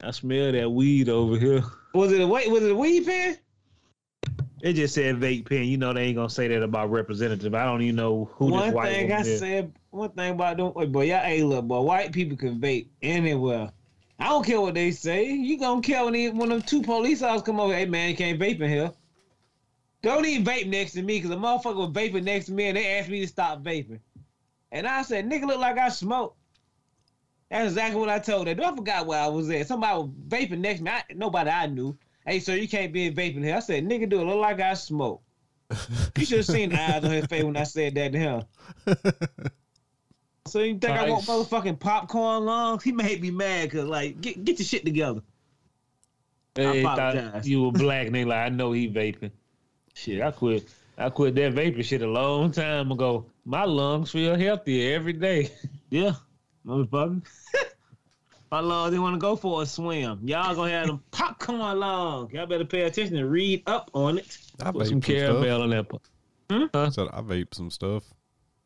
I 0.02 0.10
smell 0.10 0.52
that 0.52 0.70
weed 0.70 1.08
over 1.08 1.38
here." 1.38 1.62
Was 1.94 2.12
it 2.12 2.20
a 2.20 2.26
wait? 2.26 2.50
Was 2.50 2.62
it 2.62 2.72
a 2.72 2.76
weed 2.76 3.06
pen? 3.06 3.38
It 4.62 4.74
just 4.74 4.94
said 4.94 5.16
vape 5.16 5.48
pen. 5.48 5.64
You 5.64 5.76
know 5.76 5.92
they 5.92 6.04
ain't 6.04 6.16
gonna 6.16 6.30
say 6.30 6.46
that 6.46 6.62
about 6.62 6.90
representative. 6.90 7.52
I 7.52 7.64
don't 7.64 7.82
even 7.82 7.96
know 7.96 8.30
who 8.36 8.46
one 8.46 8.66
this 8.66 8.74
white 8.74 8.92
thing 8.92 9.12
I 9.12 9.20
is. 9.20 9.40
said, 9.40 9.72
one 9.90 10.10
thing 10.10 10.30
about 10.30 10.56
them, 10.56 10.72
boy, 10.92 11.06
y'all, 11.06 11.24
hey, 11.24 11.42
look, 11.42 11.64
boy, 11.64 11.80
white 11.80 12.12
people 12.12 12.36
can 12.36 12.60
vape 12.60 12.86
anywhere. 13.02 13.72
I 14.20 14.28
don't 14.28 14.46
care 14.46 14.60
what 14.60 14.74
they 14.74 14.92
say. 14.92 15.32
You 15.32 15.58
gonna 15.58 15.82
care 15.82 16.04
when, 16.04 16.12
they, 16.12 16.30
when 16.30 16.48
them 16.48 16.62
two 16.62 16.80
police 16.80 17.22
officers 17.22 17.42
come 17.42 17.58
over? 17.58 17.74
Hey, 17.74 17.86
man, 17.86 18.10
you 18.10 18.16
can't 18.16 18.38
vape 18.38 18.60
in 18.60 18.70
here. 18.70 18.92
Don't 20.02 20.24
even 20.24 20.44
vape 20.44 20.68
next 20.68 20.92
to 20.92 21.02
me, 21.02 21.20
cause 21.20 21.30
a 21.30 21.34
motherfucker 21.34 21.76
was 21.76 21.90
vaping 21.90 22.22
next 22.22 22.46
to 22.46 22.52
me, 22.52 22.68
and 22.68 22.76
they 22.76 22.98
asked 22.98 23.08
me 23.08 23.20
to 23.20 23.26
stop 23.26 23.64
vaping. 23.64 23.98
And 24.70 24.86
I 24.86 25.02
said, 25.02 25.28
nigga, 25.28 25.46
look 25.46 25.58
like 25.58 25.76
I 25.76 25.88
smoke. 25.88 26.36
That's 27.50 27.72
exactly 27.72 28.00
what 28.00 28.08
I 28.08 28.20
told 28.20 28.46
them. 28.46 28.60
I 28.60 28.74
forgot 28.74 29.06
where 29.06 29.20
I 29.20 29.26
was 29.26 29.50
at. 29.50 29.66
Somebody 29.66 29.98
was 29.98 30.10
vaping 30.28 30.58
next 30.58 30.78
to 30.78 30.84
me. 30.84 30.90
I, 30.92 31.02
nobody 31.14 31.50
I 31.50 31.66
knew. 31.66 31.98
Hey, 32.26 32.40
so 32.40 32.54
you 32.54 32.68
can't 32.68 32.92
be 32.92 33.10
vaping 33.10 33.44
here. 33.44 33.56
I 33.56 33.60
said, 33.60 33.84
nigga, 33.84 34.08
do 34.08 34.20
it 34.20 34.24
look 34.24 34.40
like 34.40 34.60
I 34.60 34.74
smoke. 34.74 35.22
You 36.16 36.26
should 36.26 36.38
have 36.38 36.46
seen 36.46 36.70
the 36.70 36.80
eyes 36.80 37.04
on 37.04 37.10
his 37.10 37.26
face 37.26 37.44
when 37.44 37.56
I 37.56 37.64
said 37.64 37.94
that 37.94 38.12
to 38.12 38.18
him. 38.18 38.42
So 40.46 40.60
you 40.60 40.78
think 40.78 40.92
I 40.92 41.08
want 41.08 41.24
motherfucking 41.24 41.78
popcorn 41.78 42.44
lungs? 42.44 42.82
He 42.82 42.92
made 42.92 43.22
me 43.22 43.30
mad 43.30 43.70
because 43.70 43.88
like 43.88 44.20
get 44.20 44.44
get 44.44 44.58
your 44.58 44.66
shit 44.66 44.84
together. 44.84 45.22
They 46.54 46.80
I 46.80 46.82
thought 46.82 47.16
apologize. 47.16 47.48
you 47.48 47.62
were 47.62 47.72
black, 47.72 48.06
and 48.06 48.14
they 48.14 48.24
like, 48.24 48.46
I 48.46 48.48
know 48.50 48.72
he 48.72 48.88
vaping. 48.88 49.30
Shit, 49.94 50.20
I 50.20 50.30
quit. 50.30 50.68
I 50.98 51.08
quit 51.08 51.34
that 51.36 51.54
vaping 51.54 51.84
shit 51.84 52.02
a 52.02 52.06
long 52.06 52.50
time 52.52 52.92
ago. 52.92 53.26
My 53.44 53.64
lungs 53.64 54.10
feel 54.10 54.36
healthier 54.36 54.94
every 54.94 55.14
day. 55.14 55.50
Yeah, 55.90 56.14
motherfucker. 56.66 57.22
My 58.52 58.60
lungs 58.60 58.90
didn't 58.90 59.02
want 59.02 59.14
to 59.14 59.18
go 59.18 59.34
for 59.34 59.62
a 59.62 59.66
swim. 59.66 60.20
Y'all 60.24 60.54
gonna 60.54 60.70
have 60.70 60.86
them 60.86 61.02
popcorn 61.10 61.58
lungs. 61.80 62.32
Y'all 62.34 62.46
better 62.46 62.66
pay 62.66 62.82
attention 62.82 63.16
and 63.16 63.30
read 63.30 63.62
up 63.66 63.90
on 63.94 64.18
it. 64.18 64.36
I 64.62 64.70
Put 64.70 64.82
vape 64.82 64.88
some 64.88 64.88
some 64.88 65.02
stuff. 65.02 65.16
caramel 65.16 65.62
in 65.62 65.70
that. 65.70 65.88
pu- 65.88 66.68
I 66.74 66.88
said 66.90 67.08
I 67.14 67.22
vape 67.22 67.54
some 67.54 67.70
stuff. 67.70 68.04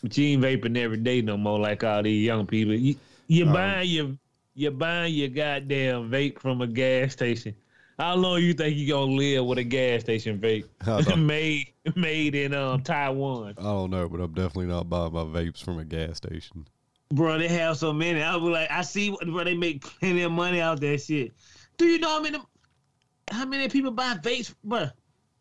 But 0.02 0.18
you 0.18 0.26
ain't 0.26 0.42
vaping 0.42 0.76
every 0.76 0.96
day 0.96 1.22
no 1.22 1.36
more 1.36 1.60
like 1.60 1.84
all 1.84 2.02
these 2.02 2.24
young 2.26 2.48
people. 2.48 2.74
You 2.74 2.96
you 3.28 3.48
Oh. 3.48 3.52
buying 3.52 3.88
your 3.88 4.10
you 4.56 4.72
buying 4.72 5.14
your 5.14 5.28
goddamn 5.28 6.10
vape 6.10 6.40
from 6.40 6.62
a 6.62 6.66
gas 6.66 7.12
station. 7.12 7.54
How 7.96 8.16
long 8.16 8.42
you 8.42 8.54
think 8.54 8.76
you 8.76 8.88
gonna 8.88 9.12
live 9.12 9.46
with 9.46 9.58
a 9.58 9.64
gas 9.64 10.00
station 10.00 10.40
vape 10.40 10.64
made 11.16 11.68
made 11.94 12.34
in 12.34 12.54
um 12.54 12.82
Taiwan? 12.82 13.54
I 13.56 13.62
don't 13.62 13.90
know, 13.90 14.08
but 14.08 14.20
I'm 14.20 14.34
definitely 14.34 14.66
not 14.66 14.88
buying 14.90 15.12
my 15.12 15.22
vapes 15.22 15.62
from 15.62 15.78
a 15.78 15.84
gas 15.84 16.16
station. 16.16 16.66
Bro, 17.12 17.38
they 17.38 17.48
have 17.48 17.76
so 17.76 17.92
many. 17.92 18.20
I 18.22 18.34
was 18.36 18.50
like, 18.50 18.70
I 18.70 18.82
see, 18.82 19.10
what- 19.10 19.24
bro, 19.26 19.44
they 19.44 19.54
make 19.54 19.82
plenty 19.82 20.22
of 20.22 20.32
money 20.32 20.60
out 20.60 20.80
that 20.80 20.98
shit. 21.00 21.32
Do 21.76 21.84
you 21.86 21.98
know 21.98 22.08
how 22.08 22.20
many, 22.20 22.38
how 23.30 23.44
many 23.44 23.68
people 23.68 23.90
buy 23.92 24.14
vapes, 24.14 24.54
bro? 24.64 24.88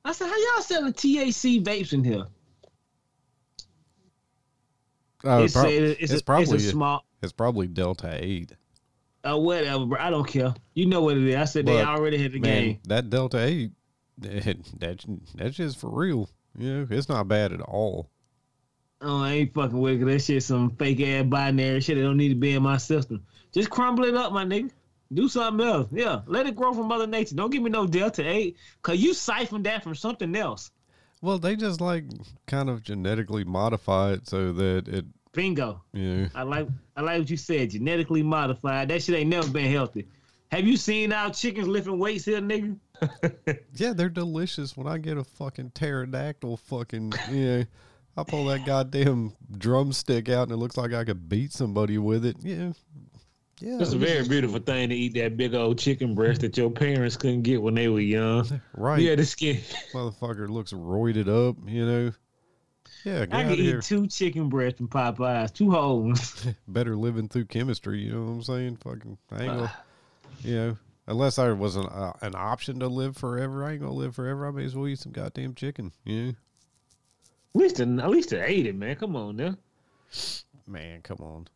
I 0.03 0.11
said, 0.11 0.27
how 0.27 0.35
y'all 0.37 0.61
selling 0.61 0.93
THC 0.93 1.63
vapes 1.63 1.93
in 1.93 2.03
here? 2.03 2.25
Oh, 5.23 5.39
They 5.39 5.45
it 5.45 5.53
prob- 5.53 5.65
that 5.65 5.73
it's, 6.01 6.11
it's 6.11 6.21
a, 6.21 6.23
probably 6.23 6.55
it's 6.55 6.65
a 6.65 6.69
small, 6.69 7.05
it's 7.23 7.33
probably 7.33 7.67
Delta 7.67 8.15
Eight. 8.23 8.51
uh, 9.27 9.37
whatever, 9.37 9.85
bro. 9.85 9.99
I 9.99 10.11
don't 10.11 10.27
care. 10.27 10.53
You 10.75 10.85
know 10.85 11.01
what 11.01 11.17
it 11.17 11.23
is. 11.23 11.35
I 11.35 11.45
said 11.45 11.65
they 11.65 11.81
already 11.81 12.17
had 12.17 12.33
the 12.33 12.39
Man, 12.39 12.63
game. 12.63 12.79
that 12.87 13.09
Delta 13.09 13.43
Eight, 13.43 13.71
that 14.19 14.57
that 14.79 15.03
that's 15.35 15.55
just 15.57 15.77
for 15.79 15.89
real. 15.89 16.29
You 16.57 16.73
know, 16.73 16.87
it's 16.91 17.09
not 17.09 17.27
bad 17.27 17.51
at 17.53 17.61
all. 17.61 18.11
Oh, 19.01 19.21
I 19.23 19.33
ain't 19.33 19.53
fucking 19.53 19.77
with 19.77 19.93
it. 19.93 19.99
'cause 19.99 20.07
That 20.07 20.21
shit 20.21 20.43
some 20.43 20.71
fake 20.77 21.01
ass 21.01 21.25
binary 21.25 21.81
shit 21.81 21.97
that 21.97 22.03
don't 22.03 22.17
need 22.17 22.29
to 22.29 22.35
be 22.35 22.53
in 22.53 22.63
my 22.63 22.77
system. 22.77 23.23
Just 23.51 23.69
crumble 23.69 24.05
it 24.05 24.15
up, 24.15 24.31
my 24.33 24.45
nigga. 24.45 24.71
Do 25.13 25.27
something 25.27 25.65
else. 25.65 25.87
Yeah, 25.91 26.21
let 26.25 26.47
it 26.47 26.55
grow 26.55 26.73
from 26.73 26.87
Mother 26.87 27.05
Nature. 27.07 27.35
Don't 27.35 27.51
give 27.51 27.61
me 27.61 27.69
no 27.69 27.85
Delta 27.85 28.27
8, 28.27 28.57
because 28.81 28.99
you 28.99 29.13
siphoned 29.13 29.65
that 29.65 29.83
from 29.83 29.93
something 29.95 30.35
else. 30.35 30.71
Well, 31.21 31.37
they 31.37 31.55
just 31.55 31.79
like 31.79 32.05
kind 32.47 32.69
of 32.69 32.83
genetically 32.83 33.43
modify 33.43 34.13
it 34.13 34.27
so 34.27 34.51
that 34.53 34.87
it, 34.87 35.05
Bingo. 35.33 35.81
know, 35.93 36.27
I 36.33 36.43
like 36.43 36.67
I 36.95 37.01
like 37.01 37.19
what 37.19 37.29
you 37.29 37.37
said. 37.37 37.71
Genetically 37.71 38.23
modified. 38.23 38.89
That 38.89 39.03
shit 39.03 39.15
ain't 39.15 39.29
never 39.29 39.49
been 39.49 39.71
healthy. 39.71 40.07
Have 40.51 40.65
you 40.65 40.77
seen 40.77 41.11
our 41.11 41.31
chickens 41.31 41.67
lifting 41.67 41.99
weights 41.99 42.25
here, 42.25 42.39
nigga? 42.41 42.77
yeah, 43.75 43.93
they're 43.93 44.09
delicious. 44.09 44.77
When 44.77 44.87
I 44.87 44.97
get 44.97 45.17
a 45.17 45.23
fucking 45.23 45.71
pterodactyl, 45.71 46.57
fucking, 46.57 47.13
you 47.31 47.45
know, 47.45 47.65
I 48.17 48.23
pull 48.23 48.45
that 48.45 48.65
goddamn 48.65 49.33
drumstick 49.57 50.29
out 50.29 50.43
and 50.43 50.51
it 50.51 50.57
looks 50.57 50.77
like 50.77 50.93
I 50.93 51.03
could 51.03 51.27
beat 51.27 51.51
somebody 51.51 51.97
with 51.97 52.25
it. 52.25 52.37
Yeah, 52.41 52.71
yeah, 53.61 53.77
It's 53.79 53.93
a 53.93 53.97
very 53.97 54.27
beautiful 54.27 54.59
thing 54.59 54.89
to 54.89 54.95
eat 54.95 55.13
that 55.15 55.37
big 55.37 55.55
old 55.55 55.79
chicken 55.79 56.13
breast 56.13 56.41
that 56.41 56.57
your 56.57 56.69
parents 56.69 57.15
couldn't 57.15 57.43
get 57.43 57.61
when 57.61 57.75
they 57.75 57.87
were 57.87 57.99
young. 57.99 58.61
right. 58.73 59.01
Yeah, 59.01 59.15
the 59.15 59.25
skin. 59.25 59.57
Motherfucker 59.93 60.49
looks 60.49 60.73
roided 60.73 61.27
up, 61.27 61.57
you 61.67 61.85
know. 61.85 62.11
Yeah, 63.05 63.21
I 63.31 63.43
can 63.43 63.51
eat 63.53 63.81
two 63.83 64.07
chicken 64.07 64.49
breasts 64.49 64.77
from 64.77 64.87
Popeyes, 64.87 65.53
two 65.53 65.71
whole 65.71 66.01
ones. 66.01 66.47
Better 66.67 66.95
living 66.95 67.29
through 67.29 67.45
chemistry. 67.45 67.99
You 67.99 68.13
know 68.13 68.23
what 68.23 68.31
I'm 68.31 68.43
saying? 68.43 68.77
Fucking, 68.77 69.17
I 69.31 69.43
ain't 69.43 69.45
gonna, 69.45 69.73
you 70.41 70.55
know, 70.55 70.77
unless 71.07 71.35
there 71.35 71.53
was 71.55 71.75
an 71.75 71.85
uh, 71.85 72.13
an 72.21 72.33
option 72.35 72.79
to 72.79 72.87
live 72.87 73.15
forever, 73.15 73.63
I 73.63 73.73
ain't 73.73 73.81
gonna 73.81 73.93
live 73.93 74.15
forever. 74.15 74.47
I 74.47 74.51
may 74.51 74.65
as 74.65 74.75
well 74.75 74.87
eat 74.87 74.99
some 74.99 75.11
goddamn 75.11 75.53
chicken. 75.53 75.91
You 76.03 76.23
know? 76.23 76.33
At 77.55 77.61
least, 77.61 77.75
the, 77.77 77.83
at 78.03 78.09
least 78.09 78.33
ate 78.33 78.67
it, 78.67 78.75
man. 78.75 78.97
Come 78.97 79.15
on 79.15 79.37
now. 79.37 79.55
Man, 80.67 81.01
come 81.01 81.19
on. 81.21 81.47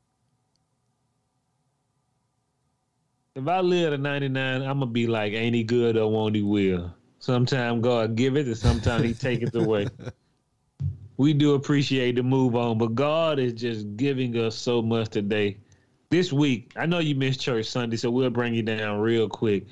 If 3.36 3.46
I 3.46 3.60
live 3.60 3.92
to 3.92 3.98
99, 3.98 4.62
I'm 4.62 4.80
gonna 4.80 4.86
be 4.86 5.08
like, 5.08 5.34
ain't 5.34 5.56
he 5.56 5.64
good 5.66 5.98
or 5.98 6.10
won't 6.10 6.36
he 6.36 6.42
will? 6.42 6.94
Sometimes 7.20 7.84
God 7.84 8.16
give 8.16 8.38
it, 8.38 8.48
and 8.48 8.58
sometimes 8.58 9.04
he 9.04 9.14
take 9.14 9.42
it 9.42 9.54
away. 9.54 9.88
We 11.18 11.34
do 11.34 11.56
appreciate 11.56 12.16
the 12.16 12.24
move 12.24 12.56
on, 12.56 12.78
but 12.78 12.96
God 12.96 13.40
is 13.40 13.52
just 13.52 13.98
giving 13.98 14.38
us 14.38 14.56
so 14.56 14.82
much 14.82 15.10
today. 15.10 15.58
This 16.10 16.32
week, 16.32 16.72
I 16.78 16.86
know 16.86 17.00
you 17.00 17.14
missed 17.14 17.42
church 17.42 17.66
Sunday, 17.66 17.98
so 17.98 18.10
we'll 18.10 18.30
bring 18.30 18.54
you 18.54 18.64
down 18.64 19.02
real 19.02 19.28
quick. 19.28 19.68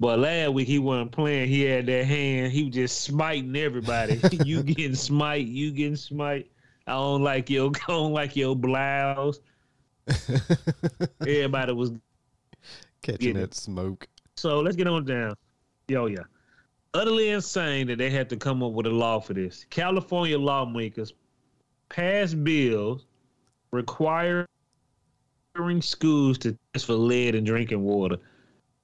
But 0.00 0.18
last 0.18 0.54
week 0.54 0.66
he 0.66 0.78
wasn't 0.78 1.12
playing. 1.12 1.48
He 1.48 1.60
had 1.62 1.84
that 1.86 2.06
hand. 2.06 2.52
He 2.52 2.64
was 2.64 2.74
just 2.74 3.02
smiting 3.02 3.54
everybody. 3.54 4.18
you 4.46 4.62
getting 4.62 4.94
smite. 4.94 5.46
You 5.46 5.70
getting 5.72 5.94
smite. 5.96 6.50
I 6.86 6.92
don't 6.92 7.22
like 7.22 7.50
your. 7.50 7.70
I 7.88 7.92
don't 7.92 8.12
like 8.14 8.34
your 8.34 8.56
blouse. 8.56 9.40
Everybody 11.20 11.72
was 11.74 11.92
Catching 13.02 13.36
it. 13.36 13.40
that 13.40 13.54
smoke. 13.54 14.08
so 14.36 14.60
let's 14.60 14.74
get 14.76 14.86
on 14.86 15.04
down. 15.04 15.34
Yo, 15.88 16.06
yeah. 16.06 16.20
Utterly 16.94 17.30
insane 17.30 17.86
that 17.86 17.98
they 17.98 18.10
had 18.10 18.28
to 18.30 18.36
come 18.36 18.62
up 18.62 18.72
with 18.72 18.86
a 18.86 18.90
law 18.90 19.20
for 19.20 19.34
this. 19.34 19.64
California 19.70 20.38
lawmakers 20.38 21.12
passed 21.88 22.42
bills 22.42 23.06
requiring 23.70 24.46
schools 25.80 26.38
to 26.38 26.56
test 26.72 26.86
for 26.86 26.94
lead 26.94 27.34
in 27.34 27.44
drinking 27.44 27.82
water. 27.82 28.16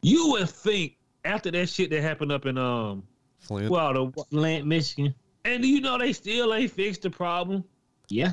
You 0.02 0.30
would 0.32 0.48
think 0.48 0.95
after 1.26 1.50
that 1.50 1.68
shit 1.68 1.90
that 1.90 2.02
happened 2.02 2.32
up 2.32 2.46
in 2.46 2.56
um 2.58 3.02
Flint. 3.40 3.70
well 3.70 3.92
the 4.12 4.24
Flint, 4.30 4.66
Michigan. 4.66 5.14
and 5.44 5.62
do 5.62 5.68
you 5.68 5.80
know 5.80 5.98
they 5.98 6.12
still 6.12 6.54
ain't 6.54 6.70
fixed 6.72 7.02
the 7.02 7.10
problem? 7.10 7.64
Yeah. 8.08 8.32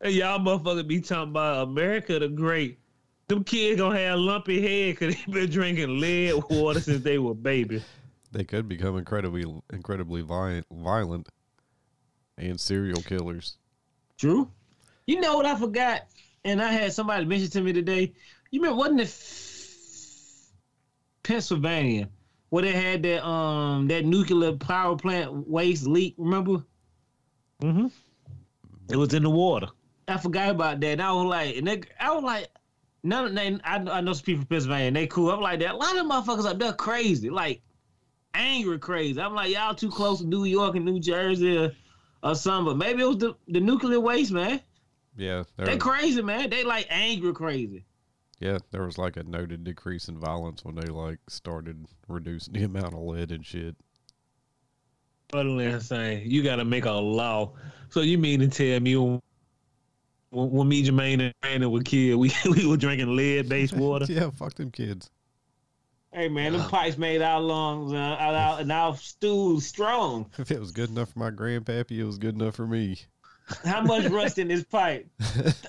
And 0.00 0.14
y'all 0.14 0.38
motherfucker 0.38 0.86
be 0.86 1.00
talking 1.00 1.30
about 1.30 1.68
America 1.68 2.18
the 2.18 2.28
great. 2.28 2.78
Them 3.26 3.44
kids 3.44 3.80
gonna 3.80 3.98
have 3.98 4.18
lumpy 4.18 4.60
head 4.60 4.94
because 4.98 5.14
they 5.16 5.32
been 5.32 5.50
drinking 5.50 5.98
lead 6.00 6.34
water 6.48 6.80
since 6.80 7.02
they 7.02 7.18
were 7.18 7.34
babies. 7.34 7.82
they 8.32 8.44
could 8.44 8.68
become 8.68 8.96
incredibly, 8.96 9.44
incredibly 9.72 10.22
violent, 10.22 10.66
violent, 10.70 11.28
and 12.38 12.58
serial 12.60 13.02
killers. 13.02 13.56
True. 14.16 14.50
You 15.06 15.20
know 15.20 15.36
what 15.36 15.46
I 15.46 15.56
forgot? 15.56 16.02
And 16.44 16.62
I 16.62 16.70
had 16.70 16.92
somebody 16.92 17.24
mention 17.24 17.50
to 17.50 17.60
me 17.60 17.72
today. 17.72 18.12
You 18.50 18.60
remember, 18.62 18.78
wasn't 18.78 19.00
it 19.00 19.04
F- 19.04 19.47
Pennsylvania 21.28 22.08
where 22.48 22.62
they 22.62 22.72
had 22.72 23.02
that 23.02 23.24
um 23.26 23.86
that 23.88 24.06
nuclear 24.06 24.52
power 24.52 24.96
plant 24.96 25.46
waste 25.46 25.86
leak? 25.86 26.14
Remember? 26.16 26.64
Mm-hmm. 27.62 27.88
It 28.90 28.96
was 28.96 29.12
in 29.12 29.22
the 29.22 29.30
water. 29.30 29.68
I 30.08 30.16
forgot 30.16 30.48
about 30.48 30.80
that. 30.80 30.86
And 30.86 31.02
I 31.02 31.12
was 31.12 31.26
like, 31.26 31.56
and 31.56 31.66
they, 31.66 31.82
I 32.00 32.14
was 32.14 32.24
like, 32.24 32.48
none 33.02 33.26
of 33.26 33.34
they. 33.34 33.58
I, 33.62 33.78
know- 33.78 33.92
I 33.92 34.00
know 34.00 34.14
some 34.14 34.24
people 34.24 34.40
from 34.40 34.48
Pennsylvania. 34.48 34.86
And 34.86 34.96
they 34.96 35.06
cool. 35.06 35.30
I'm 35.30 35.42
like 35.42 35.60
that. 35.60 35.74
A 35.74 35.76
lot 35.76 35.90
of 35.90 35.96
them 35.98 36.10
motherfuckers 36.10 36.46
up 36.48 36.58
there 36.58 36.72
crazy, 36.72 37.28
like 37.28 37.60
angry 38.32 38.78
crazy. 38.78 39.20
I'm 39.20 39.34
like, 39.34 39.52
y'all 39.52 39.74
too 39.74 39.90
close 39.90 40.20
to 40.20 40.26
New 40.26 40.44
York 40.44 40.76
and 40.76 40.86
New 40.86 40.98
Jersey 40.98 41.58
or, 41.58 41.72
or 42.22 42.34
something. 42.34 42.78
But 42.78 42.86
maybe 42.86 43.02
it 43.02 43.06
was 43.06 43.18
the, 43.18 43.36
the 43.48 43.60
nuclear 43.60 44.00
waste, 44.00 44.32
man. 44.32 44.62
Yeah, 45.14 45.42
there, 45.58 45.66
They 45.66 45.76
crazy, 45.76 46.22
man. 46.22 46.48
They 46.48 46.64
like 46.64 46.86
angry 46.88 47.34
crazy. 47.34 47.84
Yeah, 48.40 48.58
there 48.70 48.84
was 48.84 48.98
like 48.98 49.16
a 49.16 49.24
noted 49.24 49.64
decrease 49.64 50.08
in 50.08 50.18
violence 50.18 50.64
when 50.64 50.76
they 50.76 50.88
like 50.88 51.18
started 51.28 51.86
reducing 52.06 52.54
the 52.54 52.62
amount 52.64 52.94
of 52.94 53.00
lead 53.00 53.32
and 53.32 53.44
shit. 53.44 53.76
Utterly 55.32 55.66
insane. 55.66 56.22
You 56.24 56.42
got 56.42 56.56
to 56.56 56.64
make 56.64 56.86
a 56.86 56.92
law. 56.92 57.52
So 57.90 58.00
you 58.00 58.16
mean 58.16 58.40
to 58.40 58.48
tell 58.48 58.80
me 58.80 58.96
when, 58.96 59.20
when 60.30 60.68
me, 60.68 60.84
Jermaine, 60.84 61.20
and 61.20 61.34
Brandon 61.40 61.70
were 61.70 61.82
kids, 61.82 62.16
we, 62.16 62.32
we 62.50 62.66
were 62.66 62.76
drinking 62.76 63.14
lead-based 63.14 63.72
water? 63.76 64.06
yeah, 64.08 64.30
fuck 64.30 64.54
them 64.54 64.70
kids. 64.70 65.10
Hey 66.12 66.28
man, 66.30 66.54
them 66.54 66.66
pipes 66.70 66.96
made 66.96 67.20
our 67.20 67.38
lungs 67.38 67.92
uh, 67.92 67.96
our, 67.96 68.34
our, 68.34 68.60
and 68.60 68.72
our 68.72 68.96
stools 68.96 69.66
strong. 69.66 70.30
If 70.38 70.50
it 70.50 70.58
was 70.58 70.70
good 70.70 70.88
enough 70.88 71.10
for 71.10 71.18
my 71.18 71.30
grandpappy, 71.30 71.98
it 71.98 72.04
was 72.04 72.16
good 72.16 72.34
enough 72.34 72.54
for 72.54 72.66
me. 72.66 72.98
How 73.62 73.82
much 73.82 74.06
rust 74.06 74.38
in 74.38 74.48
this 74.48 74.64
pipe? 74.64 75.06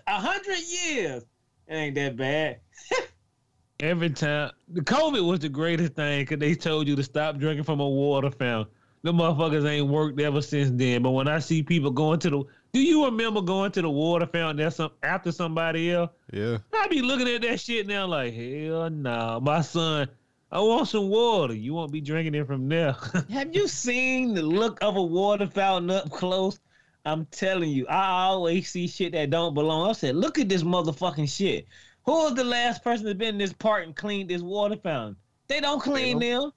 A 0.07 0.19
hundred 0.19 0.59
years. 0.59 1.25
It 1.69 1.75
ain't 1.75 1.95
that 1.95 2.17
bad. 2.17 2.59
Every 3.79 4.09
time. 4.09 4.51
The 4.69 4.81
COVID 4.81 5.25
was 5.25 5.39
the 5.39 5.49
greatest 5.49 5.93
thing 5.93 6.21
because 6.21 6.39
they 6.39 6.55
told 6.55 6.87
you 6.87 6.95
to 6.95 7.03
stop 7.03 7.37
drinking 7.37 7.63
from 7.63 7.79
a 7.79 7.87
water 7.87 8.31
fountain. 8.31 8.73
The 9.03 9.13
motherfuckers 9.13 9.69
ain't 9.69 9.87
worked 9.87 10.19
ever 10.19 10.41
since 10.41 10.71
then. 10.71 11.03
But 11.03 11.11
when 11.11 11.29
I 11.29 11.39
see 11.39 11.63
people 11.63 11.91
going 11.91 12.19
to 12.19 12.29
the, 12.29 12.43
do 12.73 12.81
you 12.81 13.05
remember 13.05 13.41
going 13.41 13.71
to 13.73 13.81
the 13.81 13.89
water 13.89 14.25
fountain 14.25 14.57
that's 14.57 14.75
some, 14.77 14.91
after 15.03 15.31
somebody 15.31 15.91
else? 15.91 16.09
Yeah, 16.33 16.57
I 16.73 16.87
be 16.87 17.01
looking 17.01 17.29
at 17.29 17.43
that 17.43 17.61
shit 17.61 17.87
now 17.87 18.07
like, 18.07 18.33
hell 18.33 18.89
nah. 18.89 19.39
My 19.39 19.61
son, 19.61 20.09
I 20.51 20.59
want 20.59 20.89
some 20.89 21.07
water. 21.07 21.53
You 21.53 21.75
won't 21.75 21.91
be 21.91 22.01
drinking 22.01 22.35
it 22.35 22.47
from 22.47 22.67
there. 22.67 22.95
Have 23.29 23.55
you 23.55 23.67
seen 23.67 24.33
the 24.33 24.41
look 24.41 24.79
of 24.81 24.97
a 24.97 25.01
water 25.01 25.47
fountain 25.47 25.91
up 25.91 26.09
close? 26.09 26.59
I'm 27.05 27.25
telling 27.27 27.69
you, 27.71 27.87
I 27.87 28.23
always 28.25 28.69
see 28.69 28.87
shit 28.87 29.13
that 29.13 29.29
don't 29.29 29.53
belong. 29.53 29.89
I 29.89 29.93
said, 29.93 30.15
look 30.15 30.37
at 30.37 30.49
this 30.49 30.63
motherfucking 30.63 31.29
shit. 31.35 31.65
Who 32.05 32.11
was 32.13 32.35
the 32.35 32.43
last 32.43 32.83
person 32.83 33.05
that's 33.05 33.17
been 33.17 33.29
in 33.35 33.37
this 33.37 33.53
park 33.53 33.85
and 33.85 33.95
cleaned 33.95 34.29
this 34.29 34.41
water 34.41 34.75
fountain? 34.77 35.15
They 35.47 35.59
don't 35.61 35.81
clean 35.81 36.19
them. 36.19 36.51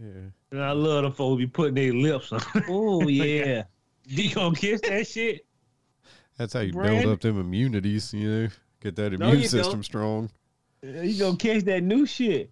yeah. 0.00 0.06
And 0.52 0.62
I 0.62 0.72
love 0.72 1.02
them 1.04 1.12
folks 1.12 1.38
be 1.38 1.46
putting 1.46 1.74
their 1.74 1.92
lips 1.92 2.32
on. 2.32 2.40
Oh 2.68 3.02
yeah. 3.08 3.64
you 4.06 4.34
gonna 4.34 4.54
kiss 4.56 4.80
that 4.82 5.06
shit? 5.06 5.46
That's 6.36 6.54
how 6.54 6.60
you 6.60 6.72
Brand- 6.72 7.02
build 7.02 7.14
up 7.14 7.20
them 7.20 7.38
immunities, 7.38 8.12
you 8.14 8.28
know, 8.30 8.48
get 8.80 8.96
that 8.96 9.12
immune 9.12 9.40
you 9.40 9.46
system 9.48 9.74
don't. 9.74 9.82
strong. 9.84 10.30
You 10.82 11.18
gonna 11.18 11.36
catch 11.36 11.62
that 11.64 11.82
new 11.82 12.06
shit. 12.06 12.50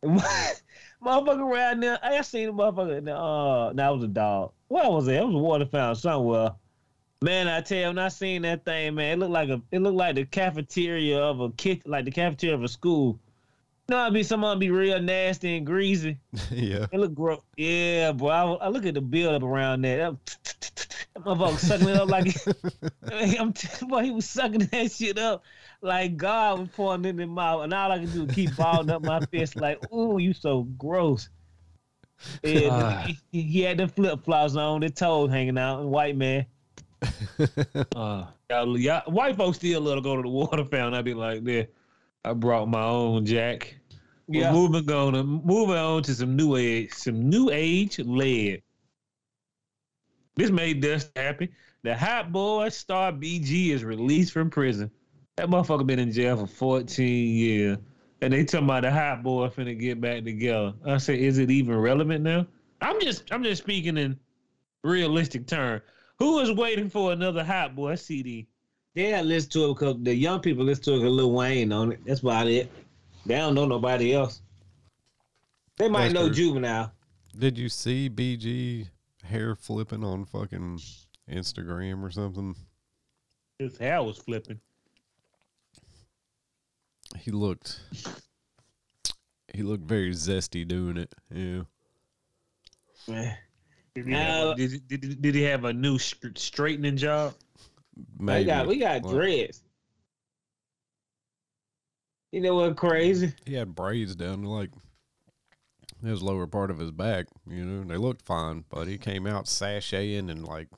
What? 0.00 0.62
Motherfucker 1.04 1.50
around 1.50 1.80
there. 1.82 1.98
I 2.02 2.20
seen 2.20 2.50
a 2.50 2.52
motherfucker. 2.52 2.98
in 2.98 3.04
the, 3.06 3.16
Uh, 3.16 3.72
that 3.72 3.88
was 3.88 4.04
a 4.04 4.08
dog. 4.08 4.52
Where 4.68 4.88
was 4.90 5.08
it? 5.08 5.14
It 5.14 5.24
was 5.26 5.34
a 5.34 5.38
water 5.38 5.66
fountain 5.66 5.96
somewhere. 5.96 6.50
Man, 7.22 7.48
I 7.48 7.60
tell 7.60 7.78
you, 7.78 7.86
when 7.88 7.98
I 7.98 8.08
seen 8.08 8.42
that 8.42 8.64
thing, 8.64 8.94
man, 8.94 9.12
it 9.12 9.18
looked 9.18 9.32
like 9.32 9.50
a, 9.50 9.60
it 9.70 9.80
looked 9.82 9.96
like 9.96 10.14
the 10.14 10.24
cafeteria 10.24 11.18
of 11.18 11.40
a 11.40 11.50
kid, 11.50 11.82
like 11.84 12.06
the 12.06 12.10
cafeteria 12.10 12.54
of 12.54 12.62
a 12.62 12.68
school. 12.68 13.20
You 13.88 13.96
know, 13.96 13.98
I 13.98 14.08
be 14.08 14.22
someone 14.22 14.58
be 14.58 14.70
real 14.70 14.98
nasty 15.02 15.58
and 15.58 15.66
greasy. 15.66 16.16
yeah. 16.50 16.86
It 16.90 16.98
look 16.98 17.12
gross. 17.14 17.42
Yeah, 17.58 18.12
bro. 18.12 18.30
I, 18.30 18.52
I 18.66 18.68
look 18.68 18.86
at 18.86 18.94
the 18.94 19.02
build 19.02 19.34
up 19.34 19.42
around 19.42 19.82
that. 19.82 19.96
That, 19.98 20.96
motherfucker 21.18 21.58
sucking 21.58 21.88
it 21.90 21.96
up 21.96 22.08
like 22.08 22.34
I'm 23.38 23.52
t- 23.52 23.86
boy, 23.86 24.04
he 24.04 24.10
was 24.12 24.24
sucking 24.30 24.60
that 24.72 24.90
shit 24.90 25.18
up 25.18 25.44
like 25.82 26.16
God 26.16 26.58
was 26.60 26.68
pouring 26.70 27.04
it 27.04 27.08
in 27.10 27.18
his 27.18 27.28
mouth, 27.28 27.64
and 27.64 27.74
all 27.74 27.92
I 27.92 27.98
could 27.98 28.14
do 28.14 28.24
is 28.24 28.34
keep 28.34 28.56
balling 28.56 28.88
up 28.88 29.02
my 29.02 29.20
fist 29.26 29.56
like, 29.56 29.92
"Ooh, 29.92 30.16
you 30.18 30.32
so 30.32 30.62
gross." 30.78 31.28
Yeah, 32.42 32.68
Ah. 32.70 33.06
he, 33.30 33.42
he 33.42 33.60
had 33.62 33.76
the 33.78 33.88
flip 33.88 34.24
flops 34.24 34.54
on, 34.56 34.80
the 34.80 34.88
toes 34.90 35.30
hanging 35.30 35.58
out, 35.58 35.80
and 35.80 35.90
white 35.90 36.16
man. 36.16 36.46
Uh, 37.96 38.26
y'all, 38.50 38.78
y'all, 38.78 39.10
white 39.10 39.36
folks 39.36 39.58
still 39.58 39.80
love 39.80 39.96
to 39.96 40.02
go 40.02 40.16
to 40.16 40.22
the 40.22 40.28
water 40.28 40.64
fountain. 40.64 40.94
I'd 40.94 41.04
be 41.04 41.14
like, 41.14 41.44
there, 41.44 41.68
I 42.24 42.32
brought 42.32 42.68
my 42.68 42.82
own 42.82 43.24
Jack. 43.24 43.76
Yeah. 44.28 44.52
moving 44.52 44.90
on, 44.90 45.14
to, 45.14 45.24
moving 45.24 45.76
on 45.76 46.02
to 46.04 46.14
some 46.14 46.36
new 46.36 46.56
age, 46.56 46.92
some 46.92 47.28
new 47.28 47.50
age 47.50 47.98
lead. 47.98 48.62
This 50.36 50.50
made 50.50 50.80
Dust 50.80 51.10
happy. 51.16 51.50
The 51.82 51.96
hot 51.96 52.30
boy 52.30 52.68
star 52.68 53.12
BG 53.12 53.70
is 53.70 53.84
released 53.84 54.32
from 54.32 54.50
prison. 54.50 54.90
That 55.36 55.48
motherfucker 55.48 55.86
been 55.86 55.98
in 55.98 56.12
jail 56.12 56.36
for 56.36 56.46
14 56.46 57.34
years. 57.34 57.78
And 58.22 58.32
they 58.32 58.44
talking 58.44 58.66
about 58.66 58.82
the 58.82 58.90
hot 58.90 59.22
boy 59.22 59.48
finna 59.48 59.78
get 59.78 60.00
back 60.00 60.24
together. 60.24 60.74
I 60.86 60.98
say, 60.98 61.20
is 61.20 61.38
it 61.38 61.50
even 61.50 61.76
relevant 61.76 62.22
now? 62.22 62.46
I'm 62.82 63.00
just 63.00 63.32
I'm 63.32 63.42
just 63.42 63.62
speaking 63.62 63.96
in 63.96 64.18
realistic 64.84 65.46
terms. 65.46 65.82
Who 66.20 66.38
is 66.40 66.52
waiting 66.52 66.90
for 66.90 67.12
another 67.12 67.42
hot 67.42 67.74
boy 67.74 67.94
CD? 67.96 68.46
Yeah, 68.94 69.22
listen 69.22 69.50
to 69.50 69.70
it 69.70 69.74
because 69.74 69.96
the 70.02 70.14
young 70.14 70.40
people 70.40 70.64
listen 70.64 70.84
to 70.84 70.92
it 70.92 70.98
because 70.98 71.12
Lil 71.12 71.32
Wayne 71.32 71.72
on 71.72 71.92
it. 71.92 72.00
That's 72.04 72.20
about 72.20 72.46
it. 72.46 72.70
They 73.24 73.36
don't 73.36 73.54
know 73.54 73.66
nobody 73.66 74.14
else. 74.14 74.42
They 75.78 75.88
might 75.88 76.12
That's 76.12 76.14
know 76.14 76.26
true. 76.26 76.34
Juvenile. 76.34 76.92
Did 77.38 77.56
you 77.56 77.70
see 77.70 78.10
BG 78.10 78.88
hair 79.24 79.54
flipping 79.54 80.04
on 80.04 80.26
fucking 80.26 80.80
Instagram 81.30 82.02
or 82.02 82.10
something? 82.10 82.54
His 83.58 83.78
hair 83.78 84.02
was 84.02 84.18
flipping. 84.18 84.60
He 87.18 87.30
looked 87.30 87.80
he 89.54 89.62
looked 89.62 89.84
very 89.84 90.12
zesty 90.12 90.66
doing 90.68 90.96
it. 90.96 91.14
Yeah. 91.32 91.62
Man. 93.96 94.04
Did 94.04 94.06
he, 94.06 94.12
have, 94.12 94.46
Uh, 94.46 94.50
a, 94.50 94.54
did, 94.56 94.88
did, 94.88 95.22
did 95.22 95.34
he 95.34 95.42
have 95.42 95.64
a 95.64 95.72
new 95.72 95.98
straightening 95.98 96.96
job? 96.96 97.34
We 98.18 98.44
got 98.44 98.66
we 98.66 98.78
got 98.78 99.02
Like, 99.02 99.12
dreads. 99.14 99.62
You 102.32 102.40
know 102.40 102.54
what 102.54 102.76
crazy? 102.76 103.32
He 103.44 103.54
had 103.54 103.74
braids 103.74 104.14
down 104.14 104.42
to 104.42 104.48
like 104.48 104.70
his 106.04 106.22
lower 106.22 106.46
part 106.46 106.70
of 106.70 106.78
his 106.78 106.90
back, 106.90 107.26
you 107.46 107.64
know, 107.64 107.84
they 107.84 107.96
looked 107.98 108.22
fine, 108.22 108.64
but 108.70 108.86
he 108.88 108.96
came 108.96 109.26
out 109.26 109.44
sashaying 109.44 110.30
and 110.30 110.46
like 110.46 110.68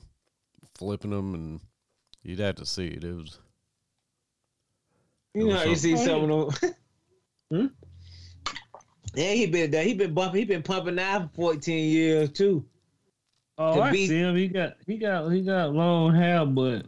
flipping 0.74 1.10
them, 1.10 1.34
and 1.34 1.60
you'd 2.24 2.40
have 2.40 2.56
to 2.56 2.66
see 2.66 2.86
it. 2.88 3.04
It 3.04 3.14
was 3.14 3.38
You 5.34 5.50
It 5.50 5.52
know, 5.52 5.54
was 5.54 5.66
you 5.66 5.76
see 5.76 5.96
something. 5.96 6.28
some 6.30 6.30
of 6.30 6.60
them. 6.60 6.74
hmm? 7.50 7.66
Yeah, 9.14 9.32
he 9.32 9.46
been 9.46 9.72
he 9.72 9.94
been 9.94 10.14
bumping. 10.14 10.40
He 10.40 10.44
been 10.46 10.62
pumping 10.62 10.98
out 10.98 11.22
for 11.22 11.34
fourteen 11.34 11.90
years 11.90 12.30
too. 12.32 12.64
Oh, 13.58 13.80
I 13.80 13.92
be- 13.92 14.06
see 14.06 14.18
him. 14.18 14.36
He 14.36 14.48
got 14.48 14.76
he 14.86 14.96
got 14.96 15.30
he 15.30 15.42
got 15.42 15.72
long 15.74 16.14
hair, 16.14 16.44
but 16.46 16.86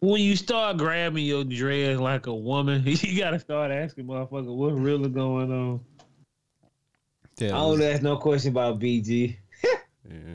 when 0.00 0.20
you 0.20 0.36
start 0.36 0.76
grabbing 0.76 1.24
your 1.24 1.44
dreads 1.44 2.00
like 2.00 2.26
a 2.26 2.34
woman, 2.34 2.82
you 2.86 3.18
gotta 3.18 3.38
start 3.38 3.70
asking 3.70 4.06
motherfucker 4.06 4.54
what's 4.54 4.76
really 4.76 5.08
going 5.08 5.50
on. 5.52 5.80
yeah. 7.38 7.48
I 7.48 7.60
don't 7.60 7.82
ask 7.82 8.02
no 8.02 8.16
question 8.16 8.50
about 8.50 8.78
BG. 8.78 9.36
yeah. 9.64 10.34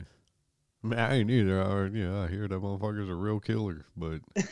I, 0.82 0.86
mean, 0.86 0.98
I 0.98 1.14
ain't 1.16 1.30
either. 1.30 1.62
I, 1.62 1.86
yeah, 1.96 2.20
I 2.22 2.28
hear 2.28 2.48
that 2.48 2.60
motherfucker's 2.60 3.08
a 3.08 3.14
real 3.14 3.40
killer, 3.40 3.86
but 3.96 4.20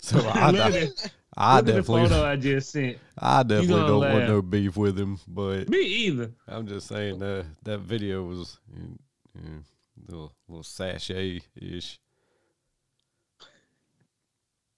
so 0.00 0.18
I, 0.18 0.50
Look 0.50 0.60
at 0.60 0.72
I, 0.72 0.76
it. 0.76 1.12
I 1.36 1.56
Look 1.60 1.68
at 1.68 1.74
the 1.76 1.82
photo 1.82 2.24
I 2.24 2.36
just 2.36 2.70
sent. 2.70 2.98
I 3.18 3.42
definitely 3.42 3.86
don't 3.86 4.00
want 4.00 4.28
no 4.28 4.42
beef 4.42 4.76
with 4.76 4.98
him, 4.98 5.18
but 5.28 5.68
Me 5.68 5.80
either. 5.80 6.30
I'm 6.48 6.66
just 6.66 6.88
saying 6.88 7.20
that 7.20 7.46
that 7.62 7.80
video 7.80 8.24
was 8.24 8.58
know, 9.34 9.62
little 10.06 10.34
little 10.48 10.62
sachet 10.62 11.40
ish. 11.56 12.00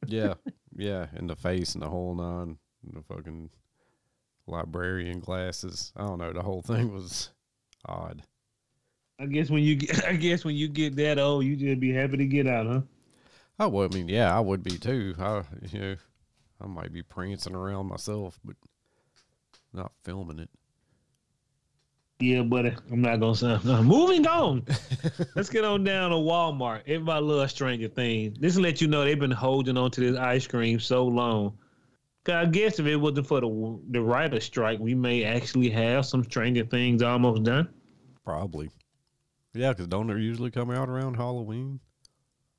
Yeah, 0.06 0.34
yeah, 0.76 1.06
in 1.16 1.26
the 1.26 1.36
face 1.36 1.74
and 1.74 1.82
the 1.82 1.88
whole 1.88 2.14
nine, 2.14 2.58
and 2.84 2.96
the 2.96 3.02
fucking 3.02 3.50
librarian 4.46 5.20
glasses. 5.20 5.92
I 5.96 6.02
don't 6.02 6.18
know. 6.18 6.32
The 6.32 6.42
whole 6.42 6.62
thing 6.62 6.92
was 6.92 7.30
odd. 7.86 8.22
I 9.18 9.26
guess 9.26 9.50
when 9.50 9.62
you 9.62 9.76
get, 9.76 10.04
I 10.08 10.16
guess 10.16 10.44
when 10.44 10.56
you 10.56 10.68
get 10.68 10.96
that 10.96 11.18
old, 11.18 11.44
you 11.44 11.56
just 11.56 11.80
be 11.80 11.92
happy 11.92 12.16
to 12.16 12.26
get 12.26 12.46
out, 12.46 12.66
huh? 12.66 12.80
I 13.58 13.66
would. 13.66 13.94
I 13.94 13.96
mean, 13.96 14.08
yeah, 14.08 14.36
I 14.36 14.40
would 14.40 14.62
be 14.62 14.78
too. 14.78 15.14
I, 15.18 15.42
you 15.70 15.78
know, 15.78 15.96
I 16.60 16.66
might 16.66 16.92
be 16.92 17.02
prancing 17.02 17.54
around 17.54 17.86
myself, 17.86 18.40
but 18.44 18.56
not 19.72 19.92
filming 20.02 20.40
it. 20.40 20.50
Yeah, 22.22 22.42
buddy. 22.42 22.72
I'm 22.92 23.02
not 23.02 23.18
gonna 23.18 23.34
say. 23.34 23.58
no. 23.64 23.82
Moving 23.82 24.24
on. 24.28 24.64
Let's 25.34 25.50
get 25.50 25.64
on 25.64 25.82
down 25.82 26.10
to 26.10 26.16
Walmart. 26.16 26.82
Everybody 26.86 27.24
loves 27.24 27.52
Stranger 27.52 27.88
Things. 27.88 28.38
This 28.38 28.54
will 28.54 28.62
let 28.62 28.80
you 28.80 28.86
know 28.86 29.02
they've 29.04 29.18
been 29.18 29.30
holding 29.32 29.76
on 29.76 29.90
to 29.90 30.00
this 30.00 30.16
ice 30.16 30.46
cream 30.46 30.78
so 30.78 31.04
long. 31.04 31.58
'Cause 32.24 32.34
I 32.36 32.44
guess 32.44 32.78
if 32.78 32.86
it 32.86 32.94
wasn't 32.94 33.26
for 33.26 33.40
the 33.40 33.80
the 33.90 34.00
writer 34.00 34.38
strike, 34.38 34.78
we 34.78 34.94
may 34.94 35.24
actually 35.24 35.68
have 35.70 36.06
some 36.06 36.22
Stranger 36.22 36.64
Things 36.64 37.02
almost 37.02 37.42
done. 37.42 37.68
Probably. 38.24 38.70
Yeah, 39.54 39.70
because 39.70 39.88
don't 39.88 40.06
they 40.06 40.14
usually 40.14 40.52
come 40.52 40.70
out 40.70 40.88
around 40.88 41.14
Halloween? 41.14 41.80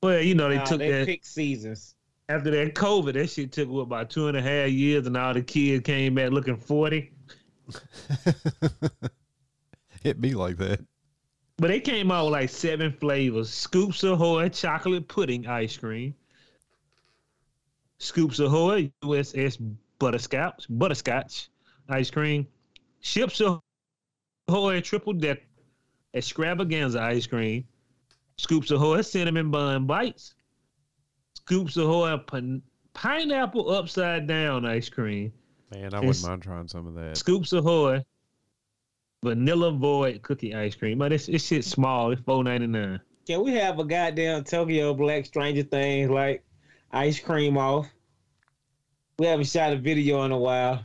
Well, 0.02 0.20
you 0.20 0.34
know 0.34 0.50
they 0.50 0.56
Nah, 0.58 0.64
took 0.64 0.78
they 0.80 0.90
that 0.92 1.06
pick 1.06 1.24
seasons. 1.24 1.94
after 2.28 2.50
that 2.50 2.74
COVID. 2.74 3.14
That 3.14 3.30
shit 3.30 3.50
took 3.52 3.70
what 3.70 3.80
about 3.80 4.10
two 4.10 4.28
and 4.28 4.36
a 4.36 4.42
half 4.42 4.68
years, 4.70 5.06
and 5.06 5.16
all 5.16 5.32
the 5.32 5.40
kids 5.42 5.82
came 5.84 6.14
back 6.16 6.32
looking 6.32 6.58
forty. 6.58 7.12
it 10.04 10.20
be 10.20 10.34
like 10.34 10.56
that. 10.58 10.80
But 11.56 11.68
they 11.68 11.80
came 11.80 12.10
out 12.10 12.26
with 12.26 12.32
like 12.32 12.50
seven 12.50 12.92
flavors: 12.92 13.50
Scoops 13.50 14.02
of 14.02 14.12
Ahoy 14.20 14.48
chocolate 14.48 15.08
pudding 15.08 15.46
ice 15.46 15.76
cream, 15.76 16.14
Scoops 17.98 18.38
of 18.38 18.46
Ahoy 18.46 18.92
USS 19.02 19.58
butterscotch 19.98 20.66
butterscotch 20.68 21.48
ice 21.88 22.10
cream, 22.10 22.46
Ships 23.00 23.40
of 23.40 23.60
Ahoy 24.48 24.80
triple 24.80 25.12
decker 25.12 25.42
extravaganza 26.12 27.00
ice 27.00 27.26
cream, 27.26 27.64
Scoops 28.36 28.70
of 28.70 28.82
Ahoy 28.82 29.02
cinnamon 29.02 29.50
bun 29.50 29.86
bites, 29.86 30.34
Scoops 31.34 31.76
Ahoy 31.76 32.16
pin- 32.18 32.62
pineapple 32.94 33.70
upside 33.70 34.26
down 34.26 34.64
ice 34.64 34.88
cream, 34.88 35.32
Man, 35.72 35.94
I 35.94 36.00
wouldn't 36.00 36.22
mind 36.22 36.42
trying 36.42 36.68
some 36.68 36.86
of 36.86 36.94
that. 36.94 37.16
Scoops 37.16 37.52
Ahoy 37.52 38.04
vanilla 39.24 39.72
void 39.72 40.22
cookie 40.22 40.54
ice 40.54 40.76
cream. 40.76 40.98
But 40.98 41.12
it's 41.12 41.28
it's 41.28 41.44
shit 41.44 41.64
small. 41.64 42.12
It's 42.12 42.22
four 42.22 42.44
ninety 42.44 42.68
nine. 42.68 43.00
Can 43.26 43.42
we 43.42 43.54
have 43.54 43.78
a 43.78 43.84
goddamn 43.84 44.44
Tokyo 44.44 44.94
Black 44.94 45.24
Stranger 45.24 45.62
Things 45.62 46.10
like 46.10 46.44
ice 46.92 47.18
cream 47.18 47.56
off? 47.56 47.88
We 49.18 49.26
haven't 49.26 49.46
shot 49.46 49.72
a 49.72 49.76
video 49.76 50.22
in 50.24 50.32
a 50.32 50.38
while. 50.38 50.84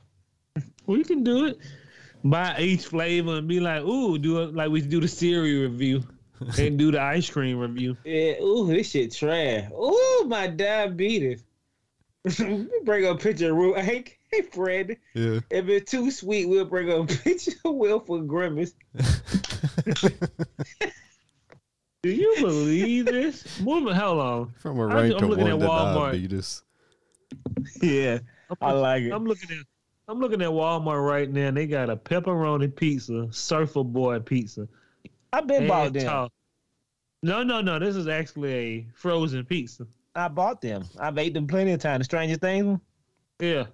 We 0.85 1.03
can 1.03 1.23
do 1.23 1.45
it. 1.45 1.59
Buy 2.23 2.57
each 2.59 2.85
flavor 2.85 3.37
and 3.37 3.47
be 3.47 3.59
like, 3.59 3.83
ooh, 3.83 4.17
do 4.17 4.43
it 4.43 4.55
like 4.55 4.69
we 4.69 4.81
do 4.81 4.99
the 4.99 5.07
cereal 5.07 5.69
review 5.69 6.03
and 6.57 6.77
do 6.77 6.91
the 6.91 7.01
ice 7.01 7.29
cream 7.29 7.59
review. 7.59 7.97
Yeah, 8.03 8.41
ooh, 8.41 8.67
this 8.67 8.91
shit 8.91 9.13
trash. 9.13 9.69
Ooh, 9.71 10.25
my 10.27 10.47
diabetes. 10.47 11.43
bring 12.83 13.05
a 13.05 13.15
picture 13.15 13.51
of 13.51 13.57
Ru. 13.57 13.75
Hey, 14.31 14.41
hey, 14.41 14.47
Fred. 14.49 14.97
Yeah. 15.13 15.39
If 15.49 15.67
it's 15.69 15.91
too 15.91 16.11
sweet, 16.11 16.47
we'll 16.47 16.65
bring 16.65 16.91
up 16.91 17.09
a 17.09 17.13
picture 17.23 17.51
of 17.65 17.75
Will 17.75 17.99
for 17.99 18.21
Grimace. 18.21 18.73
Do 22.01 22.09
you 22.11 22.33
believe 22.39 23.05
this? 23.07 23.59
Woman, 23.59 23.93
how 23.93 24.13
long? 24.13 24.53
From 24.59 24.79
a 24.79 24.87
I'm- 24.87 24.95
rank 24.95 25.15
I'm 25.17 25.23
of 25.25 25.29
looking 25.31 25.45
one 25.45 25.61
at 25.63 25.69
Walmart. 25.69 26.11
diabetes. 26.11 26.61
Yeah, 27.81 28.19
I 28.61 28.71
like 28.71 29.03
it. 29.03 29.11
I'm 29.11 29.25
looking 29.25 29.49
at 29.51 29.65
I'm 30.07 30.19
looking 30.19 30.41
at 30.41 30.49
Walmart 30.49 31.05
right 31.05 31.29
now. 31.29 31.49
and 31.49 31.57
They 31.57 31.67
got 31.67 31.89
a 31.89 31.95
pepperoni 31.97 32.73
pizza, 32.75 33.27
Surfer 33.31 33.83
Boy 33.83 34.19
pizza. 34.19 34.67
I've 35.33 35.45
been 35.45 35.67
bought 35.67 35.87
and 35.87 35.95
them. 35.97 36.05
talk- 36.05 36.31
No, 37.21 37.43
no, 37.43 37.61
no. 37.61 37.77
This 37.77 37.95
is 37.95 38.07
actually 38.07 38.53
a 38.53 38.87
frozen 38.95 39.45
pizza. 39.45 39.85
I 40.15 40.27
bought 40.29 40.61
them. 40.61 40.85
I've 40.99 41.17
ate 41.19 41.33
them 41.35 41.45
plenty 41.45 41.73
of 41.73 41.79
times. 41.81 41.99
The 41.99 42.03
Stranger 42.05 42.37
Things. 42.37 42.79
Yeah. 43.39 43.65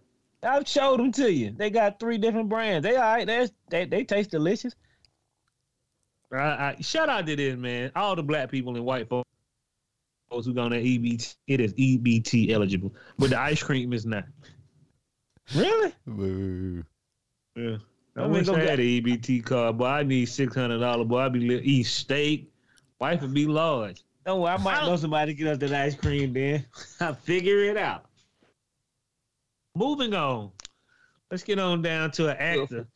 I've 0.45 0.67
showed 0.67 0.99
them 0.99 1.11
to 1.13 1.31
you. 1.31 1.51
They 1.51 1.69
got 1.69 1.99
three 1.99 2.17
different 2.17 2.49
brands. 2.49 2.83
They 2.83 2.95
all 2.95 3.01
right. 3.01 3.25
They're, 3.27 3.47
they 3.69 3.85
they 3.85 4.03
taste 4.03 4.31
delicious. 4.31 4.75
I, 6.31 6.37
I, 6.37 6.75
shout 6.81 7.07
out 7.09 7.25
to 7.27 7.35
this 7.35 7.55
man. 7.55 7.91
All 7.95 8.15
the 8.15 8.23
black 8.23 8.51
people 8.51 8.75
and 8.75 8.85
white 8.85 9.07
folks 9.09 9.27
who 10.29 10.53
got 10.53 10.69
that 10.71 10.83
EBT. 10.83 11.35
It 11.47 11.61
is 11.61 11.73
EBT 11.73 12.51
eligible, 12.51 12.93
but 13.17 13.29
the 13.29 13.39
ice 13.39 13.63
cream 13.63 13.93
is 13.93 14.05
not. 14.05 14.25
Really? 15.55 15.93
Boo. 16.05 16.83
Yeah. 17.55 17.77
I, 18.17 18.21
I 18.21 18.23
mean, 18.23 18.31
wish 18.31 18.49
I 18.49 18.55
get- 18.55 18.69
had 18.69 18.79
an 18.79 18.85
EBT 18.85 19.45
card, 19.45 19.77
but 19.77 19.85
I 19.85 20.03
need 20.03 20.25
six 20.25 20.55
hundred 20.55 20.79
dollars. 20.79 21.07
Boy, 21.07 21.19
I 21.19 21.29
be 21.29 21.39
li- 21.39 21.61
eat 21.63 21.83
steak. 21.83 22.51
Wife 22.99 23.21
would 23.21 23.33
be 23.33 23.45
large. 23.45 24.03
Don't 24.25 24.41
worry. 24.41 24.53
I 24.53 24.57
might 24.57 24.81
I 24.81 24.85
know 24.87 24.95
somebody 24.95 25.33
to 25.33 25.37
get 25.37 25.47
us 25.47 25.57
that 25.59 25.73
ice 25.73 25.95
cream. 25.95 26.33
Then 26.33 26.65
I'll 26.99 27.13
figure 27.13 27.59
it 27.65 27.77
out. 27.77 28.05
Moving 29.75 30.13
on. 30.13 30.51
Let's 31.29 31.43
get 31.43 31.59
on 31.59 31.81
down 31.81 32.11
to 32.11 32.29
an 32.29 32.37
actor. 32.37 32.87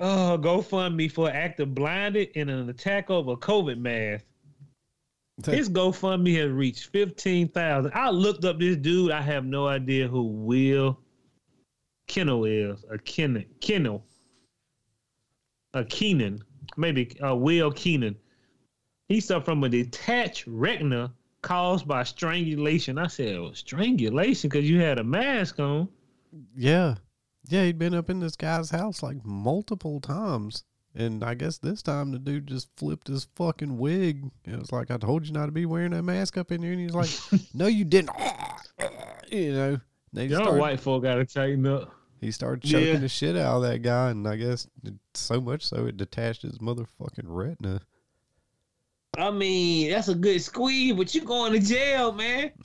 Oh, 0.00 0.36
GoFundMe 0.40 1.10
for 1.10 1.28
an 1.28 1.36
actor 1.36 1.64
blinded 1.64 2.30
in 2.34 2.48
an 2.48 2.68
attack 2.68 3.10
over 3.10 3.32
a 3.32 3.36
COVID 3.36 3.78
mask. 3.78 4.24
His 5.46 5.68
GoFundMe 5.68 6.36
has 6.40 6.50
reached 6.50 6.90
fifteen 6.90 7.48
thousand. 7.48 7.92
I 7.94 8.10
looked 8.10 8.44
up 8.44 8.58
this 8.58 8.76
dude. 8.76 9.12
I 9.12 9.20
have 9.20 9.44
no 9.44 9.66
idea 9.66 10.08
who 10.08 10.24
Will 10.24 10.98
Kennel 12.08 12.44
is. 12.44 12.84
A 12.90 12.98
Kennel. 12.98 13.44
Kennel. 13.60 14.04
A 15.74 15.84
Keenan. 15.84 16.40
Maybe 16.76 17.16
uh, 17.24 17.34
Will 17.34 17.70
Keenan. 17.72 18.16
He 19.08 19.20
suffered 19.20 19.44
from 19.44 19.64
a 19.64 19.68
detached 19.68 20.46
retina 20.46 21.12
caused 21.44 21.86
by 21.86 22.02
strangulation. 22.02 22.98
I 22.98 23.06
said, 23.06 23.38
well, 23.40 23.54
strangulation 23.54 24.48
because 24.50 24.68
you 24.68 24.80
had 24.80 24.98
a 24.98 25.04
mask 25.04 25.60
on. 25.60 25.88
Yeah. 26.56 26.96
Yeah, 27.46 27.64
he'd 27.64 27.78
been 27.78 27.94
up 27.94 28.10
in 28.10 28.18
this 28.20 28.34
guy's 28.36 28.70
house 28.70 29.02
like 29.02 29.24
multiple 29.24 30.00
times. 30.00 30.64
And 30.96 31.22
I 31.24 31.34
guess 31.34 31.58
this 31.58 31.82
time 31.82 32.12
the 32.12 32.18
dude 32.18 32.46
just 32.46 32.68
flipped 32.76 33.08
his 33.08 33.26
fucking 33.34 33.78
wig. 33.78 34.30
It 34.44 34.58
was 34.58 34.72
like, 34.72 34.90
I 34.90 34.96
told 34.96 35.26
you 35.26 35.32
not 35.32 35.46
to 35.46 35.52
be 35.52 35.66
wearing 35.66 35.90
that 35.90 36.02
mask 36.04 36.38
up 36.38 36.50
in 36.52 36.62
here. 36.62 36.72
And 36.72 36.80
he's 36.80 36.94
like, 36.94 37.10
No, 37.54 37.66
you 37.66 37.84
didn't. 37.84 38.10
you 39.30 39.52
know, 39.52 39.80
they 40.12 40.26
Y'all 40.26 40.42
started, 40.42 40.60
white 40.60 40.80
folk 40.80 41.02
got 41.02 41.16
to 41.16 41.24
tighten 41.26 41.66
up. 41.66 41.92
he 42.20 42.30
started 42.30 42.62
choking 42.62 42.86
Yeah. 42.94 42.98
the 42.98 43.08
shit 43.08 43.36
out 43.36 43.56
of 43.56 43.62
that 43.62 43.82
guy. 43.82 44.10
And 44.10 44.26
I 44.26 44.36
guess 44.36 44.66
it, 44.84 44.94
so 45.14 45.40
much 45.40 45.62
so 45.66 45.86
it 45.86 45.96
detached 45.96 46.42
his 46.42 46.58
motherfucking 46.58 47.24
retina. 47.24 47.80
I 49.18 49.30
mean, 49.30 49.90
that's 49.90 50.08
a 50.08 50.14
good 50.14 50.40
squeeze, 50.42 50.94
but 50.94 51.14
you 51.14 51.20
going 51.22 51.52
to 51.52 51.60
jail, 51.60 52.12
man. 52.12 52.52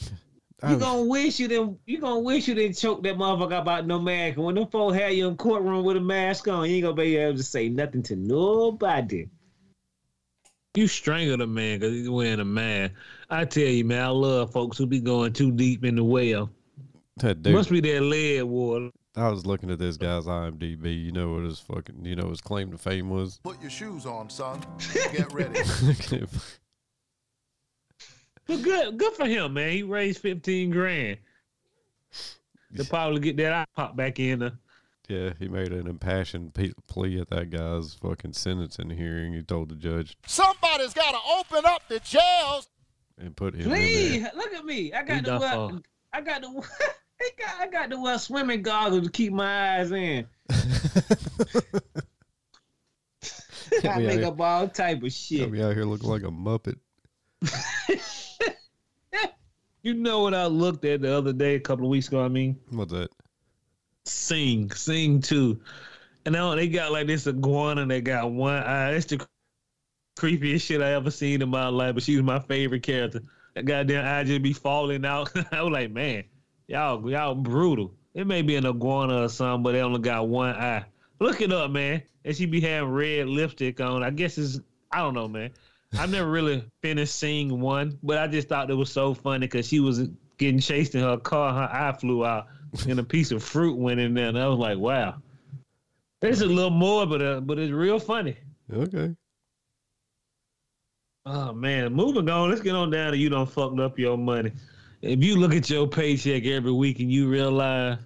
You 0.62 0.76
was- 0.76 0.80
gonna 0.84 1.04
wish 1.04 1.40
you 1.40 1.48
didn't. 1.48 1.80
You 1.86 2.00
gonna 2.02 2.20
wish 2.20 2.50
you 2.50 2.54
didn't 2.54 2.76
choke 2.76 3.02
that 3.04 3.16
motherfucker 3.16 3.62
about 3.62 3.88
no 3.88 3.98
mask. 3.98 4.36
And 4.36 4.46
when 4.46 4.56
them 4.56 4.68
folks 4.68 4.98
had 4.98 5.14
you 5.14 5.30
in 5.30 5.38
courtroom 5.38 5.86
with 5.86 5.96
a 5.96 6.02
mask 6.02 6.50
on, 6.50 6.70
you 6.70 6.76
ain't 6.76 6.84
gonna 6.84 6.96
be 6.96 7.16
able 7.16 7.38
to 7.38 7.44
say 7.44 7.70
nothing 7.70 8.04
to 8.04 8.18
nobody. 8.18 9.30
You 10.76 10.88
strangled 10.90 11.40
a 11.40 11.48
man 11.48 11.80
because 11.80 11.94
he's 11.96 12.10
wearing 12.10 12.42
a 12.42 12.46
mask. 12.46 12.92
I 13.30 13.46
tell 13.46 13.64
you, 13.64 13.86
man, 13.86 14.04
I 14.04 14.10
love 14.10 14.52
folks 14.52 14.78
who 14.78 14.86
be 14.86 15.00
going 15.00 15.32
too 15.32 15.50
deep 15.54 15.86
in 15.86 15.96
the 15.96 16.04
well. 16.04 16.50
that 17.20 17.42
dude, 17.42 17.54
Must 17.54 17.70
be 17.70 17.80
that 17.80 18.02
lead 18.02 18.44
water. 18.44 18.90
I 19.16 19.30
was 19.30 19.46
looking 19.46 19.72
at 19.72 19.80
this 19.80 19.98
guy's 19.98 20.26
IMDb. 20.26 21.06
You 21.06 21.12
know 21.12 21.34
what 21.34 21.44
his 21.44 21.60
fucking, 21.60 22.06
you 22.06 22.16
know, 22.16 22.30
his 22.30 22.42
claim 22.42 22.72
to 22.72 22.78
fame 22.78 23.10
was? 23.10 23.40
Put 23.44 23.60
your 23.62 23.72
shoes 23.72 24.06
on, 24.06 24.30
son. 24.30 24.62
Get 25.12 25.32
ready. 25.34 25.60
But 28.48 28.62
good, 28.64 28.98
good 28.98 29.14
for 29.14 29.26
him, 29.28 29.54
man. 29.54 29.72
He 29.72 29.84
raised 29.84 30.22
fifteen 30.22 30.72
grand 30.72 31.18
to 32.76 32.84
probably 32.86 33.20
get 33.20 33.38
that 33.38 33.54
eye 33.54 33.66
pop 33.76 33.96
back 33.96 34.20
in. 34.20 34.40
The, 34.40 34.54
Yeah, 35.08 35.34
he 35.38 35.48
made 35.48 35.72
an 35.72 35.88
impassioned 35.88 36.54
plea 36.88 37.20
at 37.20 37.30
that 37.30 37.52
guy's 37.52 37.94
fucking 37.96 38.34
sentencing 38.34 38.90
hearing. 38.90 39.34
He 39.34 39.44
told 39.44 39.70
the 39.70 39.76
judge 39.76 40.18
Somebody's 40.26 40.94
got 40.94 41.12
to 41.12 41.20
open 41.40 41.66
up 41.70 41.88
the 41.90 42.00
jails. 42.00 42.70
and 43.20 43.36
put 43.36 43.54
him 43.54 43.66
Please 43.70 44.16
in 44.18 44.24
there. 44.24 44.32
look 44.36 44.54
at 44.54 44.66
me. 44.66 44.94
I 44.94 45.02
We 45.02 45.08
got 45.08 45.24
the 45.24 45.30
done 45.30 45.40
well, 45.42 45.70
for. 45.70 45.82
I 46.14 46.22
got 46.22 46.42
the 46.42 46.48
I 46.48 46.90
got 47.38 47.62
I 47.62 47.68
got 47.68 47.90
the 47.90 48.00
well 48.00 48.20
swimming 48.20 48.62
goggles 48.62 49.06
to 49.06 49.12
keep 49.12 49.34
my 49.34 49.80
eyes 49.80 49.92
in. 49.92 50.28
I 53.84 54.00
make 54.00 54.24
up 54.24 54.40
all 54.40 54.68
type 54.68 55.04
of 55.04 55.12
shit. 55.12 55.52
me 55.52 55.62
out 55.62 55.76
here 55.76 55.86
looking 55.86 56.10
like 56.10 56.24
a 56.24 56.32
muppet. 56.32 56.78
you 59.82 59.94
know 59.94 60.22
what 60.22 60.34
I 60.34 60.46
looked 60.48 60.86
at 60.86 61.02
the 61.02 61.16
other 61.16 61.34
day, 61.34 61.56
a 61.56 61.60
couple 61.60 61.86
of 61.86 61.92
weeks 61.92 62.08
ago. 62.08 62.24
I 62.24 62.28
mean, 62.28 62.58
What's 62.70 62.92
that? 62.92 63.10
Sing, 64.06 64.72
Sing 64.72 65.22
2, 65.22 65.60
and 66.26 66.34
now 66.34 66.56
they 66.56 66.68
got 66.68 66.92
like 66.92 67.08
this 67.08 67.28
iguana 67.28 67.86
that 67.86 68.04
got 68.04 68.32
one 68.32 68.56
eye. 68.56 68.94
It's 68.94 69.06
the 69.06 69.26
creepiest 70.18 70.62
shit 70.62 70.82
I 70.82 70.94
ever 70.94 71.12
seen 71.12 71.42
in 71.42 71.50
my 71.50 71.68
life. 71.68 71.96
But 71.96 72.04
she 72.04 72.16
was 72.16 72.24
my 72.24 72.40
favorite 72.40 72.84
character. 72.84 73.22
That 73.56 73.66
goddamn 73.66 74.06
eye 74.06 74.24
just 74.24 74.42
be 74.42 74.54
falling 74.54 75.06
out. 75.06 75.32
I 75.54 75.62
was 75.62 75.72
like, 75.72 75.92
man, 75.92 76.24
y'all 76.70 77.10
y'all 77.10 77.36
brutal. 77.36 77.92
It 78.14 78.28
may 78.28 78.42
be 78.42 78.56
an 78.56 78.66
iguana 78.66 79.24
or 79.24 79.30
something, 79.30 79.64
but 79.64 79.74
they 79.74 79.82
only 79.82 80.00
got 80.00 80.28
one 80.28 80.56
eye. 80.56 80.86
Look 81.20 81.42
it 81.42 81.52
up, 81.52 81.72
man. 81.72 82.04
And 82.24 82.36
she 82.36 82.46
be 82.46 82.62
having 82.62 82.90
red 82.90 83.28
lipstick 83.28 83.82
on. 83.82 84.04
I 84.04 84.12
guess 84.12 84.38
it's 84.38 84.60
I 84.92 85.00
don't 85.00 85.14
know, 85.14 85.28
man. 85.28 85.52
I've 85.98 86.12
never 86.12 86.30
really 86.32 86.64
finished 86.82 87.16
seeing 87.16 87.60
one, 87.60 87.98
but 88.04 88.18
I 88.18 88.28
just 88.28 88.48
thought 88.48 88.70
it 88.70 88.76
was 88.76 88.92
so 88.92 89.14
funny 89.14 89.48
because 89.48 89.68
she 89.68 89.80
was 89.80 90.08
getting 90.38 90.60
chased 90.60 90.96
in 90.96 91.02
her 91.02 91.18
car, 91.18 91.54
her 91.54 91.70
eye 91.76 91.92
flew 91.92 92.26
out, 92.26 92.48
and 92.88 93.00
a 93.00 93.04
piece 93.04 93.32
of 93.32 93.44
fruit 93.44 93.78
went 93.78 94.00
in 94.00 94.14
there, 94.14 94.28
and 94.28 94.40
I 94.40 94.48
was 94.48 94.60
like, 94.60 94.78
wow. 94.78 95.16
There's 96.22 96.42
a 96.42 96.46
little 96.46 96.70
more, 96.70 97.06
but 97.06 97.22
uh, 97.22 97.40
but 97.40 97.58
it's 97.58 97.72
real 97.72 98.00
funny. 98.00 98.38
Okay. 98.72 99.16
Oh 101.26 101.54
man, 101.54 101.94
moving 101.94 102.30
on. 102.30 102.50
Let's 102.50 102.62
get 102.62 102.76
on 102.76 102.90
down 102.90 103.12
to 103.12 103.18
you 103.18 103.30
don't 103.30 103.50
fucked 103.50 103.80
up 103.80 103.98
your 103.98 104.18
money. 104.18 104.52
If 105.02 105.24
you 105.24 105.38
look 105.38 105.54
at 105.54 105.70
your 105.70 105.88
paycheck 105.88 106.46
every 106.46 106.72
week 106.72 107.00
and 107.00 107.12
you 107.12 107.30
realize, 107.30 108.00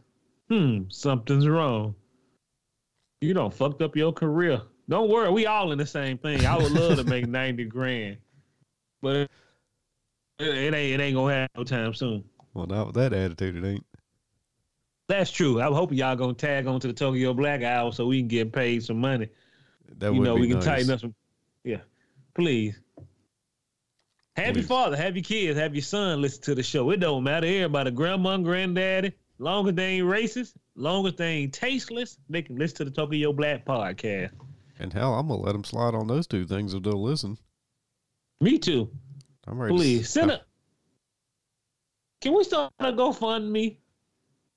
hmm, 0.50 0.82
something's 0.90 1.48
wrong. 1.48 1.96
You 3.22 3.34
don't 3.34 3.54
fucked 3.54 3.82
up 3.82 3.96
your 3.96 4.14
career. 4.14 4.62
Don't 4.90 5.10
worry, 5.10 5.32
we 5.32 5.46
all 5.46 5.72
in 5.72 5.78
the 5.78 5.86
same 5.86 6.18
thing. 6.18 6.46
I 6.46 6.58
would 6.58 6.72
love 6.72 6.98
to 6.98 7.04
make 7.06 7.26
ninety 7.26 7.64
grand, 7.64 8.18
but 9.02 9.16
it, 9.16 9.32
it 10.40 10.74
ain't 10.74 10.76
it 10.76 11.04
ain't 11.04 11.16
gonna 11.16 11.34
happen 11.34 11.52
no 11.56 11.64
time 11.64 11.94
soon. 11.94 12.24
Well, 12.54 12.68
not 12.68 12.88
with 12.88 12.96
that 12.96 13.14
attitude, 13.14 13.64
it 13.64 13.68
ain't. 13.68 13.86
That's 15.08 15.32
true. 15.32 15.62
I'm 15.62 15.74
hoping 15.74 15.98
y'all 15.98 16.16
gonna 16.16 16.34
tag 16.34 16.68
on 16.68 16.80
to 16.82 16.88
the 16.88 16.94
Tokyo 16.94 17.34
Black 17.34 17.64
Hour 17.64 17.92
so 17.94 18.08
we 18.08 18.20
can 18.20 18.28
get 18.28 18.52
paid 18.52 18.84
some 18.84 19.00
money. 19.00 19.30
That 20.00 20.14
you 20.14 20.20
would 20.20 20.26
know, 20.26 20.36
be 20.36 20.42
we 20.42 20.50
can 20.50 20.60
tighten 20.60 20.92
up 20.92 21.00
some. 21.00 21.16
Yeah, 21.64 21.82
please. 22.36 22.76
Have 24.36 24.56
your 24.58 24.66
father, 24.66 24.98
have 24.98 25.16
your 25.16 25.24
kids, 25.24 25.60
have 25.60 25.76
your 25.76 25.84
son 25.84 26.22
listen 26.22 26.42
to 26.44 26.56
the 26.56 26.64
show. 26.64 26.90
It 26.90 27.00
don't 27.00 27.24
matter. 27.24 27.46
Everybody, 27.46 27.92
grandma, 27.92 28.38
granddaddy, 28.38 29.14
long 29.38 29.68
as 29.70 29.76
they 29.76 29.86
ain't 29.98 30.08
racist, 30.08 30.54
long 30.76 31.06
as 31.06 31.14
they 31.16 31.28
ain't 31.28 31.54
tasteless, 31.54 32.18
they 32.30 32.42
can 32.42 32.56
listen 32.58 32.78
to 32.78 32.86
the 32.86 32.92
Tokyo 32.92 33.32
Black 33.32 33.64
podcast. 33.64 34.32
And 34.80 34.92
hell, 34.92 35.14
I'm 35.14 35.28
gonna 35.28 35.42
let 35.42 35.52
them 35.52 35.64
slide 35.64 35.94
on 35.94 36.08
those 36.08 36.26
two 36.26 36.46
things 36.48 36.74
if 36.74 36.82
they'll 36.82 37.02
listen. 37.02 37.38
Me 38.42 38.58
too. 38.58 38.90
I'm 39.46 39.60
ready. 39.60 39.74
to 39.74 39.78
Please 39.78 40.02
s- 40.02 40.10
send 40.10 40.32
a. 40.32 40.42
Can 42.22 42.34
we 42.36 42.44
start 42.44 42.74
a 42.80 42.92
GoFundMe? 42.92 43.78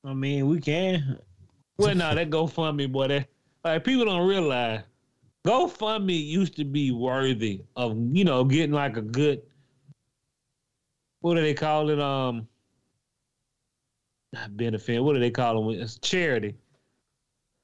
I 0.05 0.14
mean, 0.14 0.49
we 0.49 0.61
can. 0.61 1.18
Well, 1.79 1.95
no, 1.95 2.14
that 2.14 2.31
GoFundMe, 2.31 2.91
boy, 2.91 3.09
that 3.09 3.29
like 3.64 3.85
people 3.85 4.07
don't 4.07 4.27
realize 4.27 4.81
GoFundMe 5.47 6.24
used 6.27 6.57
to 6.57 6.64
be 6.64 6.93
worthy 6.93 7.62
of 7.77 7.97
you 8.12 8.24
know 8.24 8.43
getting 8.45 8.72
like 8.72 8.97
a 8.97 9.03
good 9.03 9.43
what 11.21 11.35
do 11.35 11.43
they 11.43 11.55
call 11.55 11.91
it? 11.91 12.01
Um, 12.01 12.49
not 14.33 14.57
benefit. 14.57 15.03
What 15.03 15.14
do 15.14 15.21
they 15.21 15.31
call 15.31 15.61
them? 15.61 15.81
It's 15.81 15.99
charity. 15.99 16.55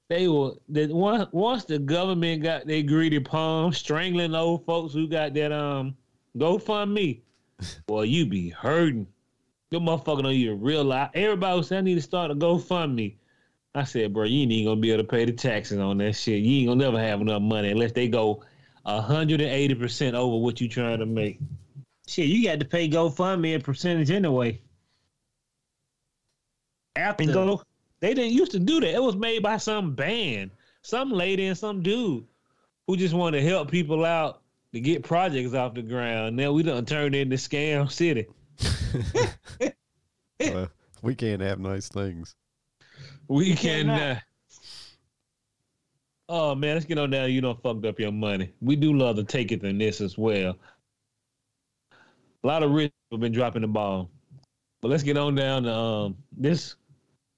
They 0.09 0.29
will. 0.29 0.61
that 0.71 0.91
once 0.91 1.27
once 1.33 1.65
the 1.65 1.79
government 1.79 2.43
got 2.43 2.67
their 2.67 2.83
greedy 2.83 3.21
palm 3.21 3.73
strangling 3.73 4.35
old 4.35 4.67
folks 4.67 4.93
who 4.93 5.09
got 5.09 5.35
that 5.35 5.53
um 5.53 5.97
GoFundMe. 6.37 7.21
Well, 7.89 8.05
you 8.05 8.27
be 8.27 8.51
hurting. 8.51 9.07
Your 9.71 9.81
motherfucker 9.81 10.25
don't 10.25 10.33
even 10.33 10.61
realize. 10.61 11.11
Everybody 11.15 11.57
was 11.57 11.69
saying 11.69 11.79
I 11.79 11.83
need 11.83 11.95
to 11.95 12.03
start 12.03 12.33
a 12.33 12.35
GoFundMe. 12.35 13.15
I 13.75 13.85
said, 13.85 14.13
bro, 14.13 14.25
you 14.25 14.43
ain't 14.43 14.53
even 14.53 14.67
gonna 14.67 14.81
be 14.81 14.91
able 14.91 15.05
to 15.05 15.09
pay 15.09 15.25
the 15.25 15.33
taxes 15.33 15.79
on 15.79 15.99
that 15.99 16.15
shit. 16.15 16.43
You 16.43 16.59
ain't 16.59 16.69
gonna 16.69 16.85
never 16.85 16.99
have 16.99 17.21
enough 17.21 17.41
money 17.41 17.71
unless 17.71 17.93
they 17.93 18.09
go 18.09 18.43
hundred 18.85 19.41
and 19.41 19.51
eighty 19.51 19.75
percent 19.75 20.17
over 20.17 20.37
what 20.37 20.61
you 20.61 20.69
trying 20.69 20.99
to 20.99 21.07
make. 21.07 21.39
Shit, 22.13 22.27
you 22.27 22.45
got 22.45 22.61
to 22.61 22.67
pay 22.67 22.91
GoFundMe 22.91 23.57
a 23.57 23.59
percentage 23.59 24.11
anyway. 24.11 24.61
After 26.95 27.25
And 27.25 27.33
go 27.33 27.63
They 28.01 28.13
didn't 28.13 28.35
used 28.35 28.53
to 28.53 28.59
do 28.59 28.81
that. 28.81 28.95
It 28.95 29.03
was 29.03 29.17
made 29.17 29.43
by 29.43 29.57
some 29.57 29.95
band, 29.95 30.51
some 30.83 31.11
lady 31.11 31.47
and 31.47 31.57
some 31.57 31.83
dude 31.83 32.27
who 32.87 32.99
just 32.99 33.15
wanted 33.15 33.41
to 33.41 33.49
help 33.49 33.71
people 33.71 34.05
out 34.05 34.43
to 34.75 34.81
get 34.81 35.03
projects 35.03 35.55
off 35.55 35.73
the 35.73 35.81
ground. 35.81 36.37
Now 36.37 36.53
we 36.53 36.63
done 36.63 36.85
turned 36.85 37.15
into 37.15 37.37
scam 37.37 37.91
city. 37.91 38.27
Well, 40.41 40.69
we 41.03 41.15
can't 41.15 41.41
have 41.41 41.61
nice 41.61 41.89
things. 41.89 42.35
We 43.29 43.55
can't 43.55 43.89
can. 43.89 43.91
Uh, 43.91 44.21
oh 46.29 46.57
man, 46.57 46.75
let's 46.75 46.85
get 46.85 46.99
on 46.99 47.11
down. 47.11 47.31
You 47.31 47.41
don't 47.41 47.63
fucked 47.63 47.87
up 47.87 48.01
your 48.01 48.11
money. 48.11 48.53
We 48.61 48.75
do 48.75 48.93
love 48.93 49.15
to 49.17 49.25
take 49.25 49.53
it 49.53 49.63
than 49.63 49.79
this 49.79 50.01
as 50.01 50.19
well. 50.19 50.57
A 52.43 52.47
lot 52.47 52.63
of 52.63 52.73
rich 52.73 52.93
have 53.11 53.21
been 53.21 53.33
dropping 53.33 53.63
the 53.63 53.69
ball, 53.69 54.11
but 54.81 54.89
let's 54.91 55.03
get 55.03 55.17
on 55.17 55.35
down 55.35 55.63
to 55.65 55.73
um 55.73 56.17
this. 56.37 56.77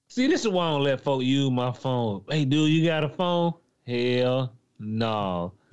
See, 0.09 0.27
this 0.27 0.43
is 0.45 0.49
why 0.49 0.67
I 0.67 0.71
don't 0.71 0.83
let 0.83 1.01
folk 1.01 1.23
use 1.23 1.51
my 1.51 1.73
phone. 1.73 2.25
Hey, 2.29 2.45
dude, 2.45 2.71
you 2.71 2.85
got 2.87 3.05
a 3.05 3.09
phone? 3.09 3.53
Hell 3.87 4.55
no. 4.79 5.53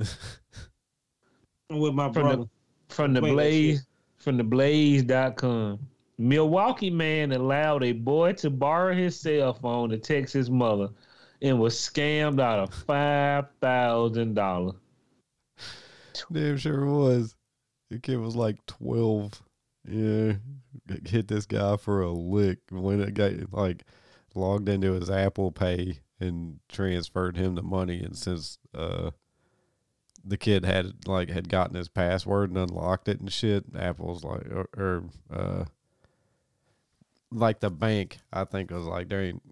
with 1.70 1.94
my 1.94 2.12
From 2.12 2.24
brother. 2.24 2.38
the 2.38 2.50
from 2.94 3.14
the 3.14 3.22
Wait, 3.22 3.32
blaze 3.32 3.88
from 4.18 4.38
the 4.38 4.44
blaze.com. 4.44 5.80
Milwaukee 6.18 6.90
man 6.92 7.32
allowed 7.32 7.84
a 7.84 7.94
boy 7.94 8.34
to 8.34 8.50
borrow 8.50 8.94
his 8.94 9.20
cell 9.20 9.54
phone 9.54 9.90
to 9.90 9.98
text 9.98 10.34
his 10.34 10.50
mother 10.50 10.90
and 11.42 11.60
was 11.60 11.76
scammed 11.76 12.40
out 12.40 12.60
of 12.60 12.74
five 12.74 13.46
thousand 13.62 14.36
dollars. 14.36 14.76
Damn 16.32 16.58
sure 16.58 16.86
was. 16.86 17.36
The 17.92 18.00
kid 18.00 18.20
was 18.20 18.38
like 18.38 18.66
twelve. 18.68 19.44
Yeah, 19.86 20.34
hit 21.06 21.28
this 21.28 21.46
guy 21.46 21.76
for 21.76 22.02
a 22.02 22.10
lick 22.10 22.60
when 22.70 23.02
it 23.02 23.14
got 23.14 23.34
like 23.52 23.84
logged 24.34 24.70
into 24.70 24.94
his 24.94 25.10
Apple 25.10 25.52
Pay 25.52 26.00
and 26.18 26.60
transferred 26.70 27.36
him 27.36 27.56
the 27.56 27.62
money. 27.62 28.02
And 28.02 28.18
since 28.18 28.60
uh 28.74 29.12
the 30.24 30.38
kid 30.38 30.64
had 30.64 31.06
like 31.06 31.32
had 31.32 31.50
gotten 31.50 31.76
his 31.76 31.90
password 31.90 32.52
and 32.52 32.60
unlocked 32.60 33.10
it 33.10 33.20
and 33.20 33.32
shit, 33.32 33.66
Apple's 33.78 34.24
like 34.24 34.46
or, 34.46 34.70
or 34.78 35.04
uh 35.30 35.66
like 37.30 37.60
the 37.60 37.70
bank, 37.70 38.20
I 38.32 38.46
think 38.46 38.72
was 38.72 38.86
like 38.86 39.10
there 39.10 39.22
ain't 39.22 39.44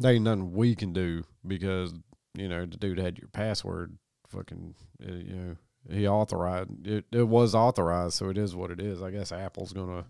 there 0.00 0.14
ain't 0.14 0.24
nothing 0.24 0.52
we 0.52 0.74
can 0.74 0.92
do 0.92 1.22
because 1.46 1.94
you 2.34 2.48
know 2.48 2.66
the 2.66 2.76
dude 2.76 2.98
had 2.98 3.18
your 3.18 3.28
password. 3.28 3.96
Fucking, 4.26 4.74
uh, 5.08 5.12
you 5.12 5.34
know, 5.36 5.56
he 5.88 6.06
authorized 6.06 6.86
it. 6.86 7.04
It 7.12 7.26
was 7.28 7.54
authorized, 7.54 8.14
so 8.14 8.28
it 8.28 8.38
is 8.38 8.54
what 8.54 8.70
it 8.70 8.80
is. 8.80 9.02
I 9.02 9.10
guess 9.10 9.32
Apple's 9.32 9.72
gonna. 9.72 10.04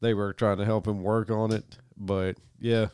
They 0.00 0.14
were 0.14 0.32
trying 0.32 0.58
to 0.58 0.64
help 0.64 0.86
him 0.86 1.02
work 1.02 1.30
on 1.30 1.52
it, 1.52 1.78
but 1.96 2.36
yeah, 2.60 2.88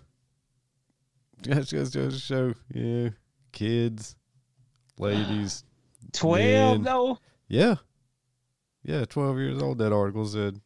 just 1.43 1.71
just 1.71 1.93
just 1.93 2.25
show 2.25 2.55
yeah, 2.75 3.11
kids, 3.53 4.17
ladies, 4.99 5.65
Twelve 6.13 6.79
Men. 6.79 6.83
though. 6.85 7.19
yeah, 7.49 7.77
yeah, 8.83 9.05
twelve 9.05 9.39
years 9.39 9.63
old. 9.63 9.79
That 9.79 9.93
article 9.93 10.27
said. 10.27 10.61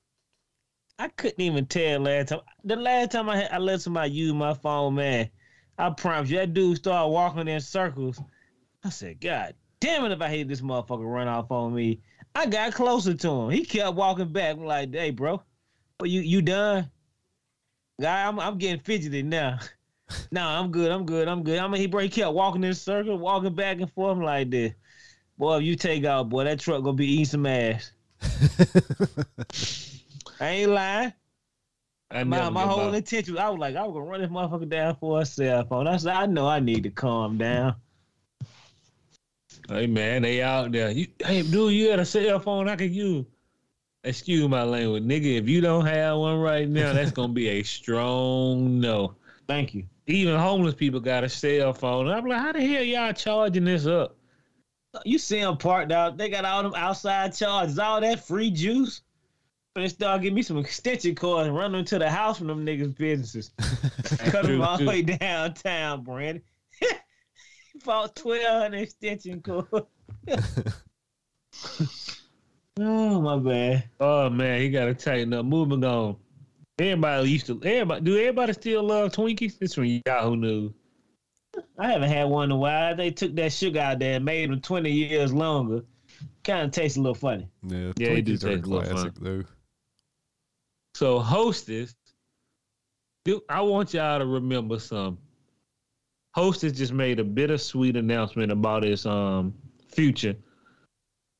I 0.96 1.08
couldn't 1.08 1.40
even 1.40 1.66
tell 1.66 2.00
last 2.00 2.28
time. 2.28 2.40
The 2.62 2.76
last 2.76 3.10
time 3.10 3.28
I 3.28 3.38
had, 3.38 3.50
I 3.50 3.58
let 3.58 3.80
somebody 3.80 4.12
use 4.12 4.32
my 4.32 4.54
phone, 4.54 4.94
man, 4.94 5.28
I 5.76 5.90
promise 5.90 6.30
you, 6.30 6.38
that 6.38 6.54
dude 6.54 6.76
started 6.76 7.08
walking 7.08 7.48
in 7.48 7.60
circles. 7.60 8.20
I 8.84 8.90
said, 8.90 9.20
God 9.20 9.54
damn 9.84 10.04
it, 10.06 10.12
if 10.12 10.22
I 10.22 10.28
hate 10.28 10.48
this 10.48 10.62
motherfucker 10.62 11.04
run 11.04 11.28
off 11.28 11.50
on 11.50 11.74
me. 11.74 12.00
I 12.34 12.46
got 12.46 12.72
closer 12.72 13.12
to 13.12 13.30
him. 13.30 13.50
He 13.50 13.64
kept 13.64 13.94
walking 13.94 14.32
back. 14.32 14.56
I'm 14.56 14.64
like, 14.64 14.92
hey, 14.92 15.10
bro, 15.10 15.42
but 15.98 16.08
you 16.08 16.22
you 16.22 16.40
done? 16.40 16.90
Guy, 18.00 18.26
I'm 18.26 18.40
I'm 18.40 18.56
getting 18.56 18.80
fidgety 18.80 19.22
now. 19.22 19.58
no, 20.32 20.46
I'm 20.46 20.72
good. 20.72 20.90
I'm 20.90 21.04
good. 21.04 21.28
I'm 21.28 21.42
good. 21.42 21.58
I 21.58 21.68
mean, 21.68 21.80
he 21.80 21.86
bro, 21.86 22.00
he 22.00 22.08
kept 22.08 22.32
walking 22.32 22.64
in 22.64 22.70
a 22.70 22.74
circle, 22.74 23.18
walking 23.18 23.54
back 23.54 23.80
and 23.80 23.92
forth 23.92 24.18
like 24.18 24.50
this. 24.50 24.72
Boy, 25.36 25.58
if 25.58 25.64
you 25.64 25.76
take 25.76 26.04
out, 26.04 26.30
boy, 26.30 26.44
that 26.44 26.60
truck 26.60 26.82
gonna 26.82 26.96
be 26.96 27.06
eating 27.06 27.24
some 27.26 27.46
ass. 27.46 27.92
I 30.40 30.48
ain't 30.48 30.70
lying. 30.70 31.12
I 32.10 32.24
My, 32.24 32.48
my 32.48 32.62
whole 32.62 32.94
intention, 32.94 33.36
I 33.36 33.50
was 33.50 33.58
like, 33.58 33.76
I 33.76 33.82
was 33.82 33.92
gonna 33.92 34.10
run 34.10 34.22
this 34.22 34.30
motherfucker 34.30 34.68
down 34.68 34.96
for 34.96 35.20
a 35.20 35.26
cell 35.26 35.66
phone. 35.66 35.86
I 35.86 35.98
said, 35.98 36.14
I 36.14 36.26
know 36.26 36.46
I 36.46 36.60
need 36.60 36.84
to 36.84 36.90
calm 36.90 37.36
down. 37.36 37.74
Hey 39.68 39.86
man, 39.86 40.22
they 40.22 40.42
out 40.42 40.72
there. 40.72 40.90
You, 40.90 41.06
hey 41.24 41.42
dude, 41.42 41.72
you 41.72 41.88
got 41.88 41.98
a 41.98 42.04
cell 42.04 42.38
phone 42.38 42.68
I 42.68 42.76
can 42.76 42.92
use. 42.92 43.24
Excuse 44.04 44.46
my 44.48 44.62
language, 44.62 45.04
nigga. 45.04 45.38
If 45.38 45.48
you 45.48 45.62
don't 45.62 45.86
have 45.86 46.18
one 46.18 46.38
right 46.38 46.68
now, 46.68 46.92
that's 46.92 47.10
gonna 47.10 47.32
be 47.32 47.48
a 47.48 47.62
strong 47.62 48.78
no. 48.78 49.14
Thank 49.48 49.74
you. 49.74 49.84
Even 50.06 50.38
homeless 50.38 50.74
people 50.74 51.00
got 51.00 51.24
a 51.24 51.28
cell 51.28 51.72
phone. 51.72 52.08
I'm 52.08 52.26
like, 52.26 52.38
how 52.38 52.52
the 52.52 52.60
hell 52.60 52.82
y'all 52.82 53.12
charging 53.14 53.64
this 53.64 53.86
up? 53.86 54.16
You 55.06 55.18
see 55.18 55.40
them 55.40 55.56
parked 55.56 55.90
out, 55.90 56.18
they 56.18 56.28
got 56.28 56.44
all 56.44 56.62
them 56.62 56.74
outside 56.76 57.34
charges, 57.34 57.78
all 57.78 58.00
that 58.02 58.24
free 58.24 58.50
juice. 58.50 59.00
They 59.74 59.88
start 59.88 60.22
giving 60.22 60.36
me 60.36 60.42
some 60.42 60.58
extension 60.58 61.16
cords 61.16 61.48
and 61.48 61.56
run 61.56 61.72
them 61.72 61.84
to 61.86 61.98
the 61.98 62.08
house 62.08 62.38
from 62.38 62.46
them 62.46 62.64
niggas' 62.64 62.96
businesses. 62.96 63.50
Cut 64.18 64.44
them 64.46 64.62
all 64.62 64.78
the 64.78 64.84
way 64.84 65.02
downtown, 65.02 66.04
Brandon. 66.04 66.42
Bought 67.84 68.18
1200 68.18 68.80
extension 68.80 69.42
cords. 69.42 69.68
oh, 72.78 73.20
my 73.20 73.38
bad. 73.38 73.88
Oh 74.00 74.30
man, 74.30 74.60
he 74.60 74.70
gotta 74.70 74.94
tighten 74.94 75.32
up. 75.32 75.44
Moving 75.44 75.84
on. 75.84 76.16
Everybody 76.78 77.30
used 77.30 77.46
to. 77.46 77.60
Everybody 77.64 78.00
do. 78.02 78.18
Everybody 78.18 78.52
still 78.52 78.82
love 78.82 79.12
Twinkies. 79.12 79.58
This 79.58 79.74
from 79.74 80.00
Yahoo 80.06 80.36
News. 80.36 80.72
I 81.78 81.90
haven't 81.92 82.10
had 82.10 82.24
one 82.24 82.44
in 82.44 82.50
a 82.52 82.56
while. 82.56 82.96
They 82.96 83.10
took 83.10 83.34
that 83.36 83.52
sugar 83.52 83.78
out 83.80 84.00
there 84.00 84.16
and 84.16 84.24
made 84.24 84.50
them 84.50 84.60
20 84.60 84.90
years 84.90 85.32
longer. 85.32 85.84
Kind 86.42 86.66
of 86.66 86.72
tastes 86.72 86.96
a 86.96 87.00
little 87.00 87.14
funny. 87.14 87.48
Yeah, 87.62 87.92
Yeah, 87.96 88.08
it 88.08 88.24
do 88.24 88.36
Twinkies 88.36 88.44
are 88.44 88.48
a 88.48 88.56
taste 88.56 88.66
little 88.66 88.90
classic 88.90 89.12
though. 89.20 89.44
So 90.94 91.18
Hostess, 91.18 91.94
dude, 93.24 93.42
I 93.48 93.60
want 93.62 93.94
y'all 93.94 94.18
to 94.18 94.26
remember 94.26 94.78
some. 94.78 95.18
Hostess 96.34 96.72
just 96.72 96.92
made 96.92 97.20
a 97.20 97.24
bittersweet 97.24 97.96
announcement 97.96 98.50
about 98.50 98.82
his 98.82 99.06
um 99.06 99.54
future. 99.88 100.36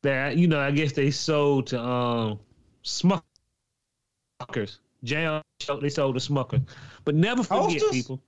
That 0.03 0.37
you 0.37 0.47
know, 0.47 0.61
I 0.61 0.71
guess 0.71 0.93
they 0.93 1.11
sold 1.11 1.67
to 1.69 1.81
um 1.81 2.39
Smuckers, 2.85 4.79
Jam. 5.03 5.43
They 5.81 5.89
sold 5.89 6.15
to 6.15 6.21
Smuckers, 6.21 6.63
but 7.05 7.15
never 7.15 7.43
forget 7.43 7.81
Hostess? 7.81 7.91
people. 7.91 8.23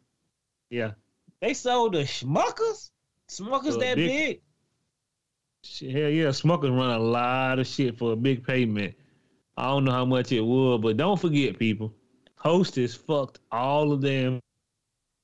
Yeah, 0.70 0.92
They 1.40 1.54
sold 1.54 1.92
to 1.92 2.00
Smuckers? 2.00 2.90
Smuckers 3.28 3.78
that 3.78 3.96
big- 3.96 4.40
big? 5.80 5.92
Hell 5.92 6.10
yeah, 6.10 6.26
Smuckers 6.28 6.76
run 6.76 6.90
a 6.90 6.98
lot 6.98 7.58
of 7.58 7.66
shit 7.66 7.98
for 7.98 8.12
a 8.12 8.16
big 8.16 8.44
payment. 8.46 8.94
I 9.56 9.66
don't 9.68 9.84
know 9.84 9.92
how 9.92 10.04
much 10.04 10.32
it 10.32 10.40
would, 10.40 10.82
but 10.82 10.96
don't 10.96 11.20
forget, 11.20 11.58
people. 11.58 11.92
Hostess 12.36 12.94
fucked 12.94 13.40
all 13.52 13.92
of 13.92 14.00
them 14.00 14.40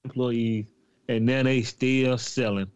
employees, 0.05 0.67
and 1.09 1.27
now 1.27 1.43
they 1.43 1.63
still 1.63 2.19
selling. 2.19 2.71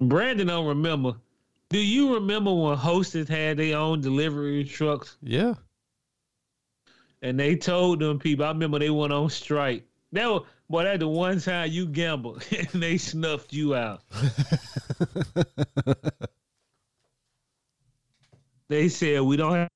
Brandon 0.00 0.48
don't 0.48 0.66
remember. 0.66 1.14
Do 1.70 1.78
you 1.78 2.14
remember 2.14 2.52
when 2.52 2.76
Hostess 2.76 3.28
had 3.28 3.56
their 3.56 3.76
own 3.76 4.00
delivery 4.00 4.64
trucks 4.64 5.16
Yeah, 5.22 5.54
and 7.22 7.38
they 7.38 7.56
told 7.56 8.00
them 8.00 8.18
people? 8.18 8.44
I 8.44 8.48
remember 8.48 8.78
they 8.78 8.90
went 8.90 9.12
on 9.12 9.30
strike. 9.30 9.84
That 10.12 10.28
was 10.28 10.42
boy. 10.68 10.84
That 10.84 11.00
the 11.00 11.08
one 11.08 11.40
time 11.40 11.70
you 11.70 11.86
gambled 11.86 12.44
and 12.56 12.82
they 12.82 12.98
snuffed 12.98 13.52
you 13.52 13.74
out. 13.74 14.02
They 18.68 18.88
said 18.88 19.20
we 19.20 19.36
don't 19.36 19.54
have, 19.54 19.68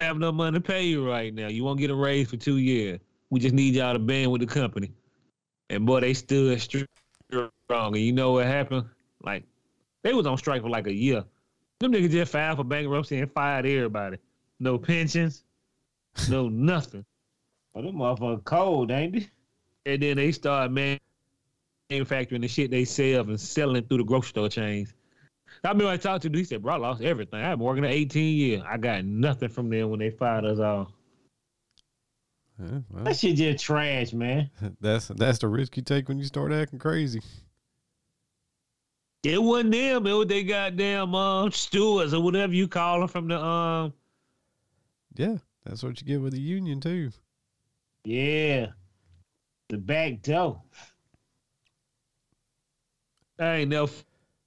have 0.00 0.18
no 0.18 0.32
money 0.32 0.58
to 0.58 0.60
pay 0.60 0.84
you 0.84 1.08
right 1.08 1.32
now. 1.32 1.48
You 1.48 1.62
won't 1.64 1.78
get 1.78 1.90
a 1.90 1.94
raise 1.94 2.30
for 2.30 2.36
two 2.36 2.56
years. 2.56 3.00
We 3.30 3.40
just 3.40 3.54
need 3.54 3.74
y'all 3.74 3.92
to 3.92 3.98
band 3.98 4.32
with 4.32 4.40
the 4.40 4.46
company. 4.46 4.92
And 5.70 5.86
boy, 5.86 6.00
they 6.00 6.14
stood 6.14 6.60
str- 6.60 6.84
strong. 7.30 7.94
And 7.94 8.04
you 8.04 8.12
know 8.12 8.32
what 8.32 8.46
happened? 8.46 8.86
Like 9.22 9.44
they 10.02 10.14
was 10.14 10.26
on 10.26 10.38
strike 10.38 10.62
for 10.62 10.70
like 10.70 10.86
a 10.86 10.94
year. 10.94 11.24
Them 11.80 11.92
niggas 11.92 12.10
just 12.10 12.32
filed 12.32 12.58
for 12.58 12.64
bankruptcy 12.64 13.18
and 13.18 13.30
fired 13.32 13.66
everybody. 13.66 14.18
No 14.58 14.78
pensions, 14.78 15.44
no 16.28 16.48
nothing. 16.48 17.04
Oh, 17.74 17.82
them 17.82 17.96
motherfuckers 17.96 18.44
cold, 18.44 18.90
ain't 18.90 19.12
they? 19.12 19.28
And 19.86 20.02
then 20.02 20.16
they 20.16 20.32
started 20.32 20.72
man- 20.72 20.98
manufacturing 21.90 22.40
the 22.40 22.48
shit 22.48 22.70
they 22.70 22.84
sell 22.84 23.22
and 23.28 23.40
selling 23.40 23.84
through 23.84 23.98
the 23.98 24.04
grocery 24.04 24.30
store 24.30 24.48
chains. 24.48 24.94
I 25.64 25.68
remember 25.68 25.92
I 25.92 25.96
talked 25.96 26.22
to 26.22 26.28
him, 26.28 26.34
he 26.34 26.44
said, 26.44 26.62
bro, 26.62 26.74
I 26.74 26.76
lost 26.76 27.02
everything. 27.02 27.40
I've 27.40 27.58
been 27.58 27.66
working 27.66 27.82
there 27.82 27.92
18 27.92 28.36
years. 28.36 28.62
I 28.68 28.76
got 28.76 29.04
nothing 29.04 29.48
from 29.48 29.70
them 29.70 29.90
when 29.90 29.98
they 29.98 30.10
fired 30.10 30.44
us 30.44 30.58
all. 30.58 30.92
Yeah, 32.58 32.78
well, 32.90 33.04
That 33.04 33.16
shit 33.16 33.36
just 33.36 33.64
trash, 33.64 34.12
man. 34.12 34.50
that's 34.80 35.08
that's 35.08 35.38
the 35.38 35.48
risk 35.48 35.76
you 35.76 35.82
take 35.82 36.08
when 36.08 36.18
you 36.18 36.24
start 36.24 36.52
acting 36.52 36.78
crazy. 36.78 37.22
It 39.24 39.42
wasn't 39.42 39.72
them. 39.72 40.06
It 40.06 40.12
was 40.12 40.26
they 40.26 40.44
goddamn 40.44 41.14
um, 41.14 41.50
stewards 41.50 42.14
or 42.14 42.22
whatever 42.22 42.52
you 42.52 42.68
call 42.68 43.00
them 43.00 43.08
from 43.08 43.28
the 43.28 43.40
um. 43.40 43.92
Yeah, 45.16 45.36
that's 45.64 45.82
what 45.82 46.00
you 46.00 46.06
get 46.06 46.20
with 46.20 46.32
the 46.32 46.40
union 46.40 46.80
too. 46.80 47.10
Yeah. 48.04 48.68
The 49.68 49.76
back 49.76 50.22
door. 50.22 50.62
I 53.38 53.56
ain't 53.56 53.70
never 53.70 53.90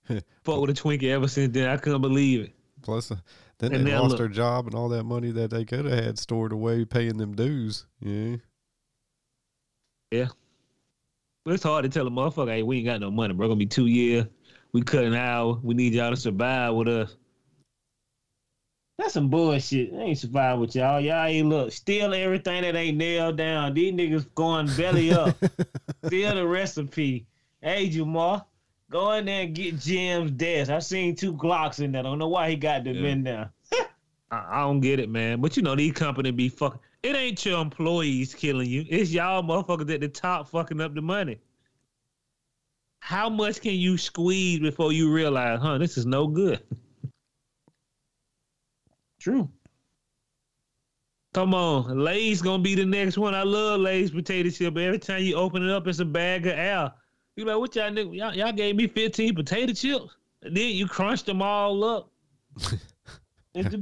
fuck 0.44 0.62
with 0.62 0.70
a 0.70 0.74
Twinkie 0.74 1.12
ever 1.12 1.28
since 1.28 1.54
then. 1.54 1.70
I 1.70 1.78
couldn't 1.78 2.02
believe 2.02 2.42
it. 2.42 2.54
Plus, 2.82 3.12
uh, 3.12 3.18
then 3.62 3.74
And 3.74 3.88
they 3.88 3.96
lost 3.96 4.10
look. 4.10 4.18
their 4.18 4.28
job 4.28 4.68
and 4.68 4.76
all 4.76 4.90
that 4.90 5.04
money 5.04 5.32
that 5.32 5.52
they 5.52 5.64
could 5.64 5.86
have 5.86 6.04
had 6.04 6.20
stored 6.20 6.52
away 6.52 6.84
paying 6.84 7.18
them 7.18 7.36
dues. 7.36 7.86
Yeah. 8.02 8.38
But 10.12 11.54
it's 11.56 11.64
hard 11.64 11.84
to 11.84 11.90
tell 11.90 12.06
a 12.06 12.12
motherfucker, 12.12 12.50
hey, 12.50 12.64
we 12.64 12.78
ain't 12.78 12.86
got 12.86 13.00
no 13.00 13.10
money, 13.10 13.34
bro. 13.34 13.48
Gonna 13.48 13.58
be 13.58 13.66
two 13.66 13.88
years. 13.88 14.26
We 14.74 14.82
cut 14.82 14.98
cutting 14.98 15.16
out. 15.16 15.64
We 15.64 15.74
need 15.74 15.94
y'all 15.94 16.12
to 16.12 16.18
survive 16.18 16.76
with 16.76 16.88
us. 16.88 17.16
That's 18.98 19.14
some 19.14 19.30
bullshit. 19.30 19.92
I 19.94 20.02
ain't 20.02 20.18
survive 20.20 20.60
with 20.60 20.76
y'all. 20.76 21.00
Y'all 21.00 21.26
ain't 21.26 21.50
look. 21.50 21.72
Steal 21.72 22.14
everything 22.14 22.62
that 22.62 22.76
ain't 22.76 22.98
nailed 22.98 23.38
down. 23.38 23.74
These 23.74 23.94
niggas 23.94 24.28
going 24.36 24.68
belly 24.78 25.12
up. 25.12 25.36
Steal 26.06 26.36
the 26.36 26.46
recipe. 26.46 27.26
Hey, 27.62 27.90
Jamal. 27.90 28.48
Go 28.92 29.14
in 29.14 29.24
there 29.26 29.44
and 29.44 29.56
get 29.56 29.80
Jim's 29.80 30.32
desk. 30.32 30.70
I 30.70 30.80
seen 30.80 31.16
two 31.16 31.34
Glocks 31.34 31.80
in 31.80 31.94
there. 31.94 32.02
I 32.02 32.04
don't 32.04 32.20
know 32.20 32.28
why 32.28 32.50
he 32.50 32.58
got 32.58 32.84
them 32.84 32.98
Yeah. 32.98 33.10
in 33.10 33.24
there. 33.24 33.52
I, 34.30 34.46
I 34.50 34.60
don't 34.62 34.82
get 34.82 35.00
it, 35.00 35.10
man. 35.10 35.40
But 35.40 35.56
you 35.56 35.64
know 35.64 35.76
these 35.76 35.94
companies 35.94 36.34
be 36.34 36.50
fucking. 36.50 36.80
It 37.02 37.16
ain't 37.16 37.44
your 37.46 37.62
employees 37.62 38.36
killing 38.36 38.70
you. 38.70 38.86
It's 38.90 39.12
y'all 39.12 39.42
motherfuckers 39.44 39.92
at 39.94 40.02
the 40.02 40.10
top 40.10 40.50
fucking 40.50 40.82
up 40.82 40.94
the 40.94 41.02
money. 41.02 41.38
How 43.00 43.30
much 43.30 43.62
can 43.62 43.74
you 43.74 43.98
squeeze 43.98 44.60
before 44.60 44.92
you 44.92 45.12
realize, 45.12 45.60
huh? 45.62 45.78
This 45.78 45.98
is 45.98 46.06
no 46.06 46.28
good. 46.28 46.62
True. 49.20 49.50
Come 51.34 51.54
on, 51.56 51.98
Lay's 51.98 52.42
gonna 52.42 52.62
be 52.62 52.76
the 52.76 52.86
next 52.86 53.18
one. 53.18 53.34
I 53.34 53.44
love 53.44 53.80
Lay's 53.80 54.12
potato 54.12 54.50
chip. 54.50 54.74
But 54.74 54.84
every 54.84 55.00
time 55.00 55.24
you 55.24 55.36
open 55.36 55.64
it 55.64 55.72
up, 55.72 55.88
it's 55.88 56.00
a 56.00 56.06
bag 56.06 56.46
of 56.46 56.54
air. 56.58 56.92
You 57.36 57.46
like, 57.46 57.58
what 57.58 57.76
y'all 57.76 57.90
nigga? 57.92 58.16
Y'all, 58.16 58.34
y'all 58.34 58.52
gave 58.52 58.76
me 58.76 58.88
15 58.88 59.36
potato 59.36 59.74
chips. 59.74 60.16
And 60.44 60.56
then 60.56 60.70
you 60.70 60.88
crunched 60.88 61.28
them 61.28 61.42
all 61.42 61.84
up. 61.84 62.12
It's 63.54 63.70
the 63.70 63.78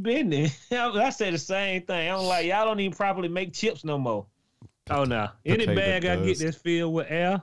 there. 0.69 0.91
I 0.95 1.09
said 1.11 1.33
the 1.33 1.37
same 1.37 1.83
thing. 1.83 2.11
I'm 2.11 2.23
like, 2.23 2.47
y'all 2.47 2.65
don't 2.65 2.79
even 2.79 2.95
properly 2.95 3.27
make 3.27 3.53
chips 3.53 3.83
no 3.83 3.97
more. 3.97 4.25
Oh 4.89 5.03
no. 5.03 5.29
Any 5.45 5.67
bag 5.67 6.05
I 6.05 6.15
get 6.15 6.39
that's 6.39 6.57
filled 6.57 6.93
with 6.93 7.07
air. 7.09 7.41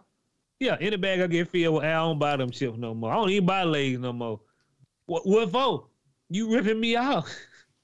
Yeah, 0.59 0.77
any 0.81 0.97
bag 0.97 1.21
I 1.21 1.27
get 1.29 1.49
filled 1.49 1.77
with 1.77 1.85
air, 1.85 1.99
I 1.99 2.03
don't 2.03 2.19
buy 2.19 2.37
them 2.37 2.51
chips 2.51 2.79
no 2.79 2.95
more. 2.95 3.13
I 3.13 3.15
don't 3.15 3.31
even 3.31 3.47
buy 3.47 3.63
Lay's 3.63 3.99
no 3.99 4.13
more. 4.13 4.41
What 5.07 5.27
what 5.27 5.53
for? 5.53 5.87
You 6.29 6.53
ripping 6.53 6.81
me 6.81 6.97
off? 6.97 7.33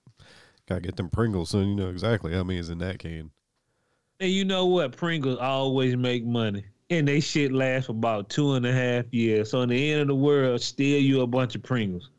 Gotta 0.68 0.80
get 0.80 0.96
them 0.96 1.08
Pringles, 1.08 1.50
son. 1.50 1.68
You 1.68 1.76
know 1.76 1.90
exactly 1.90 2.34
how 2.34 2.42
many 2.42 2.58
is 2.58 2.70
in 2.70 2.78
that 2.78 2.98
can. 2.98 3.30
And 4.18 4.30
you 4.30 4.44
know 4.44 4.66
what? 4.66 4.96
Pringles 4.96 5.38
always 5.38 5.96
make 5.96 6.24
money. 6.24 6.64
And 6.90 7.08
they 7.08 7.20
shit 7.20 7.52
last 7.52 7.86
for 7.86 7.92
about 7.92 8.28
two 8.28 8.54
and 8.54 8.66
a 8.66 8.72
half 8.72 9.12
years. 9.12 9.50
So 9.50 9.62
in 9.62 9.70
the 9.70 9.92
end 9.92 10.02
of 10.02 10.08
the 10.08 10.14
world, 10.14 10.60
still 10.60 11.00
you 11.00 11.22
a 11.22 11.26
bunch 11.26 11.54
of 11.54 11.62
Pringles. 11.62 12.10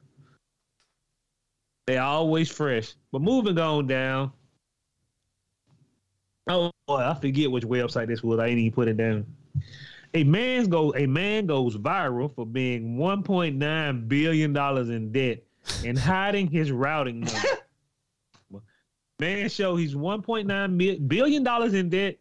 They 1.85 1.97
always 1.97 2.49
fresh. 2.49 2.95
But 3.11 3.21
moving 3.21 3.59
on 3.59 3.87
down. 3.87 4.31
Oh 6.47 6.71
boy, 6.87 6.97
I 6.97 7.13
forget 7.13 7.51
which 7.51 7.63
website 7.63 8.07
this 8.07 8.23
was. 8.23 8.39
I 8.39 8.47
ain't 8.47 8.59
even 8.59 8.73
put 8.73 8.87
it 8.87 8.97
down. 8.97 9.25
A 10.13 10.23
man's 10.23 10.67
go 10.67 10.93
a 10.95 11.05
man 11.05 11.45
goes 11.45 11.77
viral 11.77 12.33
for 12.33 12.45
being 12.45 12.97
1.9 12.97 14.07
billion 14.07 14.53
dollars 14.53 14.89
in 14.89 15.11
debt 15.11 15.43
and 15.85 15.97
hiding 15.99 16.47
his 16.47 16.71
routing 16.71 17.21
number. 17.21 18.63
man 19.19 19.49
show 19.49 19.75
he's 19.75 19.95
1.9 19.95 21.07
billion 21.07 21.43
dollars 21.43 21.73
in 21.73 21.89
debt 21.89 22.17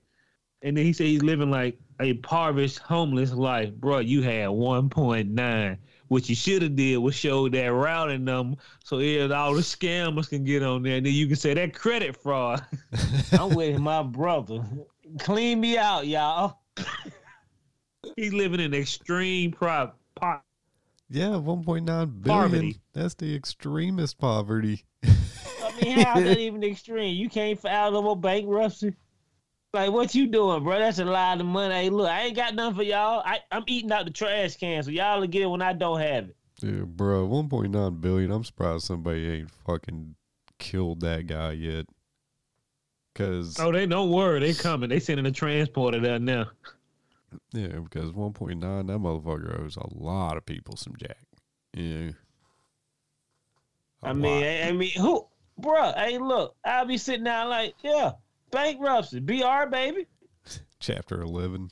and 0.62 0.76
then 0.76 0.84
he 0.84 0.92
said 0.92 1.06
he's 1.06 1.22
living 1.22 1.50
like 1.50 1.78
a 2.02 2.10
impoverished 2.10 2.78
homeless 2.78 3.32
life 3.32 3.72
bro 3.74 3.98
you 3.98 4.22
had 4.22 4.48
1.9 4.48 5.78
what 6.08 6.28
you 6.28 6.34
should 6.34 6.62
have 6.62 6.76
did 6.76 6.98
was 6.98 7.14
show 7.14 7.48
that 7.48 7.66
routing 7.66 8.24
number 8.24 8.56
so 8.84 8.96
all 8.96 9.54
the 9.54 9.62
scammers 9.62 10.28
can 10.28 10.44
get 10.44 10.62
on 10.62 10.82
there 10.82 10.96
and 10.96 11.06
then 11.06 11.12
you 11.12 11.26
can 11.26 11.36
say 11.36 11.54
that 11.54 11.72
credit 11.72 12.16
fraud 12.16 12.62
I'm 13.32 13.54
with 13.54 13.78
my 13.78 14.02
brother. 14.02 14.62
Clean 15.20 15.58
me 15.60 15.76
out, 15.76 16.06
y'all. 16.06 16.60
he's 18.16 18.32
living 18.32 18.60
in 18.60 18.74
extreme 18.74 19.52
prop 19.52 19.98
po- 20.14 20.40
Yeah, 21.10 21.30
1.9 21.30 21.84
billion. 21.84 22.22
Poverty. 22.24 22.80
That's 22.92 23.14
the 23.14 23.34
extremist 23.34 24.18
poverty. 24.18 24.84
I 25.04 25.72
mean, 25.82 25.98
how 25.98 26.18
is 26.18 26.24
that 26.24 26.38
even 26.38 26.62
extreme? 26.62 27.16
You 27.16 27.28
can't 27.28 27.58
file 27.58 27.92
no 27.92 28.02
more 28.02 28.16
bankruptcy. 28.16 28.94
Like, 29.74 29.90
what 29.90 30.14
you 30.14 30.26
doing, 30.26 30.62
bro? 30.62 30.78
That's 30.78 30.98
a 30.98 31.04
lot 31.04 31.40
of 31.40 31.46
money. 31.46 31.74
Hey, 31.74 31.90
look, 31.90 32.08
I 32.08 32.22
ain't 32.24 32.36
got 32.36 32.54
nothing 32.54 32.76
for 32.76 32.82
y'all. 32.82 33.22
I, 33.24 33.40
I'm 33.50 33.64
eating 33.66 33.90
out 33.90 34.04
the 34.04 34.10
trash 34.10 34.56
can, 34.56 34.82
so 34.82 34.90
y'all 34.90 35.20
will 35.20 35.26
get 35.26 35.42
it 35.42 35.46
when 35.46 35.62
I 35.62 35.72
don't 35.72 36.00
have 36.00 36.28
it. 36.28 36.36
Yeah, 36.60 36.84
bro, 36.84 37.26
1.9 37.26 38.00
billion. 38.00 38.30
I'm 38.30 38.44
surprised 38.44 38.84
somebody 38.84 39.28
ain't 39.30 39.50
fucking 39.66 40.14
killed 40.58 41.00
that 41.00 41.26
guy 41.26 41.52
yet. 41.52 41.86
Cause 43.14 43.60
oh 43.60 43.70
they 43.70 43.84
don't 43.84 44.08
worry 44.10 44.40
they 44.40 44.54
coming 44.54 44.88
they 44.88 44.98
sending 44.98 45.26
a 45.26 45.30
transporter 45.30 46.00
down 46.00 46.24
there 46.24 46.46
now 46.46 46.50
yeah, 47.52 47.78
because 47.82 48.10
1.9 48.12 48.60
that 48.60 48.98
motherfucker 48.98 49.60
owes 49.60 49.76
a 49.76 49.86
lot 49.94 50.36
of 50.36 50.46
people 50.46 50.76
some 50.76 50.94
jack. 50.96 51.18
Yeah. 51.74 52.10
A 54.02 54.08
I 54.08 54.12
mean. 54.12 54.44
I, 54.44 54.68
I 54.68 54.72
mean, 54.72 54.92
who, 54.92 55.26
bro? 55.58 55.92
Hey, 55.96 56.18
look, 56.18 56.56
I'll 56.64 56.86
be 56.86 56.98
sitting 56.98 57.24
down 57.24 57.48
like, 57.48 57.74
yeah, 57.82 58.12
bankruptcy, 58.52 59.18
BR, 59.18 59.66
baby. 59.70 60.06
chapter 60.78 61.22
11. 61.22 61.70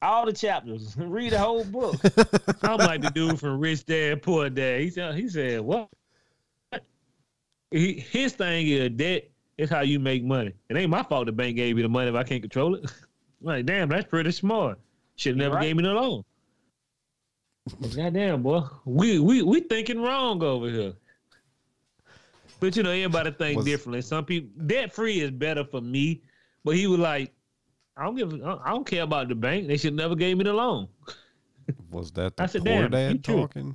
All 0.00 0.24
the 0.26 0.32
chapters. 0.32 0.94
Read 0.98 1.32
the 1.32 1.38
whole 1.38 1.64
book. 1.64 1.96
I'm 2.62 2.78
like 2.78 3.02
the 3.02 3.10
dude 3.10 3.38
from 3.38 3.60
Rich 3.60 3.84
Dad 3.86 4.22
Poor 4.22 4.48
Dad. 4.48 4.80
He 4.80 4.90
said, 4.90 5.14
he 5.14 5.28
said, 5.28 5.60
what? 5.60 5.88
He, 7.70 8.00
his 8.00 8.32
thing 8.32 8.68
is 8.68 8.90
debt 8.90 9.30
is 9.56 9.70
how 9.70 9.80
you 9.80 9.98
make 9.98 10.22
money. 10.24 10.52
It 10.68 10.76
ain't 10.76 10.90
my 10.90 11.02
fault 11.02 11.26
the 11.26 11.32
bank 11.32 11.56
gave 11.56 11.76
you 11.76 11.82
the 11.82 11.88
money 11.88 12.08
if 12.10 12.14
I 12.16 12.22
can't 12.22 12.42
control 12.42 12.74
it. 12.74 12.92
like, 13.40 13.64
damn, 13.66 13.88
that's 13.88 14.08
pretty 14.08 14.30
smart. 14.32 14.78
Should 15.16 15.36
never 15.36 15.54
Right. 15.56 15.62
gave 15.64 15.76
me 15.76 15.82
the 15.84 15.90
loan. 15.92 16.24
Goddamn, 17.94 18.42
boy, 18.42 18.62
we 18.84 19.20
we 19.20 19.40
we 19.42 19.60
thinking 19.60 20.02
wrong 20.02 20.42
over 20.42 20.68
here. 20.68 20.92
But 22.62 22.76
you 22.76 22.84
know, 22.84 22.90
everybody 22.90 23.32
think 23.32 23.56
Was- 23.56 23.66
differently. 23.66 24.02
Some 24.02 24.24
people 24.24 24.48
debt 24.68 24.92
free 24.92 25.20
is 25.20 25.32
better 25.32 25.64
for 25.64 25.80
me, 25.80 26.22
but 26.62 26.76
he 26.76 26.86
was 26.86 27.00
like, 27.00 27.32
I 27.96 28.04
don't 28.04 28.14
give, 28.14 28.32
I 28.34 28.70
don't 28.70 28.86
care 28.86 29.02
about 29.02 29.28
the 29.28 29.34
bank. 29.34 29.66
They 29.66 29.76
should 29.76 29.94
never 29.94 30.14
gave 30.14 30.38
me 30.38 30.44
the 30.44 30.52
loan. 30.52 30.86
Was 31.90 32.12
that 32.12 32.36
the 32.36 32.44
I 32.44 32.46
said, 32.46 32.64
poor 32.64 32.88
damn, 32.88 33.16
dad 33.16 33.24
talking? 33.24 33.74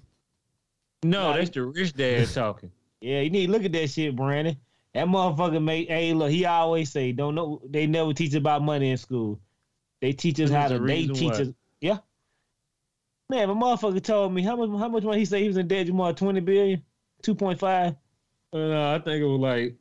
No, 1.04 1.32
Nah, 1.32 1.36
that's 1.36 1.50
the 1.50 1.66
rich 1.66 1.96
dad 1.96 2.30
talking. 2.34 2.72
Yeah, 3.02 3.20
you 3.20 3.30
need 3.30 3.48
to 3.48 3.52
look 3.52 3.66
at 3.66 3.74
that 3.74 3.90
shit, 3.90 4.16
Brandon. 4.16 4.56
That 4.94 5.08
motherfucker 5.08 5.62
made. 5.62 5.90
Hey, 5.90 6.14
look, 6.14 6.32
he 6.32 6.46
always 6.46 6.90
say, 6.90 7.12
"Don't 7.12 7.36
know." 7.36 7.62
They 7.70 7.88
never 7.88 8.14
teach 8.14 8.36
about 8.36 8.62
money 8.64 8.92
in 8.92 8.98
school. 8.98 9.38
They 10.00 10.14
teach 10.14 10.40
us 10.40 10.50
how 10.50 10.70
to. 10.70 10.80
They 10.80 11.08
teach 11.08 11.34
us. 11.34 11.50
Yeah. 11.82 11.98
Man, 13.30 13.50
my 13.50 13.54
motherfucker 13.54 14.02
told 14.02 14.34
me 14.34 14.44
how 14.44 14.56
much. 14.56 14.70
How 14.80 14.88
much 14.88 15.04
money 15.04 15.20
he 15.20 15.26
say 15.26 15.42
he 15.42 15.50
was 15.50 15.58
in 15.58 15.68
debt? 15.68 15.88
Jamal 15.88 16.14
twenty 16.14 16.40
billion, 16.40 16.82
two 17.22 17.36
point 17.36 17.60
five. 17.60 17.98
Uh, 18.54 18.96
I 18.96 19.00
think 19.00 19.22
it 19.22 19.26
was 19.26 19.40
like 19.40 19.76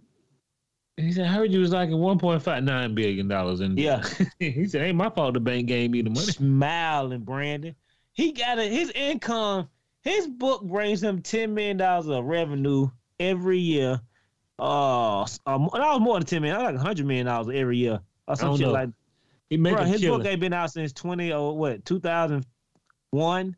he 0.97 1.13
said. 1.13 1.27
I 1.27 1.29
heard 1.29 1.53
you 1.53 1.61
was 1.61 1.73
like 1.73 1.89
in 1.89 1.99
one 1.99 2.19
point 2.19 2.43
five 2.43 2.65
nine 2.65 2.95
billion 2.95 3.29
dollars 3.29 3.61
in. 3.61 3.77
Yeah. 3.77 4.03
he 4.39 4.67
said, 4.67 4.83
"Ain't 4.83 4.97
my 4.97 5.11
fault. 5.11 5.35
The 5.35 5.41
bank 5.41 5.67
gave 5.69 5.91
me 5.91 6.03
the 6.03 6.11
money." 6.11 6.27
Smiling, 6.27 7.21
Brandon. 7.23 7.75
He 8.13 8.33
got 8.33 8.59
a, 8.59 8.63
his 8.65 8.91
income. 8.91 9.69
His 10.03 10.27
book 10.27 10.63
brings 10.65 11.03
him 11.03 11.21
ten 11.23 11.53
million 11.55 11.77
dollars 11.77 12.07
of 12.09 12.25
revenue 12.25 12.89
every 13.21 13.59
year. 13.59 14.01
Uh, 14.59 15.21
um, 15.47 15.69
that 15.73 15.81
was 15.93 16.01
more 16.01 16.19
than 16.19 16.27
ten 16.27 16.43
million. 16.43 16.61
Was 16.63 16.73
like 16.75 16.83
hundred 16.83 17.07
million 17.07 17.27
dollars 17.27 17.49
every 17.55 17.77
year 17.77 18.01
or 18.27 18.37
some 18.37 18.49
don't 18.51 18.59
shit 18.59 18.67
know. 18.67 18.73
like. 18.73 18.91
He 19.51 19.57
make 19.57 19.77
Bro, 19.77 19.85
his 19.85 20.01
killing. 20.01 20.19
book 20.23 20.27
ain't 20.27 20.41
been 20.41 20.53
out 20.53 20.73
since 20.73 20.93
twenty 20.93 21.33
or 21.33 21.57
what 21.57 21.85
two 21.85 22.01
thousand 22.01 22.45
one. 23.11 23.55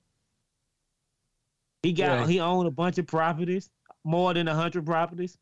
He 1.83 1.93
got 1.93 2.21
Yeah. 2.21 2.27
he 2.27 2.41
owned 2.41 2.67
a 2.67 2.71
bunch 2.71 2.99
of 2.99 3.07
properties, 3.07 3.71
more 4.09 4.33
than 4.35 4.47
hundred 4.47 4.87
properties. 4.87 5.37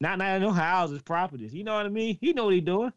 Not 0.00 0.18
not 0.18 0.40
no 0.40 0.52
houses, 0.52 1.02
properties. 1.02 1.52
You 1.52 1.64
know 1.64 1.74
what 1.74 1.86
I 1.86 1.90
mean? 1.90 2.16
He 2.20 2.32
know 2.32 2.46
what 2.46 2.54
he 2.54 2.60
doing. 2.60 2.92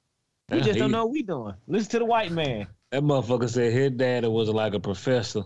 We 0.49 0.61
just 0.61 0.77
don't 0.77 0.91
know 0.91 1.05
what 1.05 1.13
we 1.13 1.23
doing. 1.23 1.55
Listen 1.67 1.91
to 1.91 1.99
the 1.99 2.05
white 2.05 2.31
man. 2.31 2.67
That 2.91 3.01
motherfucker 3.01 3.49
said 3.49 3.73
his 3.73 3.91
daddy 3.91 4.27
was 4.27 4.49
like 4.49 4.73
a 4.73 4.79
professor 4.79 5.43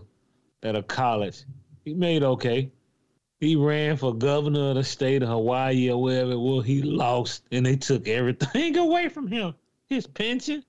at 0.62 0.76
a 0.76 0.82
college. 0.82 1.44
He 1.84 1.94
made 1.94 2.22
okay. 2.22 2.70
He 3.40 3.56
ran 3.56 3.96
for 3.96 4.14
governor 4.14 4.70
of 4.70 4.74
the 4.74 4.84
state 4.84 5.22
of 5.22 5.28
Hawaii 5.28 5.90
or 5.90 6.02
wherever 6.02 6.32
it 6.32 6.38
was. 6.38 6.66
He 6.66 6.82
lost, 6.82 7.44
and 7.50 7.64
they 7.64 7.76
took 7.76 8.06
everything 8.06 8.76
away 8.76 9.08
from 9.08 9.28
him. 9.28 9.54
His 9.86 10.06
pension. 10.06 10.64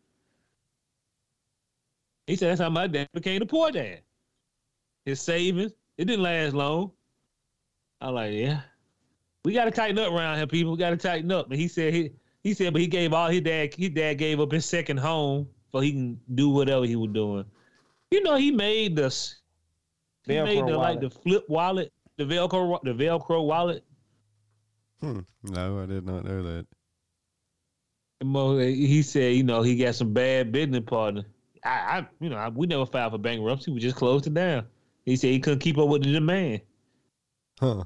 He 2.27 2.35
said 2.35 2.51
that's 2.51 2.61
how 2.61 2.69
my 2.69 2.87
dad 2.87 3.09
became 3.11 3.39
the 3.39 3.45
poor 3.45 3.71
dad. 3.71 4.01
His 5.03 5.19
savings. 5.19 5.73
It 5.97 6.05
didn't 6.05 6.23
last 6.23 6.53
long. 6.53 6.91
I 7.99 8.09
like, 8.09 8.33
yeah. 8.33 8.61
We 9.45 9.53
gotta 9.53 9.71
tighten 9.71 9.97
up 9.99 10.11
around 10.11 10.37
here, 10.37 10.47
people. 10.47 10.73
We 10.73 10.77
gotta 10.77 10.97
tighten 10.97 11.31
up. 11.31 11.49
And 11.49 11.59
he 11.59 11.67
said 11.67 11.93
he 11.93 12.11
he 12.43 12.53
said, 12.53 12.73
but 12.73 12.81
he 12.81 12.87
gave 12.87 13.13
all 13.13 13.29
his 13.29 13.41
dad 13.41 13.73
his 13.73 13.89
dad 13.89 14.15
gave 14.15 14.39
up 14.39 14.51
his 14.51 14.65
second 14.65 14.97
home 14.97 15.47
so 15.71 15.79
he 15.79 15.91
can 15.91 16.19
do 16.35 16.49
whatever 16.49 16.85
he 16.85 16.95
was 16.95 17.11
doing. 17.11 17.45
You 18.11 18.21
know, 18.23 18.35
he 18.35 18.51
made 18.51 18.95
this. 18.95 19.35
He 20.25 20.33
Velcro 20.33 20.45
made 20.45 20.67
the 20.67 20.77
like 20.77 20.99
the 20.99 21.09
flip 21.09 21.45
wallet, 21.47 21.93
the 22.17 22.23
Velcro, 22.23 22.79
the 22.83 22.93
Velcro 22.93 23.45
wallet. 23.45 23.83
Hmm. 24.99 25.19
No, 25.43 25.81
I 25.81 25.85
did 25.85 26.05
not 26.05 26.25
know 26.25 26.43
that. 26.43 26.65
And 28.19 28.29
Mo, 28.29 28.57
he 28.57 29.01
said, 29.01 29.33
you 29.35 29.43
know, 29.43 29.61
he 29.61 29.77
got 29.77 29.95
some 29.95 30.13
bad 30.13 30.51
business 30.51 30.83
partner. 30.85 31.25
I, 31.63 31.69
I 31.69 32.07
you 32.19 32.29
know, 32.29 32.35
I, 32.35 32.49
we 32.49 32.67
never 32.67 32.85
filed 32.85 33.13
for 33.13 33.17
bankruptcy. 33.17 33.71
We 33.71 33.79
just 33.79 33.95
closed 33.95 34.27
it 34.27 34.33
down. 34.33 34.67
He 35.05 35.15
said 35.15 35.31
he 35.31 35.39
couldn't 35.39 35.59
keep 35.59 35.77
up 35.77 35.87
with 35.87 36.03
the 36.03 36.11
demand. 36.11 36.61
Huh. 37.59 37.83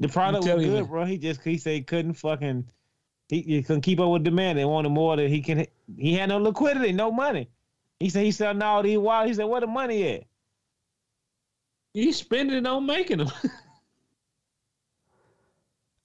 The 0.00 0.08
product 0.08 0.44
was 0.56 0.64
good, 0.66 0.88
bro. 0.88 1.04
He 1.04 1.18
just 1.18 1.42
he 1.42 1.56
said 1.58 1.74
he 1.74 1.82
couldn't 1.82 2.14
fucking 2.14 2.64
he, 3.28 3.42
he 3.42 3.62
couldn't 3.62 3.82
keep 3.82 4.00
up 4.00 4.10
with 4.10 4.24
demand. 4.24 4.58
They 4.58 4.64
wanted 4.64 4.88
more 4.88 5.14
than 5.16 5.28
he 5.28 5.40
can. 5.40 5.66
He 5.96 6.14
had 6.14 6.30
no 6.30 6.38
liquidity, 6.38 6.92
no 6.92 7.12
money. 7.12 7.48
He 8.00 8.08
said 8.08 8.24
he 8.24 8.32
selling 8.32 8.62
all 8.62 8.82
these 8.82 8.98
wild. 8.98 9.28
He 9.28 9.34
said 9.34 9.44
where 9.44 9.60
the 9.60 9.66
money 9.66 10.14
at? 10.14 10.24
He's 11.94 12.16
spending 12.16 12.56
it 12.56 12.66
on 12.66 12.86
making 12.86 13.18
them. 13.18 13.28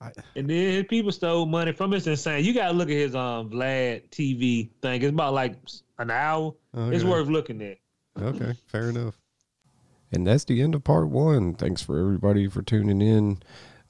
I- 0.02 0.12
and 0.36 0.50
then 0.50 0.84
people 0.86 1.12
stole 1.12 1.46
money 1.46 1.72
from 1.72 1.92
him. 1.94 1.98
It's 1.98 2.08
insane. 2.08 2.44
You 2.44 2.54
gotta 2.54 2.74
look 2.74 2.90
at 2.90 2.96
his 2.96 3.16
um 3.16 3.50
Vlad 3.50 4.10
TV 4.10 4.70
thing. 4.82 5.02
It's 5.02 5.10
about 5.12 5.34
like 5.34 5.56
an 6.00 6.12
hour. 6.12 6.54
It's 6.76 7.04
worth 7.06 7.28
looking 7.30 7.62
at. 7.62 7.78
Okay, 8.22 8.54
fair 8.68 8.90
enough. 8.90 9.16
And 10.12 10.28
that's 10.28 10.44
the 10.46 10.62
end 10.62 10.76
of 10.76 10.84
part 10.84 11.10
one. 11.10 11.56
Thanks 11.56 11.82
for 11.82 12.00
everybody 12.00 12.48
for 12.48 12.62
tuning 12.62 13.02
in. 13.02 13.42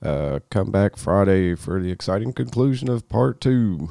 Uh, 0.06 0.39
come 0.51 0.70
back 0.70 0.97
Friday 0.97 1.56
for 1.56 1.82
the 1.82 1.89
exciting 1.89 2.32
conclusion 2.32 2.89
of 2.89 3.10
part 3.10 3.41
two. 3.41 3.89